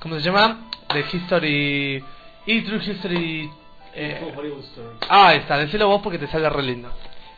[0.00, 0.68] ¿cómo se llama?
[0.92, 2.04] de History
[2.46, 3.50] y True History
[3.94, 4.20] eh,
[5.08, 6.92] Ah, ahí está, decilo vos porque te sale re lindo.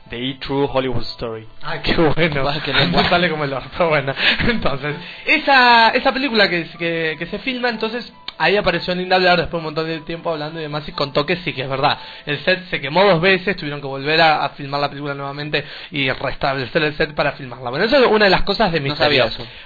[0.09, 1.47] The True Hollywood Story.
[1.63, 2.51] Ah, qué bueno.
[2.65, 3.05] Qué lengua.
[3.09, 4.15] sale como el orto, bueno.
[4.49, 4.97] Entonces,
[5.27, 9.59] esa, esa película que, que, que se filma, entonces, ahí apareció Linda Blair después de
[9.59, 11.99] un montón de tiempo hablando y demás y contó que sí, que es verdad.
[12.27, 15.65] El set se quemó dos veces, tuvieron que volver a, a filmar la película nuevamente
[15.91, 17.71] y restablecer el set para filmarla.
[17.71, 18.95] Bueno, eso es una de las cosas de No.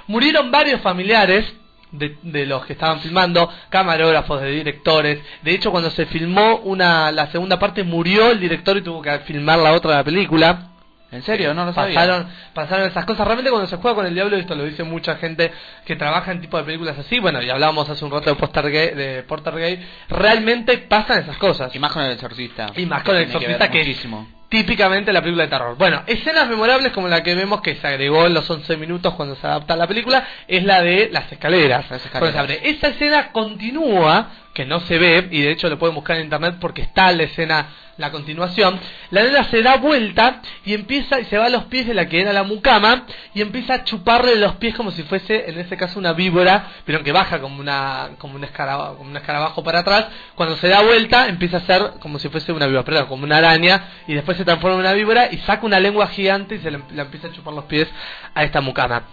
[0.07, 1.53] Murieron varios familiares
[1.93, 5.21] de, de los que estaban filmando, camarógrafos, de directores.
[5.43, 9.19] De hecho, cuando se filmó una la segunda parte, murió el director y tuvo que
[9.21, 10.72] filmar la otra la película.
[11.13, 11.53] ¿En serio?
[11.53, 11.95] No lo sabía.
[11.95, 13.27] Pasaron, pasaron esas cosas.
[13.27, 15.53] Realmente cuando se juega con el diablo, esto lo dice mucha gente
[15.85, 18.71] que trabaja en tipo de películas así, bueno, y hablábamos hace un rato de Porter
[18.71, 21.75] Gay, de Porter Gay realmente pasan esas cosas.
[21.75, 22.73] Y más con el exorcista.
[22.77, 24.07] Y más con el que exorcista que, es
[24.53, 25.77] típicamente la película de terror.
[25.79, 29.35] Bueno, escenas memorables como la que vemos que se agregó en los 11 minutos cuando
[29.35, 31.91] se adapta la película es la de las escaleras.
[31.91, 32.51] Las escaleras.
[32.63, 36.57] Esa escena continúa, que no se ve, y de hecho lo pueden buscar en internet
[36.61, 38.79] porque está la escena, la continuación.
[39.11, 42.07] La nena se da vuelta y empieza y se va a los pies de la
[42.07, 45.77] que era la mucama y empieza a chuparle los pies como si fuese, en ese
[45.77, 49.81] caso, una víbora, pero que baja como una como un escarabajo, como un escarabajo para
[49.81, 50.09] atrás.
[50.35, 53.39] Cuando se da vuelta empieza a ser como si fuese una víbora, perdón, como una
[53.39, 56.71] araña y después se transforma en una víbora y saca una lengua gigante y se
[56.71, 57.89] le, le empieza a chupar los pies
[58.35, 59.05] a esta mucama.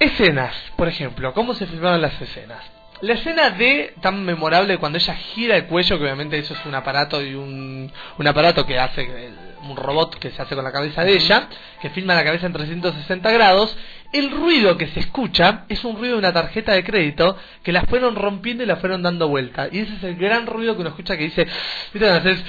[0.00, 2.77] Escenas, por ejemplo, ¿cómo se filmaron las escenas?
[3.00, 6.74] La escena de tan memorable cuando ella gira el cuello, que obviamente eso es un
[6.74, 10.70] aparato y un, un aparato que hace el- un robot que se hace con la
[10.72, 11.48] cabeza de ella,
[11.80, 13.76] que filma la cabeza en 360 grados.
[14.12, 17.82] El ruido que se escucha es un ruido de una tarjeta de crédito que la
[17.82, 19.68] fueron rompiendo y la fueron dando vuelta.
[19.70, 21.46] Y ese es el gran ruido que uno escucha que dice,
[21.92, 22.42] ¿viste haces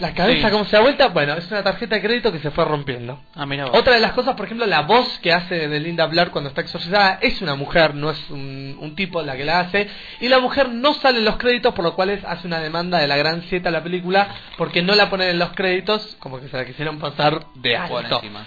[0.00, 0.52] la cabeza Sí.
[0.52, 1.08] cómo se da vuelta?
[1.08, 3.20] Bueno, es una tarjeta de crédito que se fue rompiendo.
[3.34, 3.78] Ah, mira vos.
[3.78, 6.62] Otra de las cosas, por ejemplo, la voz que hace de Linda Blair cuando está
[6.62, 9.86] exorcizada es una mujer, no es un, un tipo la que la hace.
[10.20, 12.98] Y la mujer no sale en los créditos, por lo cual es- hace una demanda
[12.98, 14.26] de la gran siete a la película
[14.56, 18.04] porque no la ponen en los créditos, como que se la quisieron pasar de Por
[18.04, 18.16] alto.
[18.22, 18.46] encima.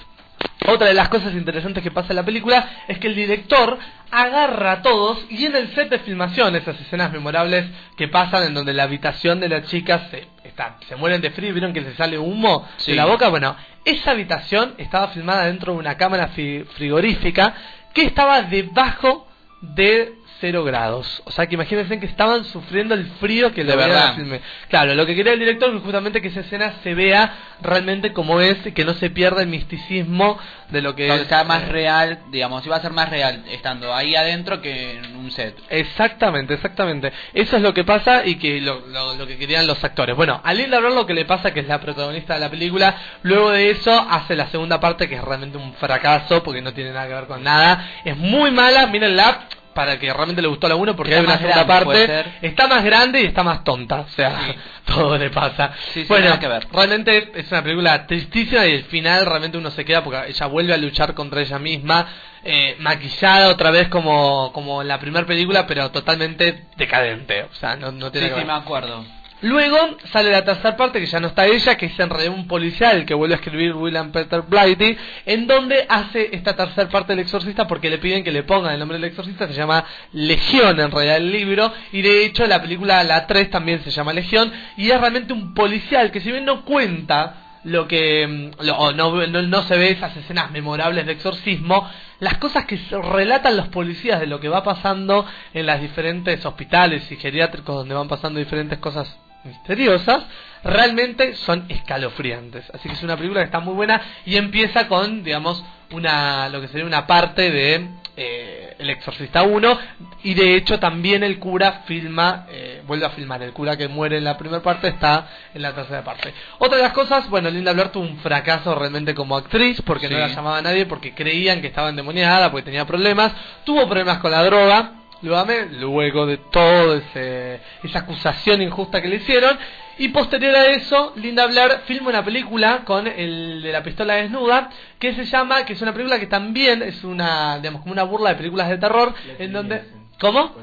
[0.67, 3.77] Otra de las cosas interesantes que pasa en la película es que el director
[4.11, 7.65] agarra a todos y en el set de filmación, esas escenas memorables
[7.97, 11.49] que pasan en donde la habitación de las chicas se, está, se mueren de frío
[11.49, 12.91] y vieron que se sale humo Sí.
[12.91, 13.55] de la boca, bueno,
[13.85, 17.53] esa habitación estaba filmada dentro de una cámara fi- frigorífica
[17.93, 19.27] que estaba debajo
[19.61, 21.21] de cero grados.
[21.25, 24.15] O sea que imagínense que estaban sufriendo el frío que De le verdad.
[24.15, 24.41] filme.
[24.69, 28.39] Claro, lo que quería el director es justamente que esa escena se vea realmente como
[28.41, 30.37] es, y que no se pierda el misticismo
[30.69, 31.27] de lo que es.
[31.27, 35.31] sea más real, digamos, iba a ser más real estando ahí adentro que en un
[35.31, 35.57] set.
[35.69, 37.11] Exactamente, exactamente.
[37.33, 40.15] Eso es lo que pasa y que lo, lo, lo que querían los actores.
[40.15, 42.95] Bueno, a Linda Blair lo que le pasa, que es la protagonista de la película,
[43.23, 46.91] luego de eso hace la segunda parte que es realmente un fracaso porque no tiene
[46.91, 47.89] nada que ver con nada.
[48.05, 49.47] Es muy mala, mírenla
[49.77, 52.47] para que realmente le gustó la 1 porque Está hay una más segunda grande, parte.
[52.47, 53.99] Está más grande y está más tonta.
[53.99, 54.55] O sea,
[54.87, 55.71] todo le pasa.
[55.93, 56.67] Sí, sí, bueno, que ver.
[56.73, 60.73] realmente es una película tristísima y el final realmente uno se queda porque ella vuelve
[60.73, 62.07] a luchar contra ella misma,
[62.43, 67.43] eh, maquillada otra vez como, como en la primera película, pero totalmente decadente.
[67.43, 68.47] O sea, no, no Sí, tiene que sí, ver.
[68.47, 69.05] me acuerdo.
[69.41, 72.47] Luego sale la tercera parte que ya no está ella, que es en realidad un
[72.47, 77.19] policial que vuelve a escribir William Peter Blighty, en donde hace esta tercera parte del
[77.19, 80.89] exorcista porque le piden que le pongan el nombre del exorcista, se llama Legión en
[80.89, 84.89] realidad el libro, y de hecho la película La 3 también se llama Legión, y
[84.89, 89.41] es realmente un policial que si bien no cuenta lo que mm, lo- no, no,
[89.43, 91.87] no se ve esas escenas memorables de exorcismo,
[92.19, 92.79] las cosas que
[93.13, 97.93] relatan los policías de lo que va pasando en las diferentes hospitales y geriátricos donde
[97.93, 99.15] van pasando diferentes cosas
[99.47, 100.23] misteriosas,
[100.63, 102.69] realmente son escalofriantes.
[102.73, 106.61] Así que es una película que está muy buena y empieza con, digamos, una lo
[106.61, 107.87] que sería una parte de
[108.17, 109.79] eh, El Exorcista 1
[110.23, 114.17] y de hecho también el cura filma, eh, vuelve a filmar, el cura que muere
[114.17, 116.33] en la primera parte está en la tercera parte.
[116.59, 120.17] Otra de las cosas, bueno, Linda Blair tuvo un fracaso realmente como actriz porque no
[120.17, 123.33] la llamaba nadie porque creían que estaba endemoniada, porque tenía problemas,
[123.63, 124.91] tuvo problemas con la droga,
[125.21, 129.57] luego de todo ese, esa acusación injusta que le hicieron.
[129.99, 134.69] Y posterior a eso, Linda Blair filma una película con el de la pistola desnuda,
[134.99, 138.29] que se llama, que es una película que también es una, digamos, como una burla
[138.31, 139.97] de películas de terror, en donde...
[140.19, 140.55] ¿Cómo?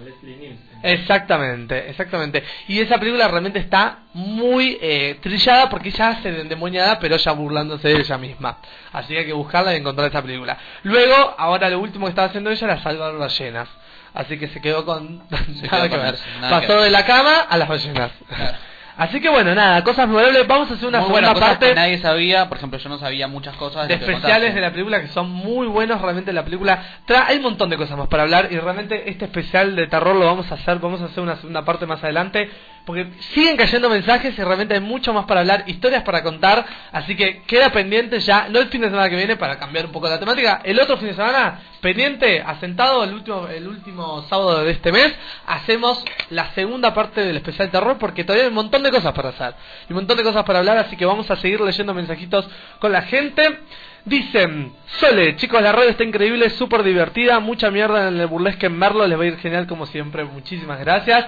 [0.82, 2.42] Exactamente, exactamente.
[2.68, 7.32] Y esa película realmente está muy eh, trillada porque ella hace de endemoniada, pero ya
[7.32, 8.58] burlándose de ella misma.
[8.92, 10.58] Así que hay que buscarla y encontrar esa película.
[10.82, 13.68] Luego, ahora lo último que estaba haciendo ella era salvar ballenas.
[14.14, 16.14] Así que se quedó con nada quedó que ver.
[16.14, 16.84] que Pasó ver.
[16.84, 18.12] de la cama a las ballenas.
[18.96, 20.46] Así que bueno, nada, cosas memorables.
[20.46, 22.98] Vamos a hacer una Muy segunda cosas parte que nadie sabía, por ejemplo, yo no
[22.98, 26.44] sabía muchas cosas de que especiales de la película que son muy buenos realmente la
[26.44, 29.88] película tra hay un montón de cosas más para hablar y realmente este especial de
[29.88, 32.48] terror lo vamos a hacer vamos a hacer una segunda parte más adelante
[32.84, 37.16] porque siguen cayendo mensajes y realmente hay mucho más para hablar, historias para contar, así
[37.16, 40.08] que queda pendiente ya, no el fin de semana que viene para cambiar un poco
[40.08, 44.70] la temática, el otro fin de semana, pendiente, asentado el último, el último sábado de
[44.72, 45.14] este mes,
[45.46, 49.30] hacemos la segunda parte del especial terror porque todavía hay un montón de cosas para
[49.30, 49.54] hacer,
[49.88, 52.48] y un montón de cosas para hablar, así que vamos a seguir leyendo mensajitos
[52.80, 53.60] con la gente.
[54.04, 58.78] Dicen, Sole, chicos, la radio está increíble, súper divertida, mucha mierda en el burlesque en
[58.78, 61.24] Merlo, les va a ir genial como siempre, muchísimas gracias.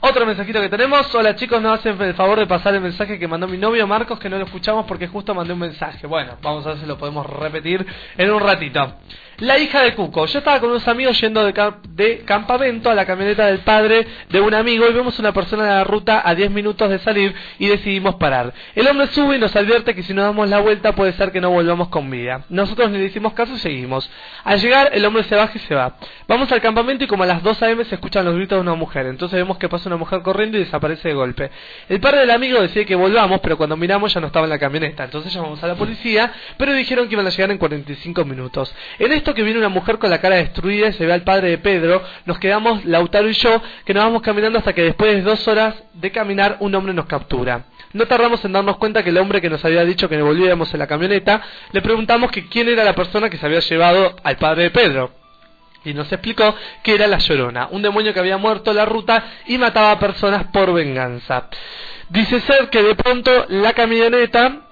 [0.00, 3.26] Otro mensajito que tenemos, hola chicos, nos hacen el favor de pasar el mensaje que
[3.26, 6.06] mandó mi novio Marcos, que no lo escuchamos porque justo mandé un mensaje.
[6.06, 7.84] Bueno, vamos a ver si lo podemos repetir
[8.18, 8.94] en un ratito.
[9.38, 10.24] La hija de Cuco.
[10.24, 11.52] Yo estaba con unos amigos yendo de,
[11.90, 15.68] de campamento a la camioneta del padre de un amigo y vemos una persona en
[15.70, 18.54] la ruta a 10 minutos de salir y decidimos parar.
[18.74, 21.42] El hombre sube y nos advierte que si nos damos la vuelta puede ser que
[21.42, 22.46] no volvamos con vida.
[22.48, 24.10] Nosotros le hicimos caso y seguimos.
[24.42, 25.96] Al llegar el hombre se baja y se va.
[26.26, 27.84] Vamos al campamento y como a las 2 a.m.
[27.84, 29.04] se escuchan los gritos de una mujer.
[29.04, 31.50] Entonces vemos que una mujer corriendo y desaparece de golpe.
[31.88, 34.58] El padre del amigo decide que volvamos, pero cuando miramos ya no estaba en la
[34.58, 35.04] camioneta.
[35.04, 38.74] Entonces llamamos a la policía, pero dijeron que iban a llegar en 45 minutos.
[38.98, 41.50] En esto que viene una mujer con la cara destruida y se ve al padre
[41.50, 45.22] de Pedro, nos quedamos Lautaro y yo, que nos vamos caminando hasta que después de
[45.22, 47.64] dos horas de caminar un hombre nos captura.
[47.92, 50.80] No tardamos en darnos cuenta que el hombre que nos había dicho que volvíamos en
[50.80, 51.40] la camioneta,
[51.72, 55.25] le preguntamos que quién era la persona que se había llevado al padre de Pedro.
[55.86, 59.24] Y nos explicó que era la Llorona, un demonio que había muerto en la ruta
[59.46, 61.48] y mataba a personas por venganza.
[62.08, 64.66] Dice ser que de pronto la camioneta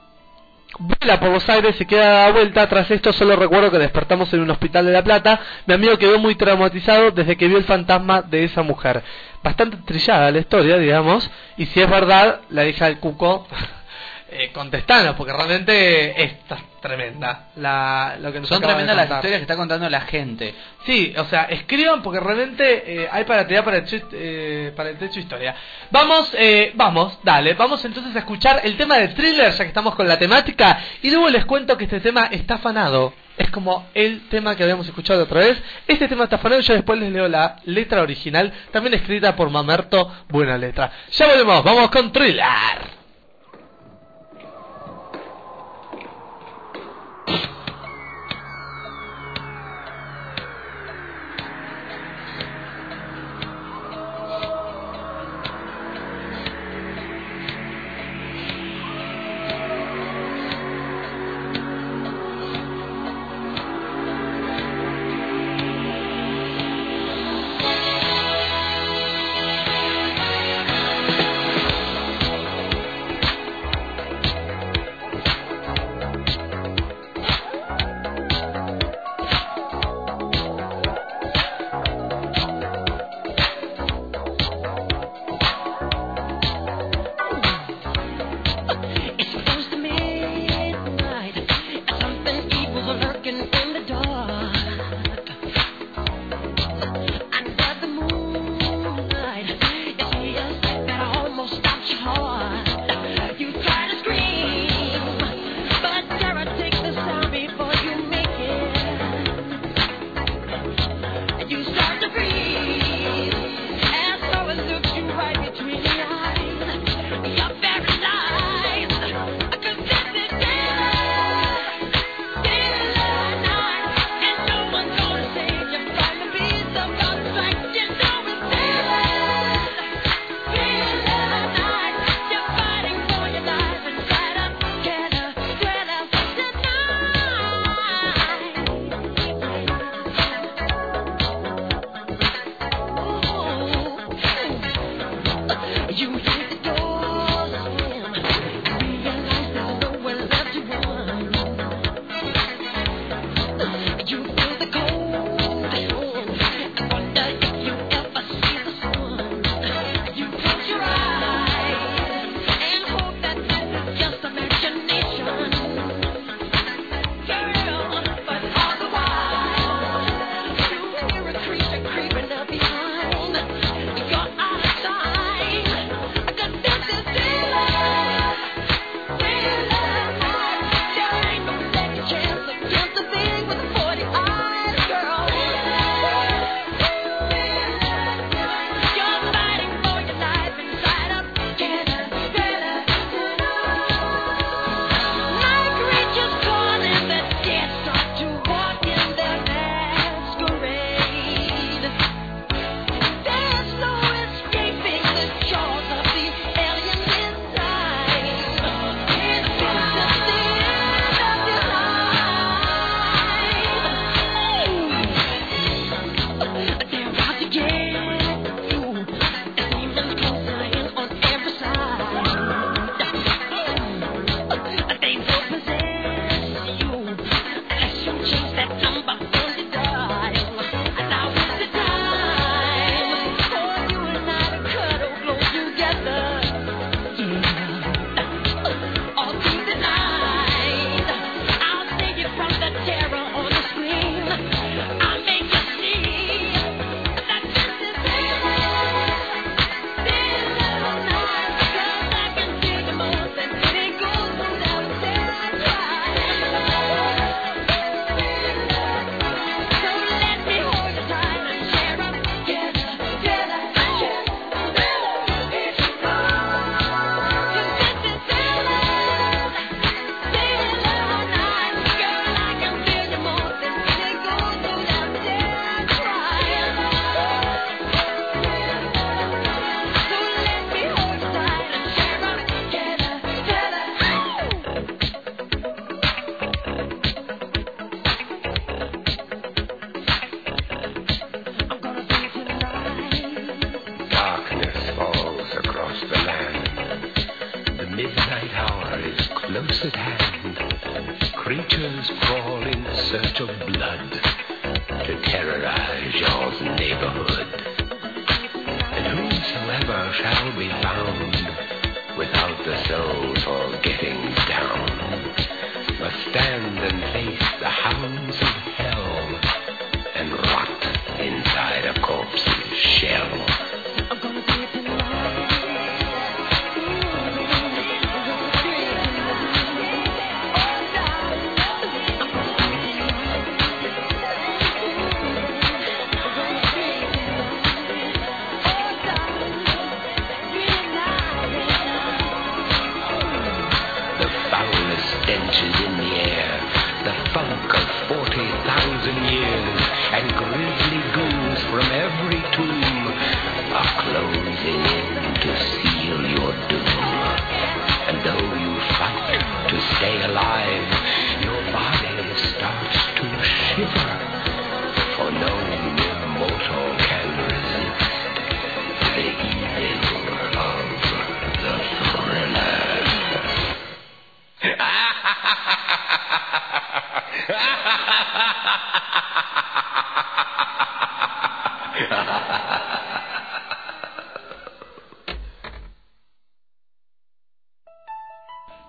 [0.78, 2.68] vuela por los aires y queda dada vuelta.
[2.68, 5.40] Tras esto solo recuerdo que despertamos en un hospital de La Plata.
[5.66, 9.02] Mi amigo quedó muy traumatizado desde que vio el fantasma de esa mujer.
[9.42, 11.30] Bastante trillada la historia, digamos.
[11.56, 13.46] Y si es verdad, la hija del Cuco,
[14.30, 17.48] eh, contestanos, porque realmente esta es tremenda.
[17.56, 20.54] La, lo que nos Son tremendas las historias que está contando la gente.
[20.84, 24.98] Sí, o sea, escriban porque realmente eh, hay para tirar para el, eh, para el
[24.98, 25.54] techo historia.
[25.90, 29.94] Vamos, eh, vamos, dale, vamos entonces a escuchar el tema de thriller, ya que estamos
[29.94, 33.14] con la temática, y luego les cuento que este tema está afanado.
[33.38, 35.60] Es como el tema que habíamos escuchado otra vez.
[35.88, 40.12] Este tema está afanado yo después les leo la letra original, también escrita por Mamerto,
[40.28, 40.90] buena letra.
[41.12, 43.03] Ya volvemos, vamos con thriller.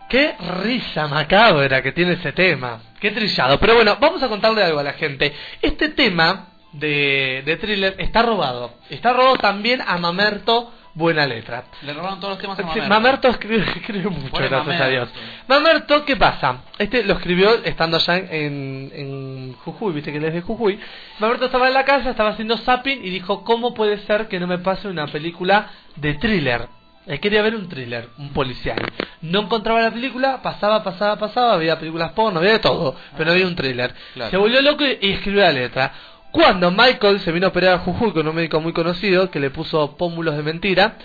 [0.07, 2.79] Qué risa macabra que tiene ese tema.
[2.99, 3.59] Qué trillado.
[3.59, 5.33] Pero bueno, vamos a contarle algo a la gente.
[5.61, 8.75] Este tema de, de thriller está robado.
[8.89, 11.65] Está robado también a Mamerto Buena Letra.
[11.81, 12.89] Le robaron todos los temas a Mamerto.
[12.89, 14.87] Mamerto escribe, escribe mucho, Pobre gracias a.
[14.87, 15.09] Dios.
[15.45, 16.61] Mamerto, ¿qué pasa?
[16.79, 20.79] Este lo escribió estando allá en, en Jujuy, viste que él es de Jujuy.
[21.19, 24.47] Mamerto estaba en la casa, estaba haciendo zapping y dijo, ¿cómo puede ser que no
[24.47, 26.69] me pase una película de thriller?
[27.07, 28.79] Él quería ver un thriller, un policial.
[29.21, 33.31] No encontraba la película, pasaba, pasaba, pasaba, había películas porno, había de todo, pero no
[33.33, 33.93] había un thriller.
[34.13, 34.31] Claro.
[34.31, 35.93] Se volvió loco y escribió la letra.
[36.35, 39.51] Cuando Michael se vino a operar a Jujuy con un médico muy conocido que le
[39.51, 40.97] puso pómulos de mentira,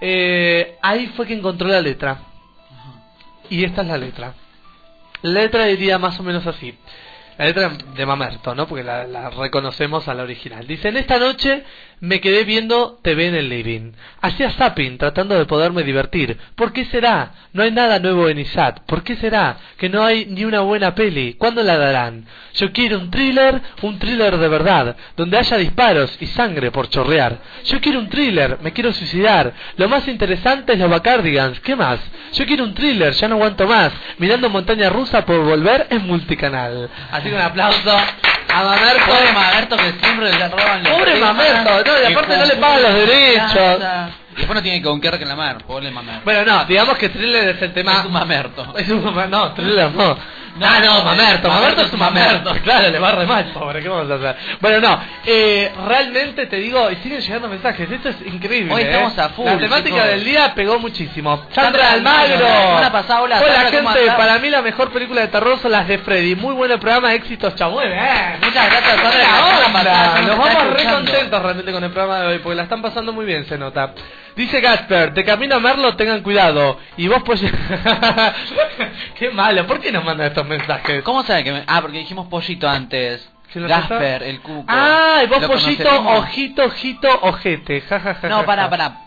[0.00, 2.20] eh, ahí fue que encontró la letra.
[3.50, 4.34] Y esta es la letra.
[5.22, 6.78] La letra diría más o menos así.
[7.36, 8.68] La letra de Mamerto, ¿no?
[8.68, 10.64] Porque la, la reconocemos a la original.
[10.68, 11.64] Dice, en esta noche
[12.00, 13.92] me quedé viendo TV en el living.
[14.20, 16.36] Hacía zapping tratando de poderme divertir.
[16.54, 17.32] ¿Por qué será?
[17.52, 18.80] No hay nada nuevo en ISAT.
[18.86, 19.56] ¿Por qué será?
[19.78, 21.34] Que no hay ni una buena peli.
[21.34, 22.26] ¿Cuándo la darán?
[22.54, 27.38] Yo quiero un thriller, un thriller de verdad, donde haya disparos y sangre por chorrear.
[27.64, 29.52] Yo quiero un thriller, me quiero suicidar.
[29.76, 31.60] Lo más interesante es los Bacardigans.
[31.60, 32.00] ¿Qué más?
[32.34, 33.92] Yo quiero un thriller, ya no aguanto más.
[34.18, 36.90] Mirando montaña rusa por volver en multicanal.
[37.10, 37.96] Así que un aplauso
[38.48, 39.06] a Mamerto.
[39.06, 41.34] Pobre Mamerto que siempre le roban los Pobre temas.
[41.34, 43.82] Mamerto, no, y Que aparte no le pagan los derechos.
[44.32, 46.22] Y después no tiene con qué reclamar, pobre Mamerto.
[46.24, 48.00] Bueno, no, digamos que thriller es el tema.
[48.00, 48.74] Es un Mamerto.
[48.76, 49.36] Es un Mamerto.
[49.36, 50.18] No, thriller no.
[50.62, 51.48] Ah, no, Mamerto.
[51.48, 52.52] Mamerto es un Mamerto.
[52.62, 53.82] Claro, le va re mal, pobre.
[53.82, 54.36] ¿Qué vamos a hacer?
[54.60, 55.00] Bueno, no.
[55.24, 57.90] Eh, realmente te digo, y siguen llegando mensajes.
[57.90, 58.72] Esto es increíble.
[58.74, 58.90] Hoy ¿eh?
[58.90, 60.06] estamos a full, La temática chicos.
[60.08, 61.46] del día pegó muchísimo.
[61.52, 62.46] Sandra Almagro.
[62.78, 64.12] Una pasada, hola, Hola, Sandra, ¿cómo gente.
[64.12, 66.36] Para mí la mejor película de terror son las de Freddy.
[66.36, 67.54] Muy buen programa, éxitos.
[67.70, 68.38] Muy bien.
[68.42, 69.82] Muchas gracias, Sandra, Buena que la semana onda.
[69.82, 73.12] pasada Nos vamos re contentos realmente con el programa de hoy, porque la están pasando
[73.12, 73.92] muy bien, se nota.
[74.36, 76.78] Dice Gasper, de camino a Merlo tengan cuidado.
[76.98, 77.40] Y vos pues...
[79.18, 81.02] Qué malo, ¿por qué nos mandan estos mensajes?
[81.02, 81.64] ¿Cómo sabe que me...
[81.66, 83.28] Ah, porque dijimos pollito antes.
[83.50, 84.66] ¿Quién lo Gasper, el cuco.
[84.68, 86.18] Ah, y vos ¿Lo pollito, conoceremos?
[86.20, 87.80] ojito, ojito, ojete.
[87.88, 88.44] Ja, ja, ja, No, ja.
[88.68, 89.00] para.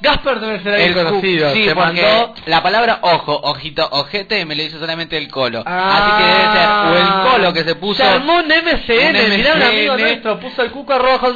[0.00, 1.52] Gasper debe ser cu- conocido.
[1.54, 2.34] Sí, porque mandó...
[2.46, 5.62] la palabra ojo, ojito, ojete me lo hizo solamente el colo.
[5.64, 5.92] Ah.
[5.96, 8.02] Así que debe ser o el colo que se puso.
[8.02, 10.00] Se armó un MCN, un mirá un amigo MCN.
[10.02, 11.32] nuestro, puso el cuco rojo,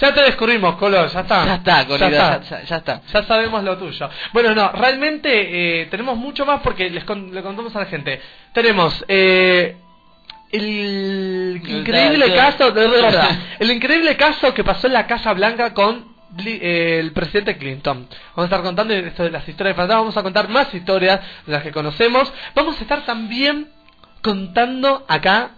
[0.00, 1.44] ya te descubrimos, Colo, ya está.
[1.44, 3.02] Ya está, Colito, ya, ya- ya- ya está.
[3.12, 4.08] Ya sabemos lo tuyo.
[4.32, 8.20] Bueno, no, realmente eh, tenemos mucho más porque les con- le contamos a la gente.
[8.52, 9.76] Tenemos eh,
[10.52, 16.10] el increíble caso, de verdad, el increíble caso que pasó en la Casa Blanca con
[16.44, 18.08] eh, el presidente Clinton.
[18.34, 21.52] Vamos a estar contando esto de las historias de vamos a contar más historias de
[21.52, 22.32] las que conocemos.
[22.54, 23.68] Vamos a estar también
[24.22, 25.50] contando acá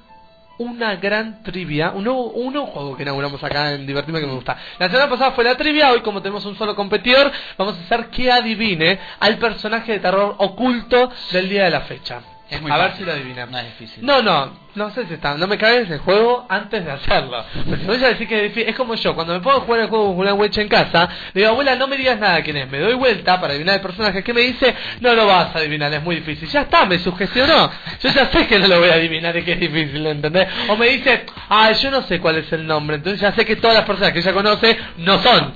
[0.59, 4.35] una gran trivia, un nuevo, un nuevo juego que inauguramos acá en Divertirme que me
[4.35, 4.57] gusta.
[4.79, 8.09] La semana pasada fue la trivia, hoy como tenemos un solo competidor, vamos a hacer
[8.09, 12.32] que adivine al personaje de terror oculto del día de la fecha.
[12.51, 13.47] Es muy a ver si lo adivina.
[13.47, 14.05] No es difícil.
[14.05, 15.35] No, no, no sé si está.
[15.36, 17.44] No me cagues el juego antes de hacerlo.
[17.66, 19.60] Porque si voy a decir que es difícil, es como yo, cuando me pongo a
[19.60, 22.43] jugar el juego con una huecha en casa, le digo, abuela, no me digas nada
[22.43, 22.70] quién es.
[22.70, 25.93] Me doy vuelta para adivinar el personaje que me dice, no lo vas a adivinar,
[25.94, 26.48] es muy difícil.
[26.48, 27.70] Ya está, me sugestionó.
[28.02, 30.48] Yo ya sé que no lo voy a adivinar y que es difícil, ¿entendés?
[30.69, 33.56] O me dice, ah, yo no sé cuál es el nombre, entonces ya sé que
[33.56, 35.55] todas las personas que ella conoce no son.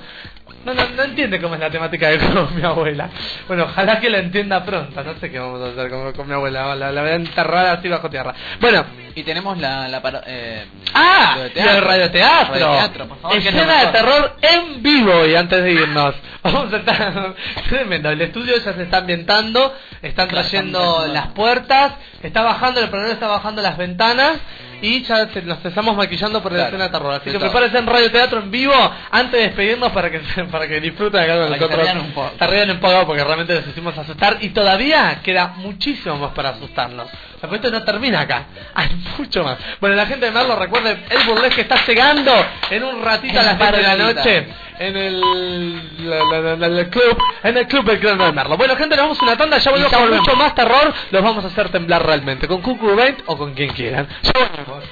[0.67, 3.09] No, no, no entiende cómo es la temática de con mi abuela.
[3.47, 5.01] Bueno, ojalá que la entienda pronto.
[5.01, 6.75] No sé qué vamos a hacer con, con mi abuela.
[6.75, 8.33] La, la voy a enterrar así bajo tierra.
[8.59, 8.85] Bueno,
[9.15, 9.87] Y tenemos la...
[9.87, 11.37] la paro- eh, ¡Ah!
[11.55, 13.07] el radioteatro.
[13.07, 15.25] Por favor, lo Escena de terror en vivo.
[15.25, 17.33] Y antes de irnos, vamos a estar.
[17.69, 18.09] Tremendo.
[18.09, 19.73] El estudio ya se está ambientando.
[20.01, 21.93] Están trayendo las puertas.
[22.21, 24.37] Está bajando, el operador está bajando las ventanas.
[24.81, 27.13] Y ya se- nos estamos maquillando por la Claro, escena de terror.
[27.21, 28.73] Así que prepárense en radioteatro en vivo
[29.11, 30.19] antes de despedirnos para que
[30.51, 31.81] para que disfruten acá con Para nosotros.
[31.83, 32.31] rían un poco.
[32.37, 34.37] Se rían un poco porque realmente los hicimos asustar.
[34.41, 37.07] Y todavía queda muchísimo más para asustarnos.
[37.37, 38.45] O sea, pues esto no termina acá.
[38.73, 39.57] Hay mucho más.
[39.79, 42.33] Bueno, la gente de Merlo, recuerde, el burlesque está llegando
[42.71, 44.47] en un ratito a las 10 de la noche
[44.79, 48.57] en el, la- la- la- la- el club, en el club del Gran de Merlo.
[48.57, 50.93] Bueno, gente, nos vamos a una tanda, ya volvemos con mucho más terror.
[51.11, 54.07] Los vamos a hacer temblar realmente, con Cucu Bent o con quien quieran.
[54.23, 54.83] Ya volvemos.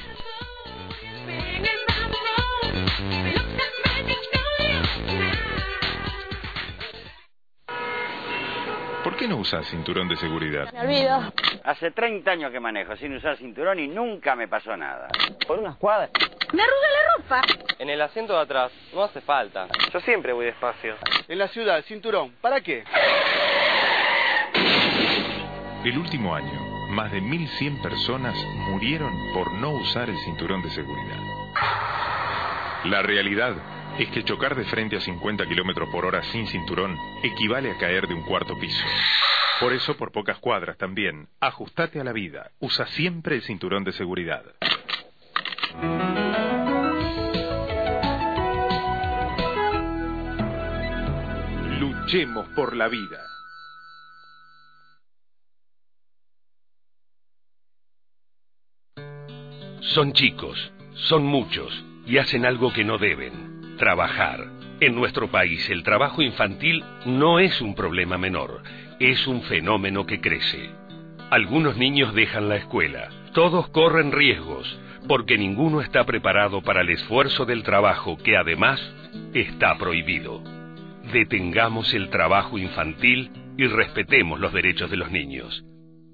[9.15, 10.73] ¿Por qué no usas cinturón de seguridad?
[10.73, 11.31] Me olvido.
[11.63, 15.07] Hace 30 años que manejo sin usar cinturón y nunca me pasó nada.
[15.47, 16.09] Por unas cuadras.
[16.51, 17.41] Me arruga la ropa.
[17.79, 18.73] En el asiento de atrás.
[18.93, 19.69] No hace falta.
[19.93, 20.95] Yo siempre voy despacio.
[21.29, 22.33] En la ciudad, cinturón.
[22.41, 22.83] ¿Para qué?
[25.85, 26.59] El último año,
[26.89, 28.35] más de 1.100 personas
[28.69, 31.19] murieron por no usar el cinturón de seguridad.
[32.83, 33.55] La realidad
[33.99, 38.07] es que chocar de frente a 50 kilómetros por hora sin cinturón equivale a caer
[38.07, 38.83] de un cuarto piso.
[39.59, 42.51] Por eso, por pocas cuadras también, ajustate a la vida.
[42.59, 44.43] Usa siempre el cinturón de seguridad.
[51.79, 53.21] Luchemos por la vida.
[59.79, 60.73] Son chicos,
[61.07, 63.44] son muchos y hacen algo que no deben,
[63.77, 64.45] trabajar.
[64.79, 68.61] En nuestro país el trabajo infantil no es un problema menor,
[68.99, 70.69] es un fenómeno que crece.
[71.29, 77.45] Algunos niños dejan la escuela, todos corren riesgos, porque ninguno está preparado para el esfuerzo
[77.45, 78.81] del trabajo que además
[79.33, 80.43] está prohibido.
[81.13, 85.63] Detengamos el trabajo infantil y respetemos los derechos de los niños.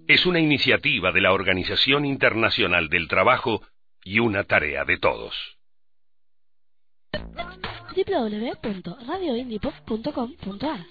[0.07, 3.61] Es una iniciativa de la Organización Internacional del Trabajo
[4.03, 5.60] y una tarea de todos.
[7.95, 10.85] www.radioindipop.com.ar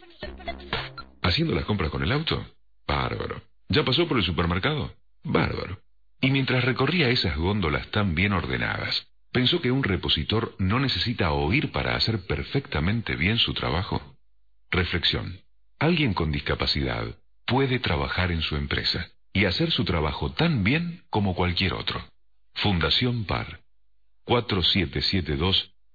[1.22, 2.46] ¿Haciendo las compras con el auto?
[2.86, 3.42] Bárbaro.
[3.68, 4.94] ¿Ya pasó por el supermercado?
[5.22, 5.82] Bárbaro.
[6.20, 11.72] Y mientras recorría esas góndolas tan bien ordenadas, ¿pensó que un repositor no necesita oír
[11.72, 14.16] para hacer perfectamente bien su trabajo?
[14.70, 15.40] Reflexión.
[15.78, 21.34] Alguien con discapacidad puede trabajar en su empresa y hacer su trabajo tan bien como
[21.34, 22.02] cualquier otro.
[22.54, 23.60] Fundación PAR.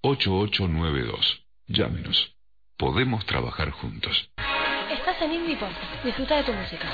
[0.06, 1.42] 4772-8892.
[1.68, 2.36] Llámenos.
[2.78, 4.30] Podemos trabajar juntos.
[4.92, 5.72] Estás en Indie Pop.
[6.04, 6.88] Disfruta de tu música.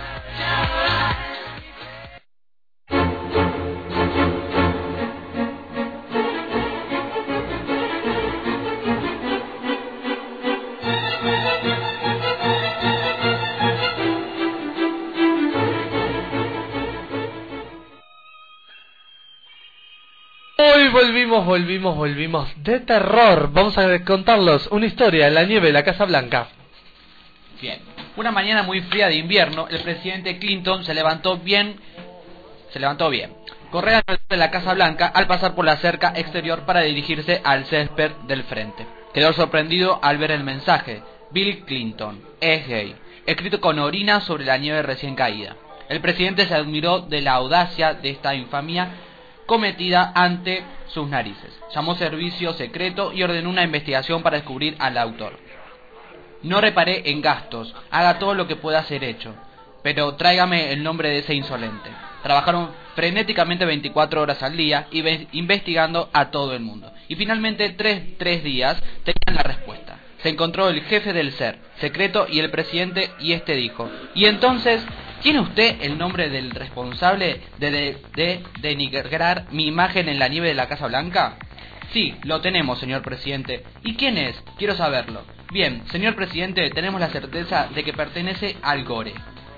[21.01, 23.51] Volvimos, volvimos, volvimos de terror.
[23.51, 26.49] Vamos a contarlos una historia la nieve de la Casa Blanca.
[27.59, 27.79] Bien.
[28.17, 31.79] Una mañana muy fría de invierno, el presidente Clinton se levantó bien.
[32.71, 33.33] Se levantó bien.
[33.71, 37.65] Corrió alrededor de la Casa Blanca al pasar por la cerca exterior para dirigirse al
[37.65, 38.85] césped del frente.
[39.11, 41.01] Quedó sorprendido al ver el mensaje.
[41.31, 42.95] Bill Clinton es gay.
[43.25, 45.55] Escrito con orina sobre la nieve recién caída.
[45.89, 48.89] El presidente se admiró de la audacia de esta infamia
[49.51, 51.51] cometida ante sus narices.
[51.75, 55.37] Llamó servicio secreto y ordenó una investigación para descubrir al autor.
[56.43, 59.35] No reparé en gastos, haga todo lo que pueda ser hecho,
[59.83, 61.89] pero tráigame el nombre de ese insolente.
[62.23, 66.89] Trabajaron frenéticamente 24 horas al día y ve- investigando a todo el mundo.
[67.09, 69.97] Y finalmente, tres, tres días, tenían la respuesta.
[70.23, 74.81] Se encontró el jefe del ser, secreto, y el presidente, y este dijo, y entonces,
[75.21, 80.49] ¿tiene usted el nombre del responsable de, de, de denigrar mi imagen en la nieve
[80.49, 81.37] de la Casa Blanca?
[81.91, 83.63] Sí, lo tenemos, señor presidente.
[83.83, 84.41] ¿Y quién es?
[84.57, 85.23] Quiero saberlo.
[85.51, 89.13] Bien, señor presidente, tenemos la certeza de que pertenece al Gore.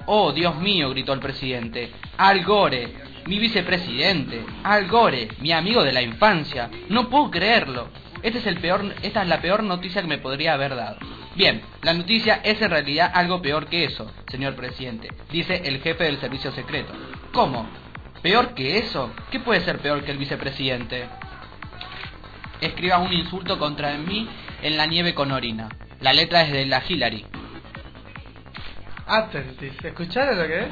[0.07, 1.91] Oh, Dios mío, gritó el presidente.
[2.17, 2.93] Al Gore,
[3.27, 4.43] mi vicepresidente.
[4.63, 6.69] Al Gore, mi amigo de la infancia.
[6.89, 7.89] No puedo creerlo.
[8.23, 10.97] Esta es la peor noticia que me podría haber dado.
[11.35, 16.05] Bien, la noticia es en realidad algo peor que eso, señor presidente, dice el jefe
[16.05, 16.93] del servicio secreto.
[17.33, 17.67] ¿Cómo?
[18.21, 19.11] ¿Peor que eso?
[19.29, 21.07] ¿Qué puede ser peor que el vicepresidente?
[22.65, 24.29] escriba un insulto contra mí
[24.61, 25.69] en la nieve con orina.
[25.99, 27.25] La letra es de la Hillary.
[29.83, 30.67] ¿escucharon lo que es?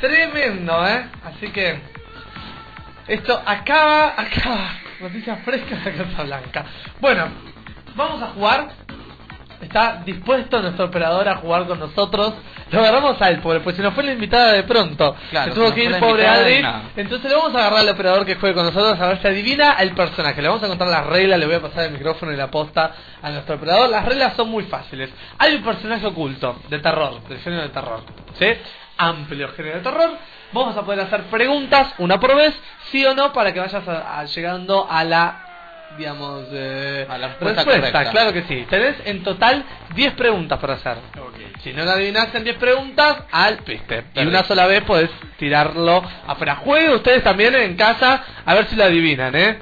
[0.00, 1.04] Tremendo, ¿eh?
[1.24, 1.78] Así que
[3.06, 4.81] esto acaba, acaba.
[5.02, 6.64] Noticias frescas de Casa Blanca.
[7.00, 7.26] Bueno,
[7.96, 8.68] vamos a jugar.
[9.60, 12.34] Está dispuesto nuestro operador a jugar con nosotros.
[12.70, 15.16] Lo agarramos al pobre, pues se nos fue la invitada de pronto.
[15.30, 16.64] Claro, se tuvo se que ir pobre Adri.
[16.96, 19.72] Entonces le vamos a agarrar al operador que juegue con nosotros a ver si adivina
[19.80, 20.40] el personaje.
[20.40, 22.94] Le vamos a contar las reglas, le voy a pasar el micrófono y la posta
[23.20, 23.90] a nuestro operador.
[23.90, 25.10] Las reglas son muy fáciles.
[25.36, 28.02] Hay un personaje oculto de terror, del género de terror.
[28.38, 28.46] ¿Sí?
[28.98, 30.10] Amplio género de terror.
[30.52, 32.54] Vamos a poder hacer preguntas una por vez,
[32.90, 35.38] sí o no, para que vayas a- a- llegando a la
[35.96, 38.10] digamos, eh, A la respuesta correcta.
[38.10, 38.64] claro que sí.
[38.70, 39.62] Tenés en total
[39.94, 40.96] 10 preguntas para hacer.
[41.62, 44.04] Si no la adivinas en 10 preguntas, al piste.
[44.14, 46.56] Y una sola vez podés tirarlo afuera.
[46.56, 49.58] Jueguen ustedes también en casa a ver si lo adivinan, ¿eh?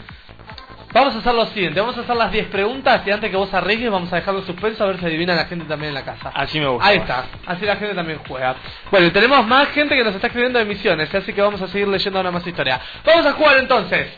[0.93, 3.53] Vamos a hacer lo siguiente, vamos a hacer las 10 preguntas y antes que vos
[3.55, 6.05] arriesgues vamos a dejarlo en suspenso a ver si adivina la gente también en la
[6.05, 6.31] casa.
[6.35, 6.89] Así me gusta.
[6.89, 8.57] Ahí está, así la gente también juega.
[8.91, 11.69] Bueno, y tenemos más gente que nos está escribiendo de misiones, así que vamos a
[11.69, 12.81] seguir leyendo ahora más historia.
[13.05, 14.13] Vamos a jugar entonces.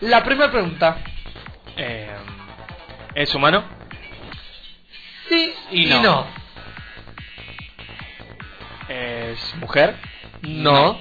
[0.00, 0.96] La primera pregunta.
[1.76, 2.10] Eh,
[3.14, 3.64] ¿Es humano?
[5.28, 6.02] Sí Y y no.
[6.02, 6.26] no.
[8.88, 9.96] ¿Es mujer?
[10.42, 10.98] No.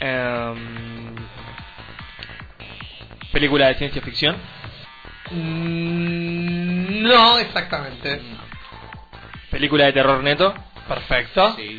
[0.00, 0.87] Em,
[3.38, 4.36] ¿Película de ciencia ficción?
[5.30, 8.20] Mm, No, exactamente.
[9.48, 10.52] ¿Película de terror neto?
[10.88, 11.54] Perfecto.
[11.54, 11.78] Sí.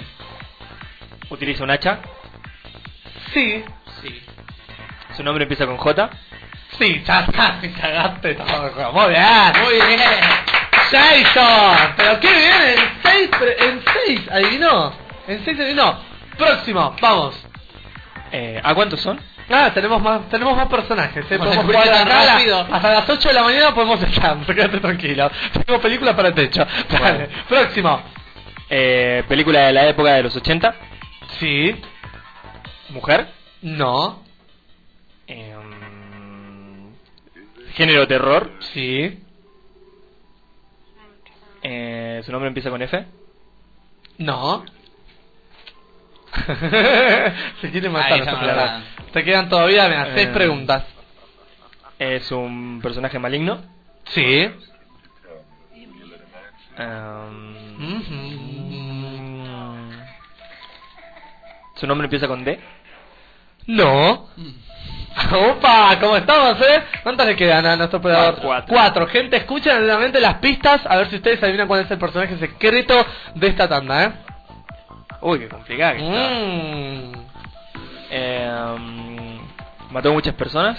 [1.29, 1.99] ¿Utiliza un hacha?
[3.33, 3.61] Sí.
[4.01, 4.23] Sí.
[5.17, 6.09] ¿Su nombre empieza con J?
[6.77, 8.93] Sí, ya está, me cagaste todo.
[8.93, 9.53] Muy bien.
[9.61, 9.99] Muy bien.
[10.91, 11.93] Jason.
[11.97, 13.29] Pero qué bien, en 6,
[13.59, 14.93] en seis adivinó.
[15.27, 15.99] En 6 adivinó.
[16.37, 17.35] Próximo, vamos.
[18.31, 19.19] Eh, ¿A cuántos son?
[19.51, 21.25] Ah, tenemos más, tenemos más personajes.
[21.31, 21.37] ¿eh?
[21.37, 22.67] Bueno, Podemos ¿por qué jugar acá la- rápido?
[22.71, 24.37] hasta las 8 de la mañana podemos estar.
[24.45, 25.31] Quédate tranquilo.
[25.65, 26.65] Tengo película para el techo.
[26.89, 27.29] Dale.
[27.47, 28.01] Próximo.
[28.69, 30.75] Eh, ¿Película de la época de los 80?
[31.39, 31.75] Sí.
[32.89, 33.27] ¿Mujer?
[33.63, 34.23] No.
[35.27, 36.91] Em,
[37.73, 38.51] ¿Género terror?
[38.73, 39.19] Sí.
[41.63, 43.05] Eh, ¿Su nombre empieza con F?
[44.19, 44.63] No.
[47.61, 48.13] Se quiere matar.
[48.13, 48.83] Ahí
[49.13, 50.31] Te quedan todavía, mira, seis Eh.
[50.33, 50.83] preguntas.
[51.97, 53.59] ¿Es un personaje maligno?
[54.05, 54.49] Sí.
[56.77, 57.55] Em.
[61.75, 62.59] ¿Su nombre empieza con D?
[63.67, 64.27] No.
[65.31, 66.83] Opa, ¿cómo estamos, eh?
[67.03, 68.35] ¿Cuántas le quedan a nuestro operador?
[68.67, 69.07] Cuatro.
[69.07, 73.05] Gente, escuchen atentamente las pistas a ver si ustedes adivinan cuál es el personaje secreto
[73.35, 74.11] de esta tanda, ¿eh?
[75.21, 77.19] Uy, qué complicada que está.
[78.09, 79.39] Em,
[79.91, 80.77] ¿Mató muchas personas?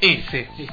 [0.00, 0.44] Y sí.
[0.56, 0.68] Sí,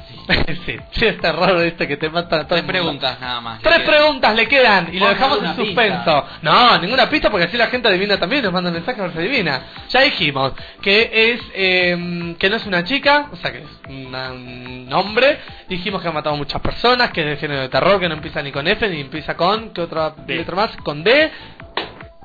[0.66, 0.76] sí.
[0.92, 3.62] sí, es terror, viste, que te matan a todo Tres preguntas nada más.
[3.62, 6.26] Tres preguntas le quedan y lo dejamos en suspenso.
[6.42, 9.18] No, ninguna pista porque así la gente adivina también, nos mandan mensajes a ver si
[9.18, 9.62] adivina.
[9.88, 10.52] Ya dijimos
[10.82, 15.38] que es eh, que no es una chica, o sea que es una- un hombre.
[15.68, 18.42] Dijimos que ha matado muchas personas, que es de género de terror, que no empieza
[18.42, 20.34] ni con F ni empieza con, ¿qué otra D.
[20.36, 20.76] letra más?
[20.78, 21.30] Con D.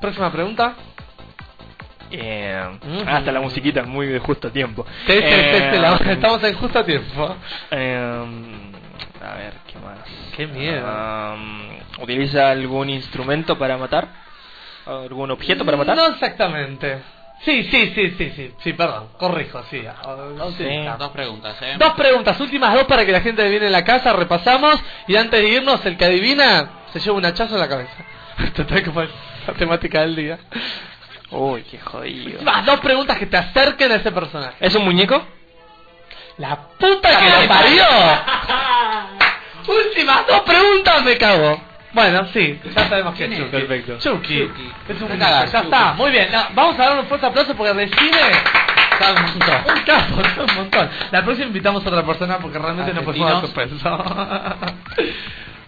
[0.01, 0.75] Próxima pregunta.
[2.11, 2.79] Eh.
[3.05, 4.85] Hasta la musiquita es muy de justo tiempo.
[5.05, 7.35] Sí, sí, sí, Eh, sí, la- estamos en justo a tiempo.
[7.71, 8.71] em,
[9.21, 9.97] a ver, ¿qué más?
[10.35, 10.87] Qué miedo.
[11.33, 14.07] Em, ¿Utiliza algún instrumento para matar?
[14.85, 15.95] ¿Algún objeto para matar?
[15.97, 16.99] No exactamente.
[17.43, 19.83] Sí, sí, sí, sí, sí, sí, perdón, corrijo, sí.
[19.85, 20.97] utiliza.
[20.97, 21.75] Dos preguntas, ¿eh?
[21.77, 25.39] Dos preguntas, últimas dos para que la gente adivine en la casa, repasamos y antes
[25.39, 27.93] de irnos, el que adivina se lleva un hachazo en la cabeza.
[28.55, 29.09] Total como es
[29.45, 30.39] la temática del día.
[31.31, 32.41] Uy, qué jodido.
[32.41, 34.55] Más dos preguntas que te acerquen a ese personaje.
[34.59, 35.21] ¿Es un muñeco?
[36.37, 37.85] ¡La puta que lo parió!
[39.67, 41.61] Últimas dos preguntas, me cago.
[41.93, 43.37] Bueno, sí, ya sabemos que es.
[43.37, 43.49] Chucky.
[43.49, 43.97] Perfecto.
[43.97, 44.47] Chucky.
[44.47, 44.71] Chucky.
[44.87, 46.31] Es un cagas, ya está, muy bien.
[46.31, 48.21] No, vamos a dar un fuerte aplauso porque recibe
[49.15, 49.75] un montón.
[49.75, 50.89] un capo, sabe un montón.
[51.11, 54.57] La próxima invitamos a otra persona porque realmente no podemos dar.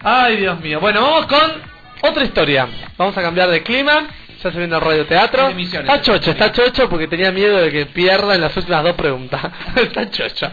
[0.02, 0.80] Ay, Dios mío.
[0.80, 1.62] Bueno, vamos con
[2.02, 2.68] otra historia.
[2.96, 4.08] Vamos a cambiar de clima.
[4.42, 5.48] Ya se viene el radioteatro.
[5.48, 9.42] Está chocho, está chocho porque tenía miedo de que pierda en las últimas dos preguntas.
[9.76, 10.50] está chocho.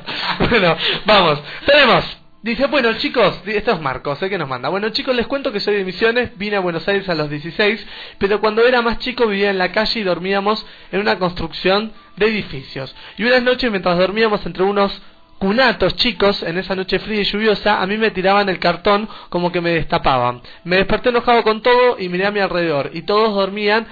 [0.49, 1.41] Bueno, vamos.
[1.65, 2.17] Tenemos.
[2.43, 4.29] Dice, bueno chicos, esto es Marcos, ¿eh?
[4.29, 4.69] que nos manda.
[4.69, 7.85] Bueno chicos, les cuento que soy de Misiones, vine a Buenos Aires a los 16,
[8.19, 12.27] pero cuando era más chico vivía en la calle y dormíamos en una construcción de
[12.27, 12.95] edificios.
[13.17, 15.01] Y unas noches mientras dormíamos entre unos
[15.39, 19.51] cunatos chicos, en esa noche fría y lluviosa, a mí me tiraban el cartón como
[19.51, 20.41] que me destapaban.
[20.63, 23.87] Me desperté enojado con todo y miré a mi alrededor, y todos dormían,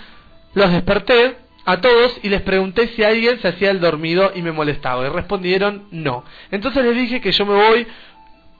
[0.53, 4.51] los desperté a todos y les pregunté si alguien se hacía el dormido y me
[4.51, 6.23] molestaba, y respondieron no.
[6.51, 7.87] Entonces les dije que yo me voy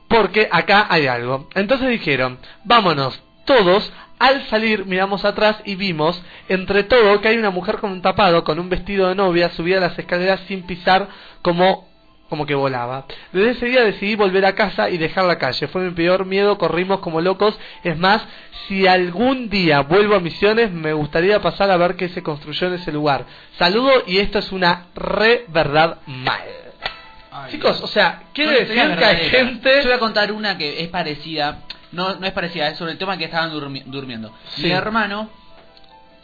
[0.07, 1.49] porque acá hay algo.
[1.55, 3.91] Entonces dijeron, vámonos todos.
[4.17, 8.43] Al salir miramos atrás y vimos, entre todo, que hay una mujer con un tapado,
[8.45, 11.09] con un vestido de novia, subida las escaleras sin pisar
[11.41, 11.94] como
[12.30, 13.06] como que volaba.
[13.31, 15.68] Desde ese día decidí volver a casa y dejar la calle.
[15.68, 17.57] Fue mi peor miedo, corrimos como locos.
[17.84, 18.26] Es más,
[18.68, 22.73] si algún día vuelvo a Misiones, me gustaría pasar a ver qué se construyó en
[22.73, 23.26] ese lugar.
[23.57, 26.41] Saludo y esto es una re verdad mal.
[27.49, 29.81] Chicos, o sea, quiere Una decir que hay gente...
[29.81, 31.60] Yo voy a contar una que es parecida.
[31.91, 34.34] No, no es parecida, es sobre el tema que estaban durmi- durmiendo.
[34.56, 34.64] Sí.
[34.64, 35.30] Mi hermano,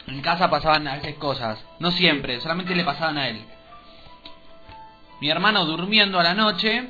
[0.06, 1.64] en casa pasaban a veces cosas.
[1.78, 3.40] No siempre, solamente le pasaban a él.
[5.22, 6.88] Mi hermano durmiendo a la noche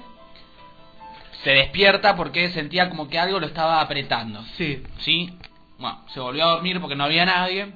[1.45, 4.43] se despierta porque sentía como que algo lo estaba apretando.
[4.57, 4.83] Sí.
[5.01, 5.37] ¿Sí?
[5.79, 7.75] Bueno, se volvió a dormir porque no había nadie.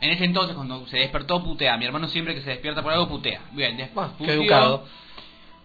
[0.00, 1.76] En ese entonces, cuando se despertó, putea.
[1.76, 3.40] Mi hermano siempre que se despierta por algo, putea.
[3.50, 4.86] Bien, después qué educado.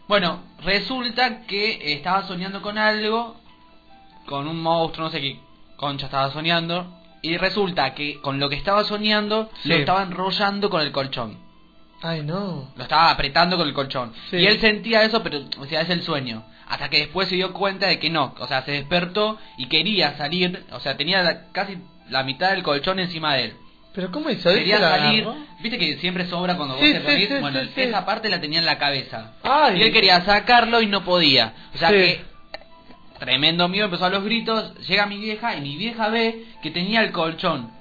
[0.07, 3.39] Bueno, resulta que estaba soñando con algo,
[4.25, 5.39] con un monstruo, no sé qué
[5.75, 6.97] concha estaba soñando.
[7.21, 9.69] Y resulta que con lo que estaba soñando, Sí.
[9.69, 11.47] lo estaba enrollando con el colchón.
[12.01, 12.71] Ay, no.
[12.75, 14.13] Lo estaba apretando con el colchón.
[14.29, 14.37] Sí.
[14.37, 16.45] Y él sentía eso, pero, o sea, es el sueño.
[16.67, 18.35] Hasta que después se dio cuenta de que no.
[18.39, 20.65] O sea, se despertó y quería salir.
[20.71, 21.77] O sea, tenía la- casi
[22.09, 23.53] la mitad del colchón encima de él.
[23.93, 24.49] ¿Pero cómo hizo?
[24.49, 25.23] Quería ¿Se la salir.
[25.23, 25.45] agarró?
[25.61, 27.27] Viste que siempre sobra cuando Sí, vos te sí, reís.
[27.27, 29.33] sí, bueno, esa parte la tenía en la cabeza.
[29.43, 29.79] Ay.
[29.79, 31.53] Y él quería sacarlo y no podía.
[31.73, 32.21] O sea que.
[33.19, 34.73] Tremendo miedo, empezó a los gritos.
[34.87, 37.71] Llega mi vieja y mi vieja ve que tenía el colchón.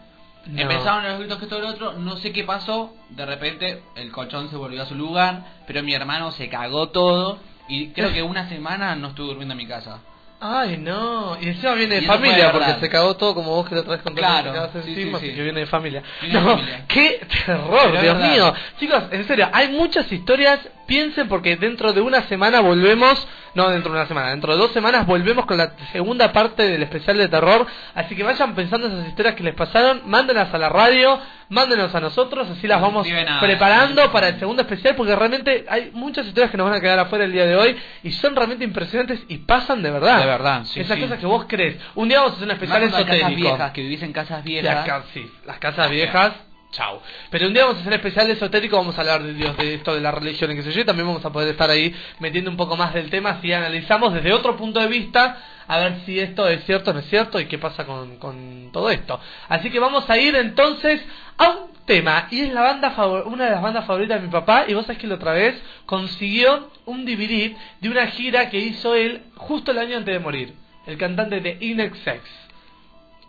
[0.48, 0.62] No.
[0.62, 4.48] Empezaron los gritos que todo el otro, no sé qué pasó, de repente el colchón
[4.48, 7.38] se volvió a su lugar, pero mi hermano se cagó todo
[7.68, 10.00] y creo que una semana no estuve durmiendo en mi casa.
[10.40, 11.36] Ay, no.
[11.40, 14.14] Y encima viene de familia, porque se cagó todo como vos que lo traes con
[14.14, 15.30] Claro, sí, encima, sí, sí.
[15.30, 16.02] así que viene de familia.
[16.20, 16.84] Viene de no, familia.
[16.86, 18.54] qué terror, Pero Dios mío.
[18.78, 20.60] Chicos, en serio, hay muchas historias.
[20.88, 24.72] Piensen porque dentro de una semana volvemos, no dentro de una semana, dentro de dos
[24.72, 27.66] semanas volvemos con la segunda parte del especial de terror.
[27.94, 31.20] Así que vayan pensando esas historias que les pasaron, mándenlas a la radio,
[31.50, 33.06] mándenos a nosotros, así las vamos
[33.38, 36.98] preparando para el segundo especial porque realmente hay muchas historias que nos van a quedar
[36.98, 40.20] afuera el día de hoy y son realmente impresionantes y pasan de verdad.
[40.20, 41.02] De verdad, sí, Esas sí.
[41.02, 41.76] cosas que vos crees.
[41.96, 43.40] Un día vamos a hacer un especial hay casas esotérico.
[43.42, 45.04] viejas, que vivís en casas Las viejas.
[45.12, 46.32] sí, las casas viejas.
[46.70, 47.00] Chau.
[47.30, 49.94] Pero un día vamos a hacer especial esotérico, vamos a hablar de Dios, de esto,
[49.94, 52.50] de la religión y qué sé yo, y también vamos a poder estar ahí metiendo
[52.50, 56.20] un poco más del tema si analizamos desde otro punto de vista a ver si
[56.20, 59.18] esto es cierto o no es cierto y qué pasa con, con todo esto.
[59.48, 61.02] Así que vamos a ir entonces
[61.38, 64.32] a un tema, y es la banda favor- una de las bandas favoritas de mi
[64.32, 68.58] papá, y vos sabés que la otra vez consiguió un DVD de una gira que
[68.58, 70.52] hizo él justo el año antes de morir,
[70.86, 72.20] el cantante de Inexex.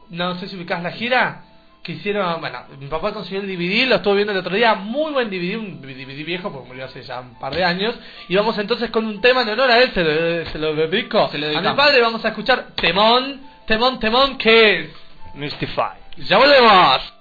[0.09, 1.45] No sé si ubicás la gira
[1.83, 5.11] que hicieron, bueno, mi papá consiguió el DVD, lo estuvo viendo el otro día, muy
[5.11, 7.95] buen DVD, un DVD viejo, porque murió hace ya un par de años,
[8.27, 11.29] y vamos entonces con un tema en honor a él, se lo, se lo dedico
[11.29, 14.89] Se lo a mi padre, vamos a escuchar Temón, Temón, Temón, que es...
[15.35, 15.93] Mystify.
[16.17, 17.13] ¡Ya volvemos!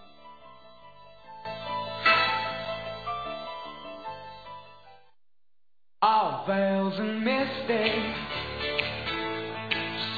[6.01, 7.27] All veils and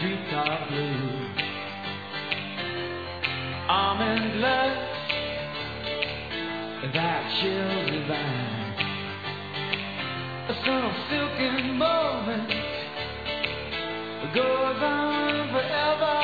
[0.01, 1.50] streets are blue.
[3.71, 4.77] Almond love,
[6.93, 8.75] that chills divine.
[10.49, 12.51] A subtle silken moment
[14.35, 16.19] goes on forever,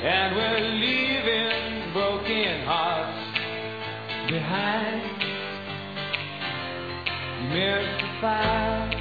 [0.00, 3.28] and we're leaving broken hearts
[4.30, 5.02] behind.
[7.52, 8.96] Mystify,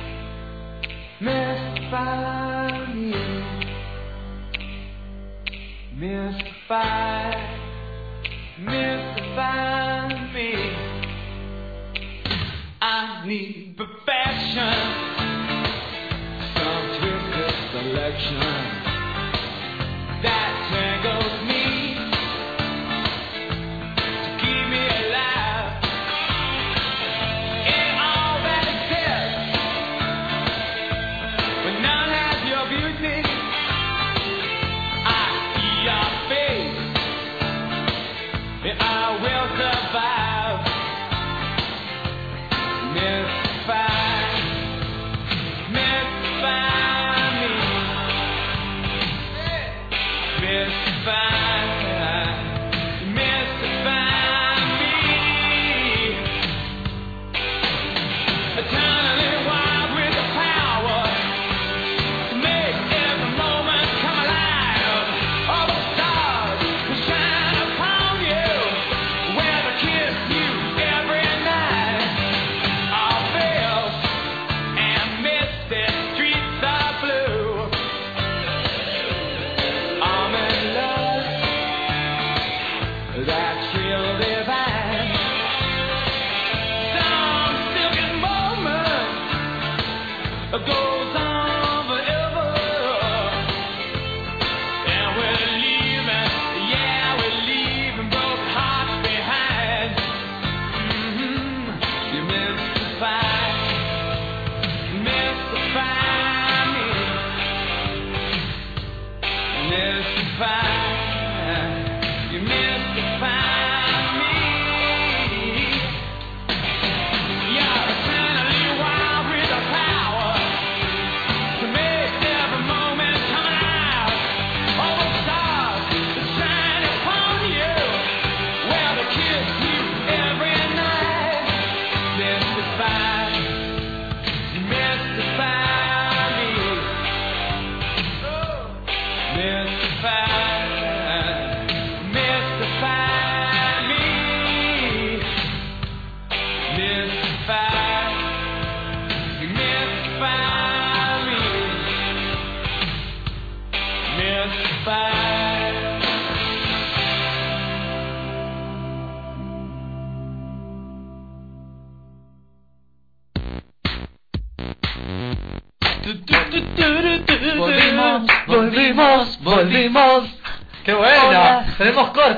[1.22, 3.47] mystify me.
[6.00, 7.32] Mystify,
[8.60, 10.54] mystify me.
[12.80, 13.67] I need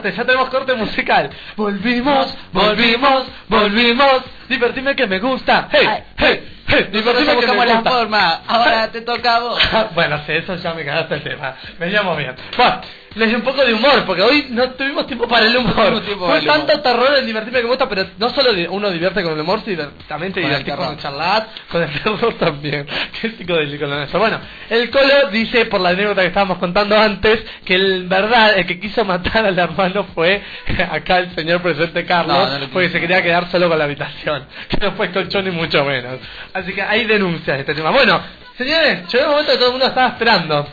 [0.03, 1.29] Ya tenemos corte musical.
[1.55, 4.23] Volvimos, volvimos, volvimos.
[4.47, 5.67] Divertime que me gusta.
[5.71, 6.89] ¡Hey, hey, hey!
[6.91, 7.91] Divertime que me la gusta.
[7.91, 8.41] forma.
[8.47, 9.61] Ahora te toca a vos.
[9.95, 11.55] bueno, sí, eso ya me cagaste el tema.
[11.77, 12.35] Veníamos bien.
[12.57, 12.81] Bueno,
[13.15, 16.01] les di un poco de humor, porque hoy no tuvimos tiempo para el humor.
[16.03, 16.65] tiempo Fue para el humor.
[16.67, 19.87] tanto terror el divertirme me gusta, pero no solo uno divierte con el humor, sino
[20.07, 22.85] también te divertís con el charlat, con el terror también.
[23.21, 24.19] Qué psicodélico lo nuestro.
[24.19, 28.65] Bueno, el Colo dice, por la anécdota que estábamos contando antes, que el verdad, el
[28.67, 30.41] que quiso matar al hermano fue
[30.91, 34.45] acá el señor presidente Carlos, No, no porque se quería quedar solo con la habitación.
[34.67, 36.19] Que no fue colchón ni mucho menos.
[36.53, 37.91] Así que hay denuncias de este tema.
[37.91, 38.21] Bueno,
[38.57, 40.67] señores, llegó el momento que todo el mundo estaba esperando.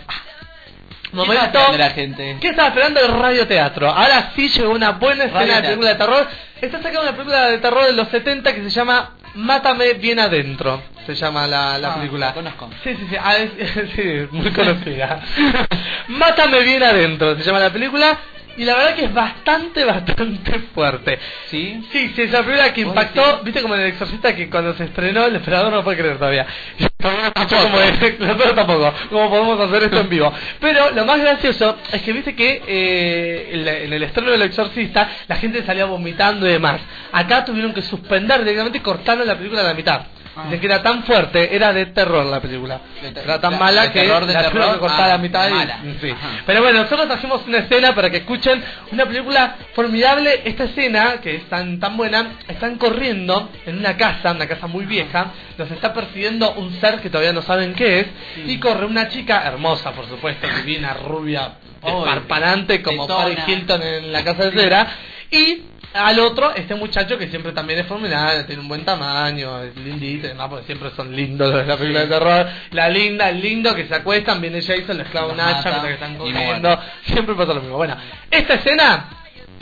[1.12, 1.73] Momento.
[1.73, 2.37] de la gente?
[2.41, 3.89] ¿Qué estaba esperando el radioteatro?
[3.91, 5.69] Ahora sí llegó una buena escena de Radioteatro.
[5.81, 6.28] película de terror.
[6.61, 10.83] Está sacando una película de terror de los 70 que se llama Mátame bien adentro.
[11.07, 12.27] Se llama la, la Ah, película.
[12.27, 12.70] la conozco.
[12.83, 13.51] Sí, sí, sí, ah, es-
[13.95, 15.20] sí, muy conocida.
[16.09, 18.19] Mátame bien adentro, se llama la película.
[18.57, 21.19] Y la verdad que es bastante, bastante fuerte.
[21.47, 21.81] ¿Sí?
[21.93, 24.74] Sí, sí, es la película que ¿Vos impactó, viste como en el exorcista que cuando
[24.74, 26.47] se estrenó el esperador no puede creer todavía.
[27.07, 27.78] Como
[28.27, 30.33] nosotros tampoco, cómo podemos hacer esto en vivo.
[30.61, 34.43] Pero lo más gracioso es que viste que eh, en, la- en el estreno del
[34.43, 36.81] exorcista la gente salía vomitando y demás.
[37.12, 40.01] Acá tuvieron que suspender directamente y cortaron la película a la mitad.
[40.45, 42.81] Dicen que era tan fuerte, era de terror la película.
[43.01, 45.19] Te- Era tan mala de que terror, de la terror, que cortar a ah, la
[45.19, 45.49] mitad.
[45.49, 46.15] y- sí.
[46.45, 50.43] Pero bueno, nosotros trajimos una escena para que escuchen una película formidable.
[50.45, 54.85] Esta escena, que es tan, tan buena, están corriendo en una casa, una casa muy
[54.85, 55.33] vieja.
[55.57, 58.07] Los está persiguiendo un ser que todavía no saben qué es.
[58.47, 61.53] Y corre una chica hermosa, por supuesto, divina, rubia,
[61.83, 63.07] Uy, esparpanante como.
[63.07, 64.87] Paris Hilton en la casa de cera.
[65.31, 65.63] Y
[65.95, 70.27] al otro, este muchacho que siempre también es formidable, tiene un buen tamaño, es lindito
[70.27, 72.47] y demás, porque siempre son lindos los de la película de terror.
[72.73, 75.95] La linda, el lindo que se acuestan, viene Jason, les clava un hacha mientras que
[75.95, 76.79] están comiendo.
[77.05, 77.77] Siempre pasa lo mismo.
[77.77, 77.97] Bueno,
[78.31, 79.09] esta escena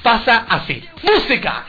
[0.03, 0.83] pasa así.
[1.03, 1.67] ¡Música!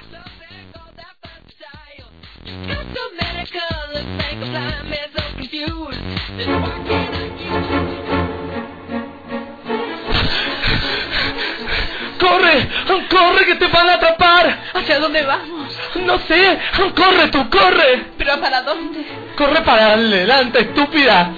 [12.20, 12.70] ¡Corre!
[13.10, 14.60] ¡Corre que te van a atrapar!
[14.74, 15.78] ¿Hacia dónde vamos?
[15.96, 16.60] No sé,
[16.96, 18.06] corre tú, corre.
[18.18, 19.06] ¿Pero para dónde?
[19.36, 21.30] Corre para adelante, estúpida.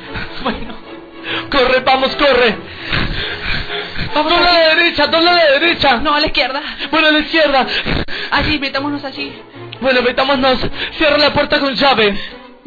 [0.44, 0.76] Bueno,
[1.50, 2.56] Corre, vamos, corre.
[4.14, 5.98] Dobla a la derecha, dobla a la derecha.
[5.98, 6.62] no, a la izquierda.
[6.90, 7.68] Bueno, a la izquierda.
[8.32, 9.34] Allí, metámonos allí.
[9.82, 10.60] Bueno, metámonos.
[10.98, 12.18] Cierra la puerta con llave.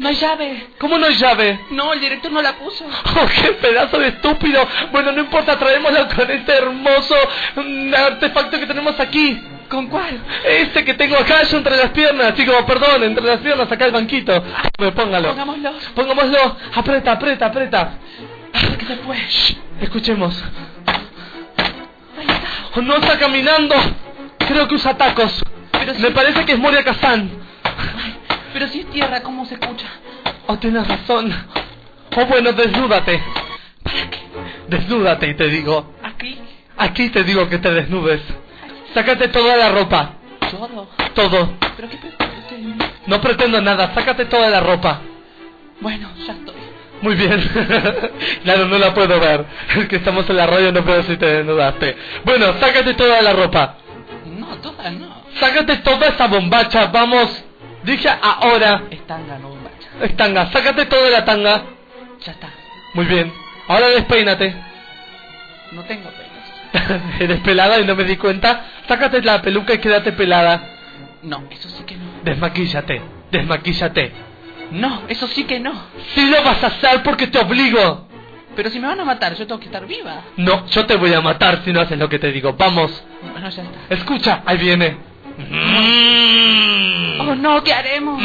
[0.01, 0.67] No hay llave.
[0.79, 1.59] ¿Cómo no hay llave?
[1.69, 2.83] No, el director no la puso.
[3.15, 4.67] Oh, qué pedazo de estúpido.
[4.91, 7.13] Bueno, no importa, traémoslo con este hermoso
[7.55, 9.39] mm, artefacto que tenemos aquí.
[9.69, 10.19] ¿Con cuál?
[10.43, 13.91] Este que tengo acá yo entre las piernas, chico, perdón, entre las piernas, acá el
[13.91, 14.43] banquito.
[14.75, 15.29] Pues póngalo.
[15.29, 15.71] Pongámoslo.
[15.93, 16.57] Pongámoslo.
[16.73, 17.91] Aprieta, aprieta, aprieta.
[18.79, 19.17] Que se fue.
[19.17, 20.43] Shh, escuchemos.
[22.75, 23.75] Oh, no está caminando.
[24.47, 25.43] Creo que usa tacos.
[25.71, 26.13] Pero Me sí.
[26.13, 27.29] parece que es Moria Kazan.
[28.53, 29.87] Pero si es tierra, ¿cómo se escucha?
[30.47, 31.33] Oh, tienes razón.
[32.15, 33.23] Oh, bueno, desnúdate.
[33.83, 34.19] ¿Para qué?
[34.67, 35.93] Desnúdate y te digo.
[36.03, 36.39] Aquí.
[36.77, 38.21] Aquí te digo que te desnudes.
[38.93, 40.13] Sácate toda la ropa.
[40.51, 40.87] Todo.
[41.13, 41.53] Todo.
[41.77, 42.75] ¿Pero qué pretende usted de mí?
[43.07, 43.93] No pretendo nada.
[43.93, 45.01] Sácate toda la ropa.
[45.79, 46.55] Bueno, ya estoy.
[47.01, 47.39] Muy bien.
[48.43, 49.45] claro, no la puedo ver.
[49.75, 51.97] Es que estamos en la radio, no puedo si te desnudaste.
[52.25, 53.77] Bueno, sácate toda la ropa.
[54.25, 55.23] No, todas no.
[55.39, 56.87] Sácate toda esa bombacha.
[56.87, 57.45] Vamos.
[57.83, 58.83] Dije ahora.
[58.89, 59.89] Es tanga, no bombacha.
[60.01, 60.51] Es tanga.
[60.51, 61.63] Sácate toda la tanga.
[62.25, 62.49] Ya está.
[62.93, 63.31] Muy bien.
[63.67, 64.55] Ahora despeínate.
[65.71, 67.01] No tengo pelos.
[67.19, 68.65] Eres pelada y no me di cuenta.
[68.87, 70.61] Sácate la peluca y quédate pelada.
[71.23, 72.05] No, eso sí que no.
[72.23, 73.01] Desmaquíllate.
[73.31, 74.11] Desmaquíllate.
[74.71, 75.73] No, eso sí que no.
[76.13, 78.07] Sí lo vas a hacer porque te obligo.
[78.55, 80.23] Pero si me van a matar, yo tengo que estar viva.
[80.37, 82.53] No, yo te voy a matar si no haces lo que te digo.
[82.53, 83.03] Vamos.
[83.21, 83.79] Bueno, ya está.
[83.89, 85.10] Escucha, ahí viene.
[87.19, 88.21] Oh, no, ¿qué haremos?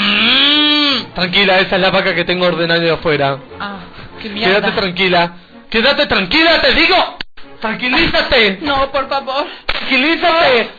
[1.14, 3.38] Tranquila, esa es la vaca que tengo ordenada de afuera.
[3.58, 3.78] Ah,
[4.20, 4.54] qué mierda.
[4.54, 5.32] Quédate tranquila.
[5.70, 7.18] Quédate tranquila, te digo.
[7.60, 8.58] Tranquilízate.
[8.62, 9.46] No, por favor.
[9.66, 10.70] Tranquilízate.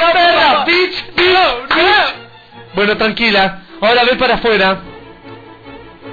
[0.00, 2.74] No, perra, bitch, bitch, bitch.
[2.74, 3.62] Bueno, tranquila.
[3.80, 4.80] Ahora ve para afuera.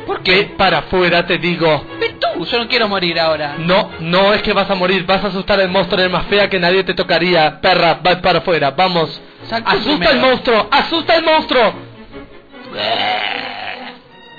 [0.06, 1.86] ¿Por Ve para afuera, te digo.
[2.00, 3.56] Ve tú, yo no quiero morir ahora.
[3.60, 6.50] No, no es que vas a morir, vas a asustar al monstruo, es más fea
[6.50, 7.62] que nadie te tocaría.
[7.62, 9.22] Perra, va para afuera, vamos.
[9.50, 11.74] Sal Asusta al monstruo, asusta al monstruo.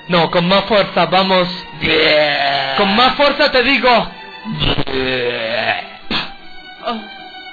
[0.07, 1.47] No, con más fuerza, vamos.
[2.77, 3.89] Con más fuerza te digo.
[6.85, 6.99] Oh,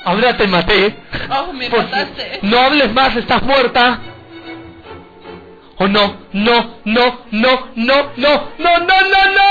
[0.05, 0.97] Ahora te maté.
[1.31, 2.39] oh me Por- mataste.
[2.43, 3.99] No hables más, estás muerta.
[5.81, 6.17] ¿O no?
[6.33, 9.49] No, no, no, no, no, no, no, no, no.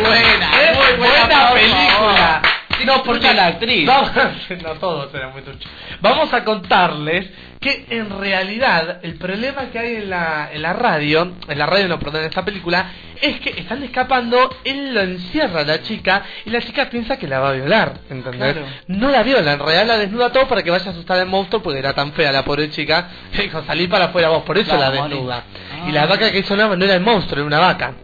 [0.00, 0.74] Buena, ¿Eh?
[0.74, 2.42] muy buena, buena película.
[2.84, 3.86] No, porque la actriz.
[3.86, 4.10] Vamos,
[4.62, 5.70] no, todos eran muy truchos.
[6.00, 7.28] Vamos a contarles
[7.60, 11.88] que en realidad el problema que hay en la, en la radio, en la radio
[11.88, 12.86] no, perdón, en esta película,
[13.20, 17.26] es que están escapando, él lo encierra a la chica y la chica piensa que
[17.26, 18.52] la va a violar, ¿entendés?
[18.54, 18.66] Claro.
[18.86, 21.60] No la viola, en realidad la desnuda todo para que vaya a asustar al monstruo
[21.62, 24.76] porque era tan fea la pobre chica que dijo, salí para afuera vos, por eso
[24.76, 25.44] Claro, la desnuda.
[25.72, 25.88] Ah.
[25.88, 27.94] Y la vaca que hizo no, no era el monstruo, era una vaca.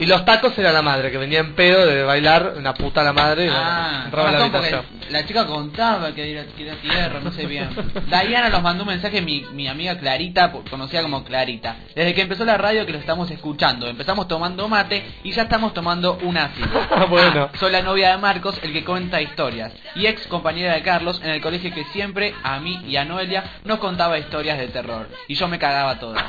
[0.00, 3.12] Y los tacos era la madre, que venía en pedo de bailar, una puta la
[3.12, 4.82] madre, Ah, la habitación.
[5.10, 7.68] la chica contaba que era, que era tierra, no sé bien.
[8.08, 11.76] Diana nos mandó un mensaje, mi, mi amiga Clarita, conocida como Clarita.
[11.94, 13.86] Desde que empezó la radio que lo estamos escuchando.
[13.88, 16.68] Empezamos tomando mate y ya estamos tomando un ácido.
[16.96, 17.48] Ah, bueno.
[17.58, 19.72] soy la novia de Marcos, el que cuenta historias.
[19.96, 23.42] Y ex compañera de Carlos en el colegio que siempre a mí y a Noelia
[23.64, 25.08] nos contaba historias de terror.
[25.28, 26.24] Y yo me cagaba toda.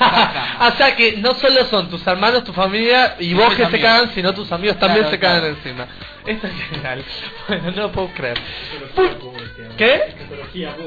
[0.60, 3.64] o sea que no solo son tus hermanos, tu familia y Y vos que se
[3.65, 3.81] amigos.
[3.81, 5.56] cagan, sino tus amigos también Claro, se cagan claro.
[5.56, 5.88] encima.
[6.26, 7.03] Esto es genial.
[7.47, 8.39] Bueno, no lo puedo creer.
[9.77, 10.15] ¿Qué?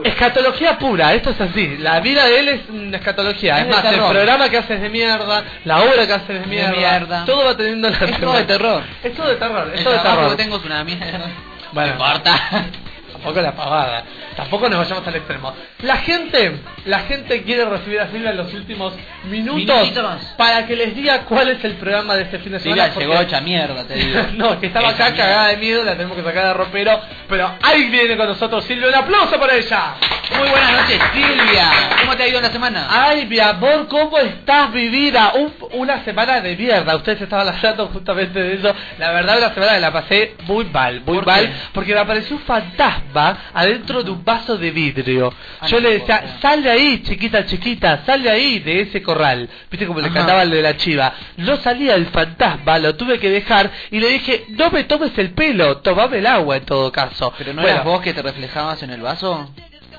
[0.05, 1.77] Escatología pura, esto es así.
[1.79, 3.59] La vida de él es una escatología.
[3.61, 4.11] Es más, el terror.
[4.11, 7.25] programa que haces de mierda, la obra que haces de mierda, mierda.
[7.25, 8.83] todo va teniendo la Es todo de terror.
[9.03, 10.31] Es todo de terror, es El todo de terror.
[10.31, 11.31] que tengo es una mierda.
[11.73, 12.65] Bueno, No importa.
[13.13, 14.05] Tampoco la pavada.
[14.39, 15.53] Tampoco nos vayamos al extremo.
[15.83, 18.93] La gente, la gente quiere recibir a Silvia en los últimos
[19.25, 20.23] minutos, Minutitos.
[20.37, 22.85] para que les diga cuál es el programa de este fin de semana.
[22.93, 24.21] Silvia llegó hecha mierda, te digo.
[24.37, 25.25] no, que estaba Hecha acá mierda.
[25.29, 27.01] cagada de miedo, la tenemos que sacar de ropero.
[27.29, 29.95] Pero ahí viene con nosotros Silvia, un aplauso para ella.
[30.39, 31.71] Muy buenas noches, Silvia.
[32.01, 32.87] ¿Cómo te ha ido la semana?
[32.91, 35.33] Ay, mi amor, ¿cómo estás, mi vida?
[35.35, 36.95] Un- una semana de mierda.
[36.95, 38.73] Ustedes estaban hablando justamente de eso.
[38.99, 41.45] La verdad, una semana que la pasé muy mal, muy ¿Por mal.
[41.45, 41.53] qué?
[41.73, 45.33] Porque me apareció un fantasma adentro de un vaso de vidrio.
[45.61, 49.49] Ay, Yo le decía, sal de ahí, chiquita, chiquita, sal de ahí, de ese corral.
[49.71, 51.13] Viste como le cantaba el de la chiva.
[51.39, 53.71] No salía el fantasma, lo tuve que dejar.
[53.91, 57.33] Y le dije, no me tomes el pelo, tomame el agua en todo caso.
[57.39, 59.51] ¿Pero no Bueno, eras vos que te reflejabas en el vaso?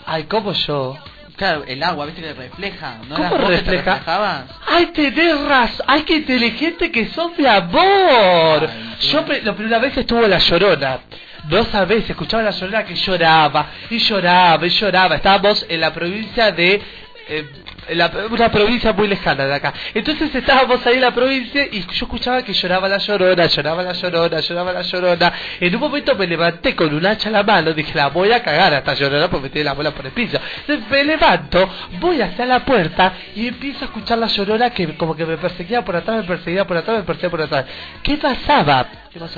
[0.06, 0.98] Ay, ¿cómo yo?
[1.36, 2.98] Claro, el agua, ¿viste que refleja?
[3.08, 3.92] ¿No ¿Cómo que te refleja?
[3.94, 4.44] reflejabas?
[4.68, 5.86] ¡Ay, tenés razón!
[5.88, 8.70] ¡Ay, qué inteligente que sos, mi amor!
[8.70, 11.00] Ay, Yo la primera vez estuvo la llorona.
[11.48, 15.16] No sabés, escuchaba la llorona que lloraba, y lloraba, y lloraba.
[15.16, 16.82] Estábamos en la provincia de...
[17.30, 17.50] eh,
[17.92, 19.74] la- una provincia muy lejana de acá.
[19.96, 23.94] Entonces estábamos ahí en la provincia y yo escuchaba que lloraba la llorona, lloraba la
[23.94, 25.34] llorona, lloraba la llorona.
[25.60, 28.44] En un momento me levanté con un hacha en la mano, dije, la voy a
[28.44, 30.38] cagar a esta llorona porque me tiene la bola por el piso.
[30.62, 31.68] Entonces me levanto,
[32.00, 35.84] voy hacia la puerta y empiezo a escuchar la llorona que como que me perseguía
[35.84, 37.66] por atrás, me perseguía por atrás, me perseguía por atrás.
[38.04, 38.86] ¿Qué pasaba?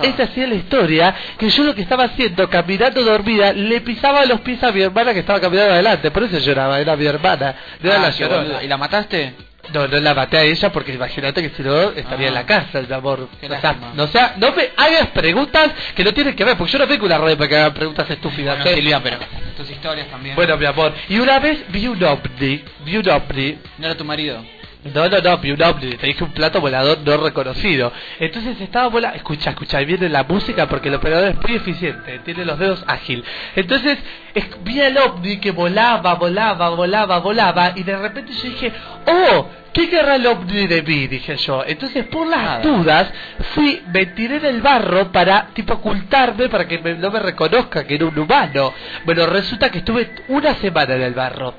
[0.03, 4.41] Esta hacía la historia que yo lo que estaba haciendo, caminando dormida, le pisaba los
[4.41, 6.11] pies a mi hermana que estaba caminando adelante.
[6.11, 7.55] Por eso lloraba, era mi hermana.
[7.81, 8.63] No Ah, la llorona.
[8.63, 9.33] ¿Y la mataste?
[9.73, 12.29] No, no la maté a ella porque imagínate que si no estaría Ah.
[12.29, 13.29] en la cárcel, mi amor.
[13.39, 16.73] Qué O sea, no, sea, no me hagas preguntas que no tienen que ver, porque
[16.73, 18.57] yo no vengo una radio para que hagan preguntas estúpidas.
[18.57, 18.75] Bueno, ¿eh?
[18.75, 19.17] Silvia, pero
[19.55, 20.35] tus historias también.
[20.35, 20.93] Bueno, mi amor.
[21.07, 23.57] Y una vez vi un ovni, vi un ovni.
[23.77, 24.43] ¿No era tu marido?
[24.83, 27.93] No, no, no, vi un ovni, te dije un plato volador no reconocido.
[28.19, 32.45] Entonces estaba volando, escucha, escucha, viene la música porque el operador es muy eficiente, tiene
[32.45, 33.23] los dedos ágil.
[33.55, 33.99] Entonces
[34.33, 38.73] es- vi el ovni que volaba, volaba, volaba, volaba y de repente yo dije,
[39.05, 41.05] oh, ¿qué querrá el ovni de mí?
[41.05, 41.63] Dije yo.
[41.67, 42.61] Entonces por las Nada.
[42.63, 43.13] dudas
[43.53, 47.83] fui, me tiré en el barro para tipo ocultarme para que me- no me reconozca
[47.85, 48.73] que era un humano.
[49.05, 51.53] Bueno, resulta que estuve una semana en el barro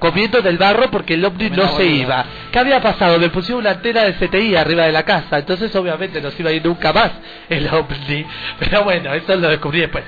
[0.00, 2.24] comiendo del barro porque el ovni Tremenda no se iba.
[2.50, 3.20] ¿Qué había pasado?
[3.20, 6.50] Me pusieron una antena de CTI arriba de la casa, entonces obviamente no se iba
[6.50, 7.12] a ir nunca más
[7.48, 8.26] el ovni.
[8.58, 10.02] Pero bueno, eso lo descubrí después.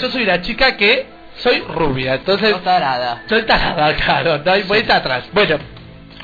[0.00, 1.06] Yo soy una chica que
[1.36, 2.50] soy rubia, entonces...
[2.50, 3.22] No tarada.
[3.28, 5.28] Soy tarada, claro, no hay vuelta atrás.
[5.32, 5.58] Bueno,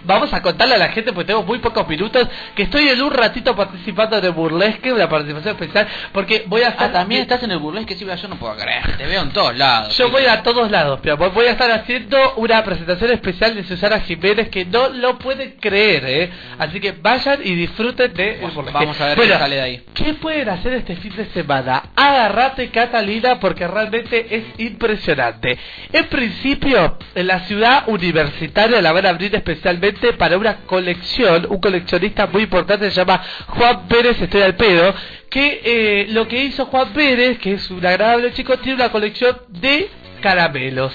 [0.05, 3.13] vamos a contarle a la gente, porque tengo muy pocos minutos, que estoy en un
[3.13, 6.75] ratito participando de Burlesque, una participación especial, porque voy a.
[6.79, 8.97] Ah, también estás en el burlesque, Silvia, yo no puedo creer.
[8.97, 9.97] Te veo en todos lados.
[9.97, 11.33] Yo voy a todos lados, amor.
[11.33, 16.05] Voy a estar haciendo una presentación especial de Susana Jiménez que no lo pueden creer,
[16.07, 16.31] ¿eh?
[16.59, 18.45] Así que vayan y disfruten de...
[18.45, 18.79] el burlesque.
[18.79, 19.83] Vamos a ver Bueno, qué sale de ahí.
[19.95, 21.91] ¿Qué pueden hacer este fin de semana?
[21.95, 25.59] Agarrate, Catalina, porque realmente es impresionante.
[25.93, 31.61] En principio, en la ciudad universitaria la van a abrir especialmente para una colección, un
[31.61, 34.95] coleccionista muy importante se llama Juan Pérez, estoy al pedo,
[35.31, 39.37] que eh, lo que hizo Juan Pérez, que es un agradable chico, tiene una colección
[39.49, 39.89] de
[40.21, 40.93] caramelos.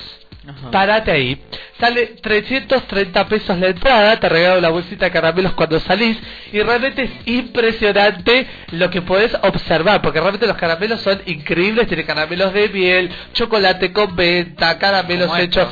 [0.72, 1.42] Parate ahí.
[1.80, 6.18] Sale 330 pesos la entrada, te regalo la bolsita de caramelos cuando salís
[6.54, 12.06] y realmente es impresionante lo que podés observar, porque realmente los caramelos son increíbles, tiene
[12.06, 15.68] caramelos de miel, chocolate con venta, caramelos hechos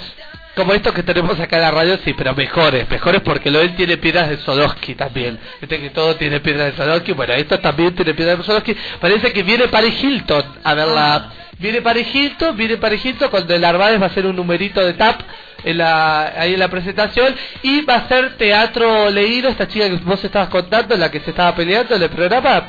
[0.56, 3.76] como estos que tenemos acá en la radio, sí, pero mejores, mejores porque lo él
[3.76, 5.38] tiene piedras de Swarovski también.
[5.60, 8.76] Viste que todo tiene piedras de Swarovski, bueno, esto también tiene piedras de Swarovski.
[9.00, 11.32] Parece que viene Paris Hilton a verla.
[11.58, 14.94] Viene Paris Hilton, viene Paris Hilton, cuando el Arvades va a hacer un numerito de
[14.94, 15.22] tap
[15.64, 17.34] en la, ahí en la presentación
[17.64, 21.30] y va a ser teatro leído, esta chica que vos estabas contando, la que se
[21.32, 22.68] estaba peleando en el programa,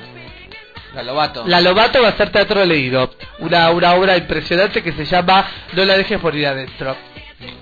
[0.94, 1.44] La Lobato.
[1.46, 5.84] la Lobato va a ser teatro leído, una, una obra impresionante que se llama No
[5.84, 6.96] la dejes por ir adentro.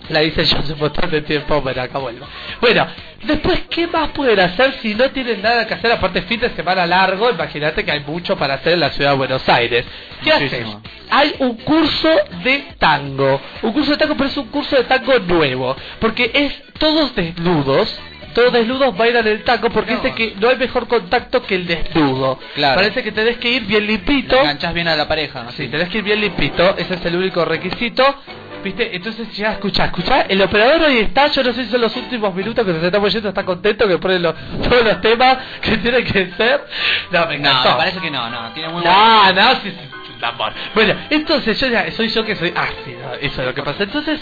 [0.09, 2.27] La hice yo hace un montón de tiempo, pero acá vuelvo.
[2.61, 2.87] Bueno,
[3.25, 5.91] después, ¿qué más pueden hacer si no tienen nada que hacer?
[5.91, 9.17] Aparte, fin de semana largo, imagínate que hay mucho para hacer en la ciudad de
[9.17, 9.85] Buenos Aires.
[10.23, 10.67] ¿Qué haces?
[11.11, 12.11] Hay un curso
[12.45, 13.41] de tango.
[13.63, 15.75] Un curso de tango, pero es un curso de tango nuevo.
[15.99, 17.99] Porque es todos desnudos.
[18.35, 22.39] Todos desnudos bailan el tango porque dice que no hay mejor contacto que el desnudo.
[22.57, 22.81] Claro.
[22.81, 24.35] Parece que tenés que ir bien limpito.
[24.35, 25.47] Te enganchás bien a la pareja.
[25.53, 28.05] Sí, tenés que ir bien limpito, ese es el único requisito.
[28.65, 28.97] ¿Viste?
[28.97, 32.35] Entonces ya escuchá, escuchá, el operador hoy está, yo no sé si son los últimos
[32.35, 34.35] minutos que nos estamos yendo, está contento que pone los,
[34.69, 36.65] todos los temas que tienen que ser.
[37.11, 37.71] No, me No, encantó.
[37.73, 38.51] me parece que no, no.
[38.53, 39.77] Tiene muy No, no, sí, sí,
[40.07, 40.53] sí, amor.
[40.75, 43.83] Bueno, entonces yo ya, soy yo que soy ácido, eso es lo que pasa.
[43.83, 44.21] Entonces,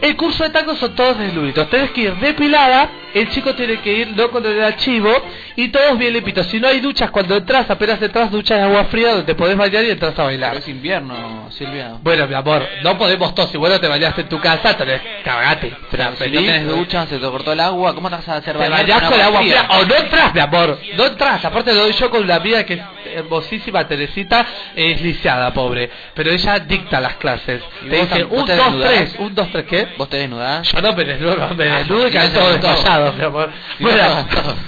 [0.00, 1.68] el curso de tango son todos desnuditos.
[1.70, 5.10] Tenés que ir depilada, el chico tiene que ir no con el archivo
[5.56, 6.46] y todos bien limpitos.
[6.48, 9.56] Si no hay duchas, cuando entras, apenas entras, duchas de agua fría donde te podés
[9.56, 10.50] bañar y entras a bailar.
[10.50, 11.92] Pero es invierno, Silvia.
[12.02, 13.50] Bueno, mi amor, no podemos todos.
[13.50, 15.74] Si vos no te bañaste en tu casa, tenés cagate.
[15.90, 18.52] Pero si no tenés ducha, se te cortó el agua, ¿cómo te vas a hacer
[18.54, 19.64] Te bañar bañás con agua fría?
[19.64, 19.78] fría.
[19.80, 20.78] O no entras, mi amor.
[20.96, 21.44] No entras.
[21.44, 22.80] Aparte lo doy yo con una amiga que
[23.14, 25.90] hermosísima, Teresita, es lisiada, pobre.
[26.14, 27.62] Pero ella dicta las clases.
[27.84, 28.90] ¿Y Te dice, un, te dos, desnudás?
[28.94, 29.16] tres.
[29.18, 29.88] Un, dos, tres, ¿qué?
[29.96, 30.70] ¿Vos te desnudás?
[30.72, 33.50] Yo no me desnudo, me Ah, desnudo y caen todos desmayados, mi amor.
[33.80, 34.26] Bueno,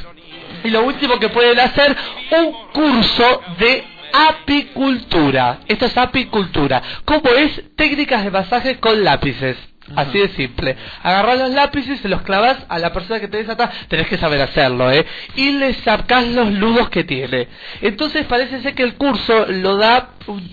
[0.65, 1.97] y lo último que pueden hacer,
[2.31, 5.61] un curso de apicultura.
[5.67, 6.83] Esto es apicultura.
[7.05, 7.63] ¿Cómo es?
[7.77, 9.57] Técnicas de masaje con lápices.
[9.97, 10.77] Así de simple.
[11.03, 13.71] Agarrás los lápices, se los clavas a la persona que tenés atrás.
[13.89, 15.07] Tenés que saber hacerlo, ¿eh?
[15.37, 17.49] Y le sacás los nudos que tiene.
[17.81, 20.11] Entonces parece ser que el curso lo da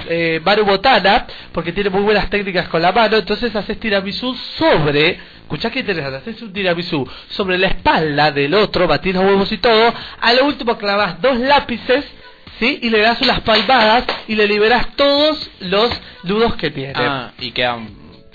[0.08, 3.18] eh, Maru Botana, porque tiene muy buenas técnicas con la mano.
[3.18, 8.88] Entonces haces tiramisú sobre Escuchá qué interesante, haces un tiramisú sobre la espalda del otro,
[8.88, 12.04] batís los huevos y todo, a lo último clavas dos lápices,
[12.60, 12.80] ¿sí?
[12.82, 15.92] Y le das unas palmadas y le liberas todos los
[16.24, 16.94] nudos que tiene.
[16.96, 17.78] Ah, y queda,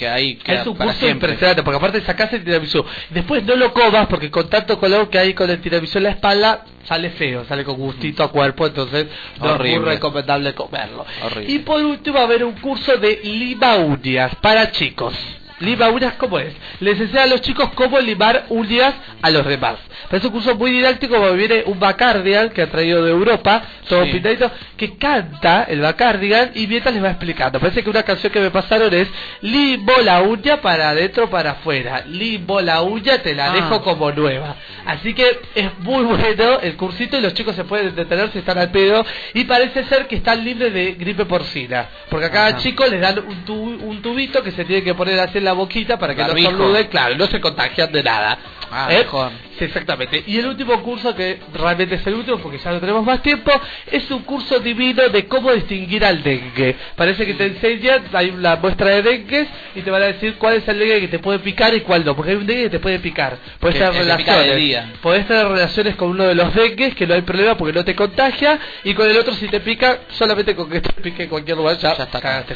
[0.00, 1.30] queda ahí, queda es un para siempre.
[1.30, 2.84] impresionante, porque aparte sacás el tiramisú.
[3.10, 4.48] Después no lo comas porque con
[4.90, 8.32] lo que hay con el tiramisú en la espalda sale feo, sale con gustito a
[8.32, 9.06] cuerpo, entonces
[9.38, 11.04] no es muy recomendable comerlo.
[11.22, 11.52] Horrible.
[11.52, 15.14] Y por último va a haber un curso de lima uñas para chicos.
[15.60, 16.54] Lima uñas, ¿cómo es?
[16.80, 19.76] Les enseña a los chicos cómo limar uñas a los demás.
[20.08, 23.62] Pero es un curso muy didáctico porque viene un Bacardigan que ha traído de Europa,
[23.88, 24.12] todo Sí.
[24.12, 27.60] pintadito, que canta el Bacardigan y mientras les va explicando.
[27.60, 29.08] Parece que una canción que me pasaron es
[29.42, 32.04] Limo la uña para adentro, para afuera.
[32.06, 33.54] Limo la uña, te la Ah.
[33.54, 34.56] dejo como nueva.
[34.86, 38.56] Así que es muy bueno el cursito y los chicos se pueden detener si están
[38.58, 39.04] al pedo.
[39.34, 41.86] Y parece ser que están libres de gripe porcina.
[42.08, 42.58] Porque a cada Ajá.
[42.58, 45.49] chico les dan un, tu- un tubito que se tiene que poner así en la
[45.52, 46.50] boquita para que Barbijo.
[46.50, 46.86] no estornuden.
[46.88, 48.38] Claro, no se contagian de nada.
[48.72, 48.98] Ah, ¿Eh?
[48.98, 49.32] mejor.
[49.58, 50.22] Sí, exactamente.
[50.28, 53.50] Y el último curso, que realmente es el último porque ya no tenemos más tiempo,
[53.90, 56.76] es un curso divino de cómo distinguir al dengue.
[56.94, 60.54] Parece que te enseñan, hay una muestra de dengues y te van a decir cuál
[60.54, 62.14] es el dengue que te puede picar y cuál no.
[62.14, 63.36] Porque hay un dengue que te puede picar.
[63.72, 64.84] Que- tener relaciones.
[65.02, 67.94] Podés tener relaciones con uno de los dengues que no hay problema porque no te
[67.96, 68.58] contagia.
[68.84, 71.76] Y con el otro, si te pica, solamente con que te pique en cualquier lugar
[71.76, 72.54] ya, Ya está, cagaste.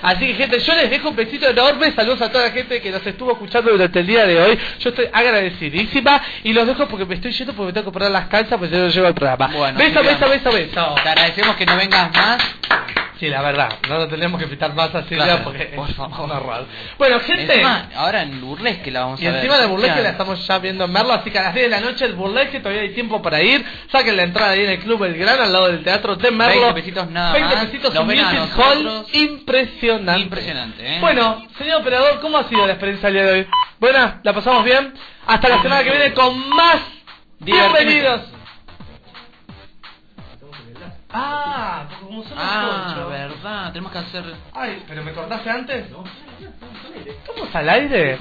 [0.00, 1.92] Así que, gente, yo les dejo un besito enorme.
[1.92, 4.58] Saludos a toda la gente que nos estuvo escuchando durante el día de hoy.
[4.78, 8.10] Yo estoy agradecidísima y los dejo porque me estoy yendo porque me tengo que poner
[8.10, 9.50] las calzas porque yo no llevo el programa.
[9.54, 10.94] Bueno, beso, beso, beso, beso.
[11.02, 12.56] Te agradecemos que no vengas más.
[13.18, 16.24] Sí, la verdad, no lo tenemos que invitar más así Claro, porque por favor.
[16.24, 16.66] un horror.
[16.98, 17.52] Bueno, gente.
[17.54, 19.38] Encima, ahora en Burlesque la vamos Y a ver.
[19.44, 20.02] encima de burlesque Claro.
[20.02, 22.14] la estamos ya viendo en Merlo, así que a las 10 de la noche el
[22.14, 23.64] burlesque todavía hay tiempo para ir.
[23.92, 26.62] Saquen la entrada ahí en el Club El Gran, al lado del Teatro de Merlo.
[26.62, 27.64] 20 pesitos nada 20 más.
[27.66, 28.26] pesitos, a music
[28.56, 30.20] hall impresionante.
[30.22, 30.98] Impresionante, ¿eh?
[31.00, 33.46] Bueno, señor operador, ¿cómo ha sido la experiencia el día de hoy?
[33.78, 34.94] Buena, ¿la pasamos bien?
[35.28, 36.78] Hasta la semana que viene con más
[37.38, 38.22] bienvenidos.
[41.14, 43.08] Ah, porque como somos Ah, ocho.
[43.08, 44.24] verdad, tenemos que hacer.
[44.52, 45.86] Ay, pero me cortaste antes.
[47.06, 48.18] ¿Estamos al aire?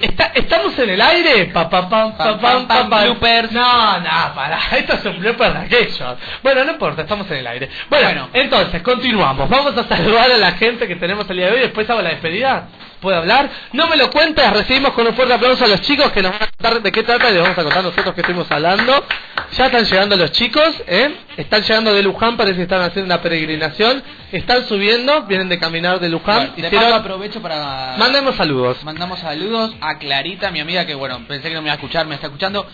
[0.00, 1.46] ¿Está- ¿Estamos en el aire?
[1.46, 3.52] Pa, pa, pam, pa, Pam, pam, pam, bloopers.
[3.52, 4.58] No, no, para.
[4.76, 6.16] Esto es un blooper de aquellos.
[6.42, 7.68] Bueno, no importa, estamos en el aire.
[7.90, 8.28] Bueno, Bueno.
[8.32, 9.48] entonces, continuamos.
[9.48, 11.60] Vamos a saludar a la gente que tenemos el día de hoy.
[11.60, 12.68] Después hago la despedida.
[13.00, 13.48] puede hablar.
[13.72, 16.42] No me lo cuentes, recibimos con un fuerte aplauso a los chicos que nos van
[16.42, 19.04] a contar de qué trata y les vamos a contar nosotros que estuvimos hablando.
[19.52, 21.14] Ya están llegando los chicos, ¿eh?
[21.36, 24.02] Están llegando de Luján, parece que están haciendo una peregrinación.
[24.32, 26.52] Están subiendo, vienen de caminar de Luján.
[26.56, 27.94] De Hicieron- aprovecho para...
[27.96, 28.82] Mandemos saludos.
[28.84, 32.06] Mandamos saludos a Clarita, mi amiga que, bueno, pensé que no me iba a escuchar,
[32.06, 32.66] me está escuchando.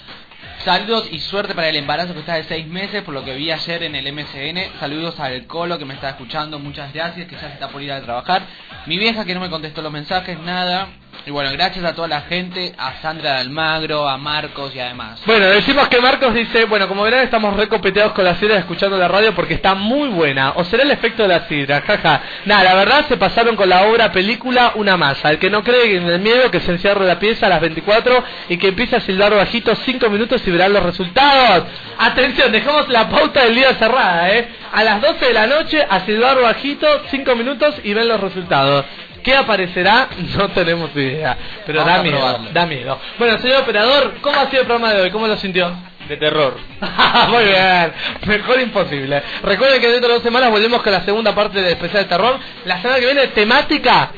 [0.64, 3.50] Saludos y suerte para el embarazo que está de seis meses, por lo que vi
[3.50, 4.78] ayer en el MCN.
[4.78, 7.92] Saludos al Colo que me está escuchando, muchas gracias, que ya se está por ir
[7.92, 8.42] a trabajar.
[8.86, 10.88] Mi vieja que no me contestó los mensajes, nada.
[11.26, 15.20] Y bueno, gracias a toda la gente, a Sandra de Almagro, a Marcos y además.
[15.24, 19.08] Bueno, decimos que Marcos dice, bueno, como verán estamos recopeteados con la sidra escuchando la
[19.08, 20.52] radio porque está muy buena.
[20.56, 21.80] ¿O será el efecto de la sidra?
[21.80, 22.22] Jaja.
[22.44, 25.30] Nada, la verdad se pasaron con la obra película Una Masa.
[25.30, 28.24] El que no cree en el miedo que se encierre la pieza a las 24
[28.50, 31.64] y que empiece a silbar bajito 5 minutos y verán los resultados.
[31.98, 34.48] Atención, dejamos la pauta del día cerrada, ¿eh?
[34.72, 38.84] A las 12 de la noche a silbar bajito 5 minutos y ven los resultados.
[39.24, 40.08] ¿Qué aparecerá?
[40.36, 41.36] No tenemos idea.
[41.66, 42.50] Pero Vamos da miedo, probarlo.
[42.52, 43.00] da miedo.
[43.18, 45.10] Bueno, señor operador, ¿cómo ha sido el programa de hoy?
[45.10, 45.74] ¿Cómo lo sintió?
[46.08, 46.56] De terror.
[47.30, 47.92] Muy bien,
[48.26, 49.22] mejor imposible.
[49.42, 52.38] Recuerden que dentro de dos semanas volvemos con la segunda parte del especial de terror.
[52.66, 54.10] La semana que viene, temática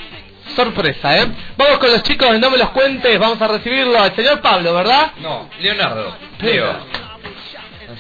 [0.57, 1.27] sorpresa, ¿eh?
[1.57, 5.13] Vamos con los chicos, no me los cuentes, vamos a recibirlo al señor Pablo, ¿verdad?
[5.21, 6.17] No, Leonardo.
[6.41, 6.75] Leo.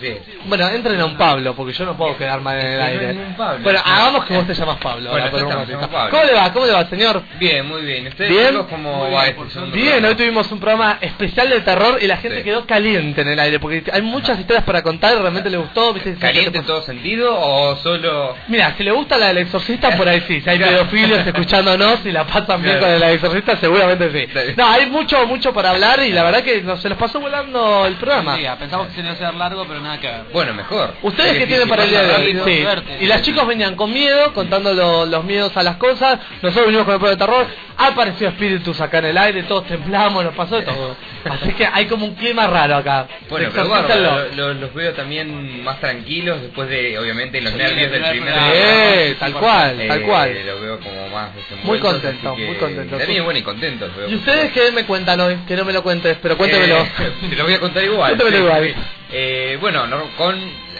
[0.00, 0.18] Leo.
[0.20, 0.46] Así es.
[0.48, 3.16] Bueno, entren a un Pablo, porque yo no puedo quedarme en el no aire.
[3.36, 3.62] Pablo.
[3.62, 5.10] Bueno, hagamos que vos te llamas Pablo.
[5.10, 6.10] Bueno, ahora, por un Pablo.
[6.10, 6.52] ¿Cómo le va?
[6.52, 7.22] ¿Cómo le va, señor?
[7.38, 8.06] Bien, muy bien.
[8.06, 8.64] ¿Ustedes Bien.
[8.68, 9.40] cómo va este
[9.72, 10.08] Bien, programa?
[10.08, 12.44] hoy tuvimos un programa especial de terror y la gente Sí.
[12.44, 15.92] quedó caliente en el aire, porque hay muchas historias para contar y realmente le gustó.
[15.94, 16.14] ¿viste?
[16.20, 18.34] ¿Caliente en todo sentido o solo...?
[18.48, 20.40] Mira, si le gusta la del exorcista, por ahí sí.
[20.40, 22.92] Si hay pedofilios escuchándonos y la pasan bien Claro.
[22.92, 24.54] con la del exorcista, seguramente sí.
[24.56, 27.86] No, hay mucho, mucho para hablar y la verdad que no, se nos pasó volando
[27.86, 28.36] el programa.
[28.36, 30.22] Sí, pensamos que se iba a ser largo, pero nada que ver.
[30.32, 30.94] Bueno, mejor.
[31.02, 32.40] ¿Ustedes qué tienen para el día de hoy?
[32.44, 32.64] Sí.
[33.00, 36.18] Y las chicos venían con miedo, contando lo- los miedos a las cosas.
[36.42, 37.46] Nosotros venimos con el programa de terror.
[37.78, 40.96] Apareció espíritus acá en el aire, todos temblamos, nos pasó de todo.
[41.24, 43.06] Así que hay como un clima raro acá.
[43.28, 43.66] Bueno, pero
[44.00, 48.34] lo- lo- los veo también más tranquilos después de, obviamente, los Sí, nervios del primer.
[48.34, 50.32] Sí, tal cual, tal cual.
[50.32, 52.96] Veo como más desenvueltos, Muy contento, así que muy contento.
[52.96, 53.90] También bueno y contentos.
[54.08, 55.36] ¿Y ustedes qué me cuentan hoy?
[55.46, 56.78] Que no me lo cuentes, pero cuéntemelo.
[56.78, 56.88] Eh,
[57.30, 58.16] te lo voy a contar igual.
[58.16, 58.64] Cuéntemelo sí, igual.
[58.68, 58.74] sí.
[59.12, 60.34] Eh, bueno, no, con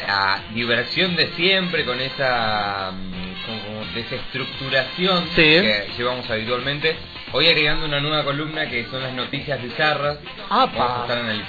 [0.06, 5.43] la diversión de siempre, con esa mm, como- como desestructuración Sí.
[5.43, 6.97] que llevamos habitualmente.
[7.32, 10.18] Hoy agregando una nueva columna que son las noticias bizarras.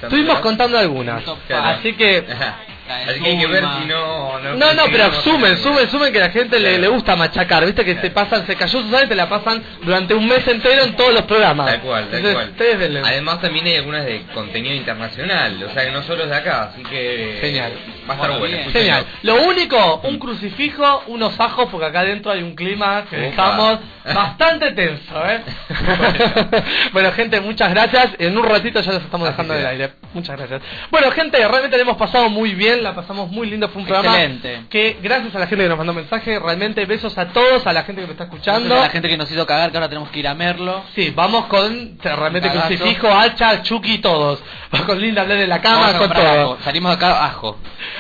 [0.07, 1.24] Estuvimos contando algunas.
[1.48, 1.65] Claro.
[1.80, 2.24] Así que...
[2.88, 4.40] Así que hay que ver si no...
[4.40, 7.66] No, No, no, pero sumen, sumen, sumen que a la gente le, le gusta machacar.
[7.66, 10.84] Viste que se pasan, se cayó Susana y te la pasan durante un mes entero
[10.84, 11.68] en todos los programas.
[11.68, 13.06] Tal cual, tal Entonces, cual.
[13.06, 16.72] Además también hay algunas de contenido internacional, o sea que no solo es de acá,
[16.74, 17.74] así que Genial.
[18.10, 18.58] va a estar Bueno.
[18.72, 19.06] Genial.
[19.24, 24.72] Lo único, un crucifijo, unos ajos, porque acá adentro hay un clima que dejamos bastante
[24.72, 25.42] tenso, ¿eh?
[26.94, 28.10] bueno, gente, muchas gracias.
[28.20, 29.70] En un ratito ya los estamos dejando será.
[29.72, 29.94] del aire.
[30.14, 30.62] Muchas gracias.
[30.90, 33.70] Bueno, gente, realmente le hemos pasado muy bien, la pasamos muy lindo.
[33.70, 34.64] Fue un programa Excelente.
[34.70, 37.84] que, gracias a la gente que nos mandó mensaje, realmente besos a todos, a la
[37.84, 38.76] gente que me está escuchando.
[38.76, 40.84] A la gente que nos hizo cagar, que ahora tenemos que ir a Merlo.
[40.95, 44.41] Sí, vamos con realmente crucifijo, hacha, Chucky, todos.
[44.85, 46.41] Con Linda Blair en la cama, Vamos a con todo.
[46.53, 46.57] ajo.
[46.64, 47.57] Salimos de acá ajo.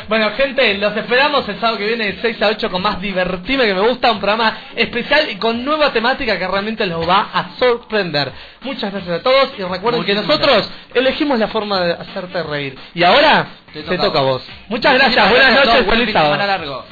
[0.07, 3.65] Bueno, gente, los esperamos el sábado que viene de 6 a 8 con más divertime
[3.65, 7.51] que me gusta, un programa especial y con nueva temática que realmente los va a
[7.57, 8.31] sorprender.
[8.61, 12.77] Muchas gracias a todos y recuerden que nosotros elegimos la forma de hacerte reír.
[12.93, 14.43] Y ahora te Te toca, a vos.
[14.67, 16.85] Muchas Muchísimas gracias, buenas noches, feliz de sábado.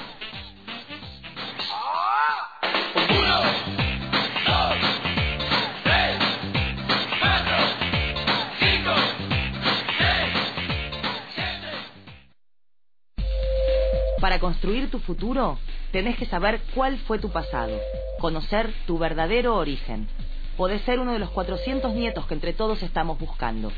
[14.25, 15.59] Para construir tu futuro,
[15.91, 17.79] tenés que saber cuál fue tu pasado,
[18.17, 20.07] conocer tu verdadero origen.
[20.57, 23.71] Podés ser uno de los 400 nietos que entre todos estamos buscando.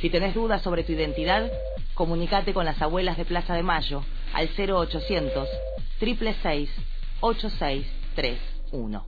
[0.00, 1.50] Si tenés dudas sobre tu identidad,
[1.94, 5.48] comunicate con las abuelas de Plaza de Mayo al 0800
[5.98, 6.70] 666
[7.18, 9.04] 8631.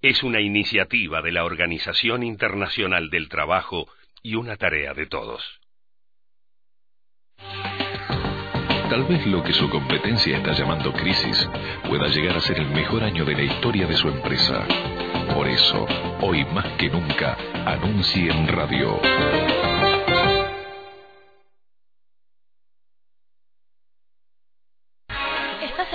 [0.00, 3.88] Es una iniciativa de la Organización Internacional del Trabajo
[4.22, 5.42] y una tarea de todos.
[8.88, 11.48] Tal vez lo que su competencia está llamando crisis
[11.86, 14.66] pueda llegar a ser el mejor año de la historia de su empresa.
[15.34, 15.86] Por eso,
[16.22, 17.36] hoy más que nunca,
[17.66, 18.98] anuncie en radio.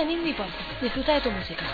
[0.04, 0.46] En Indie Pop.
[0.82, 1.64] Disfruta de tu música.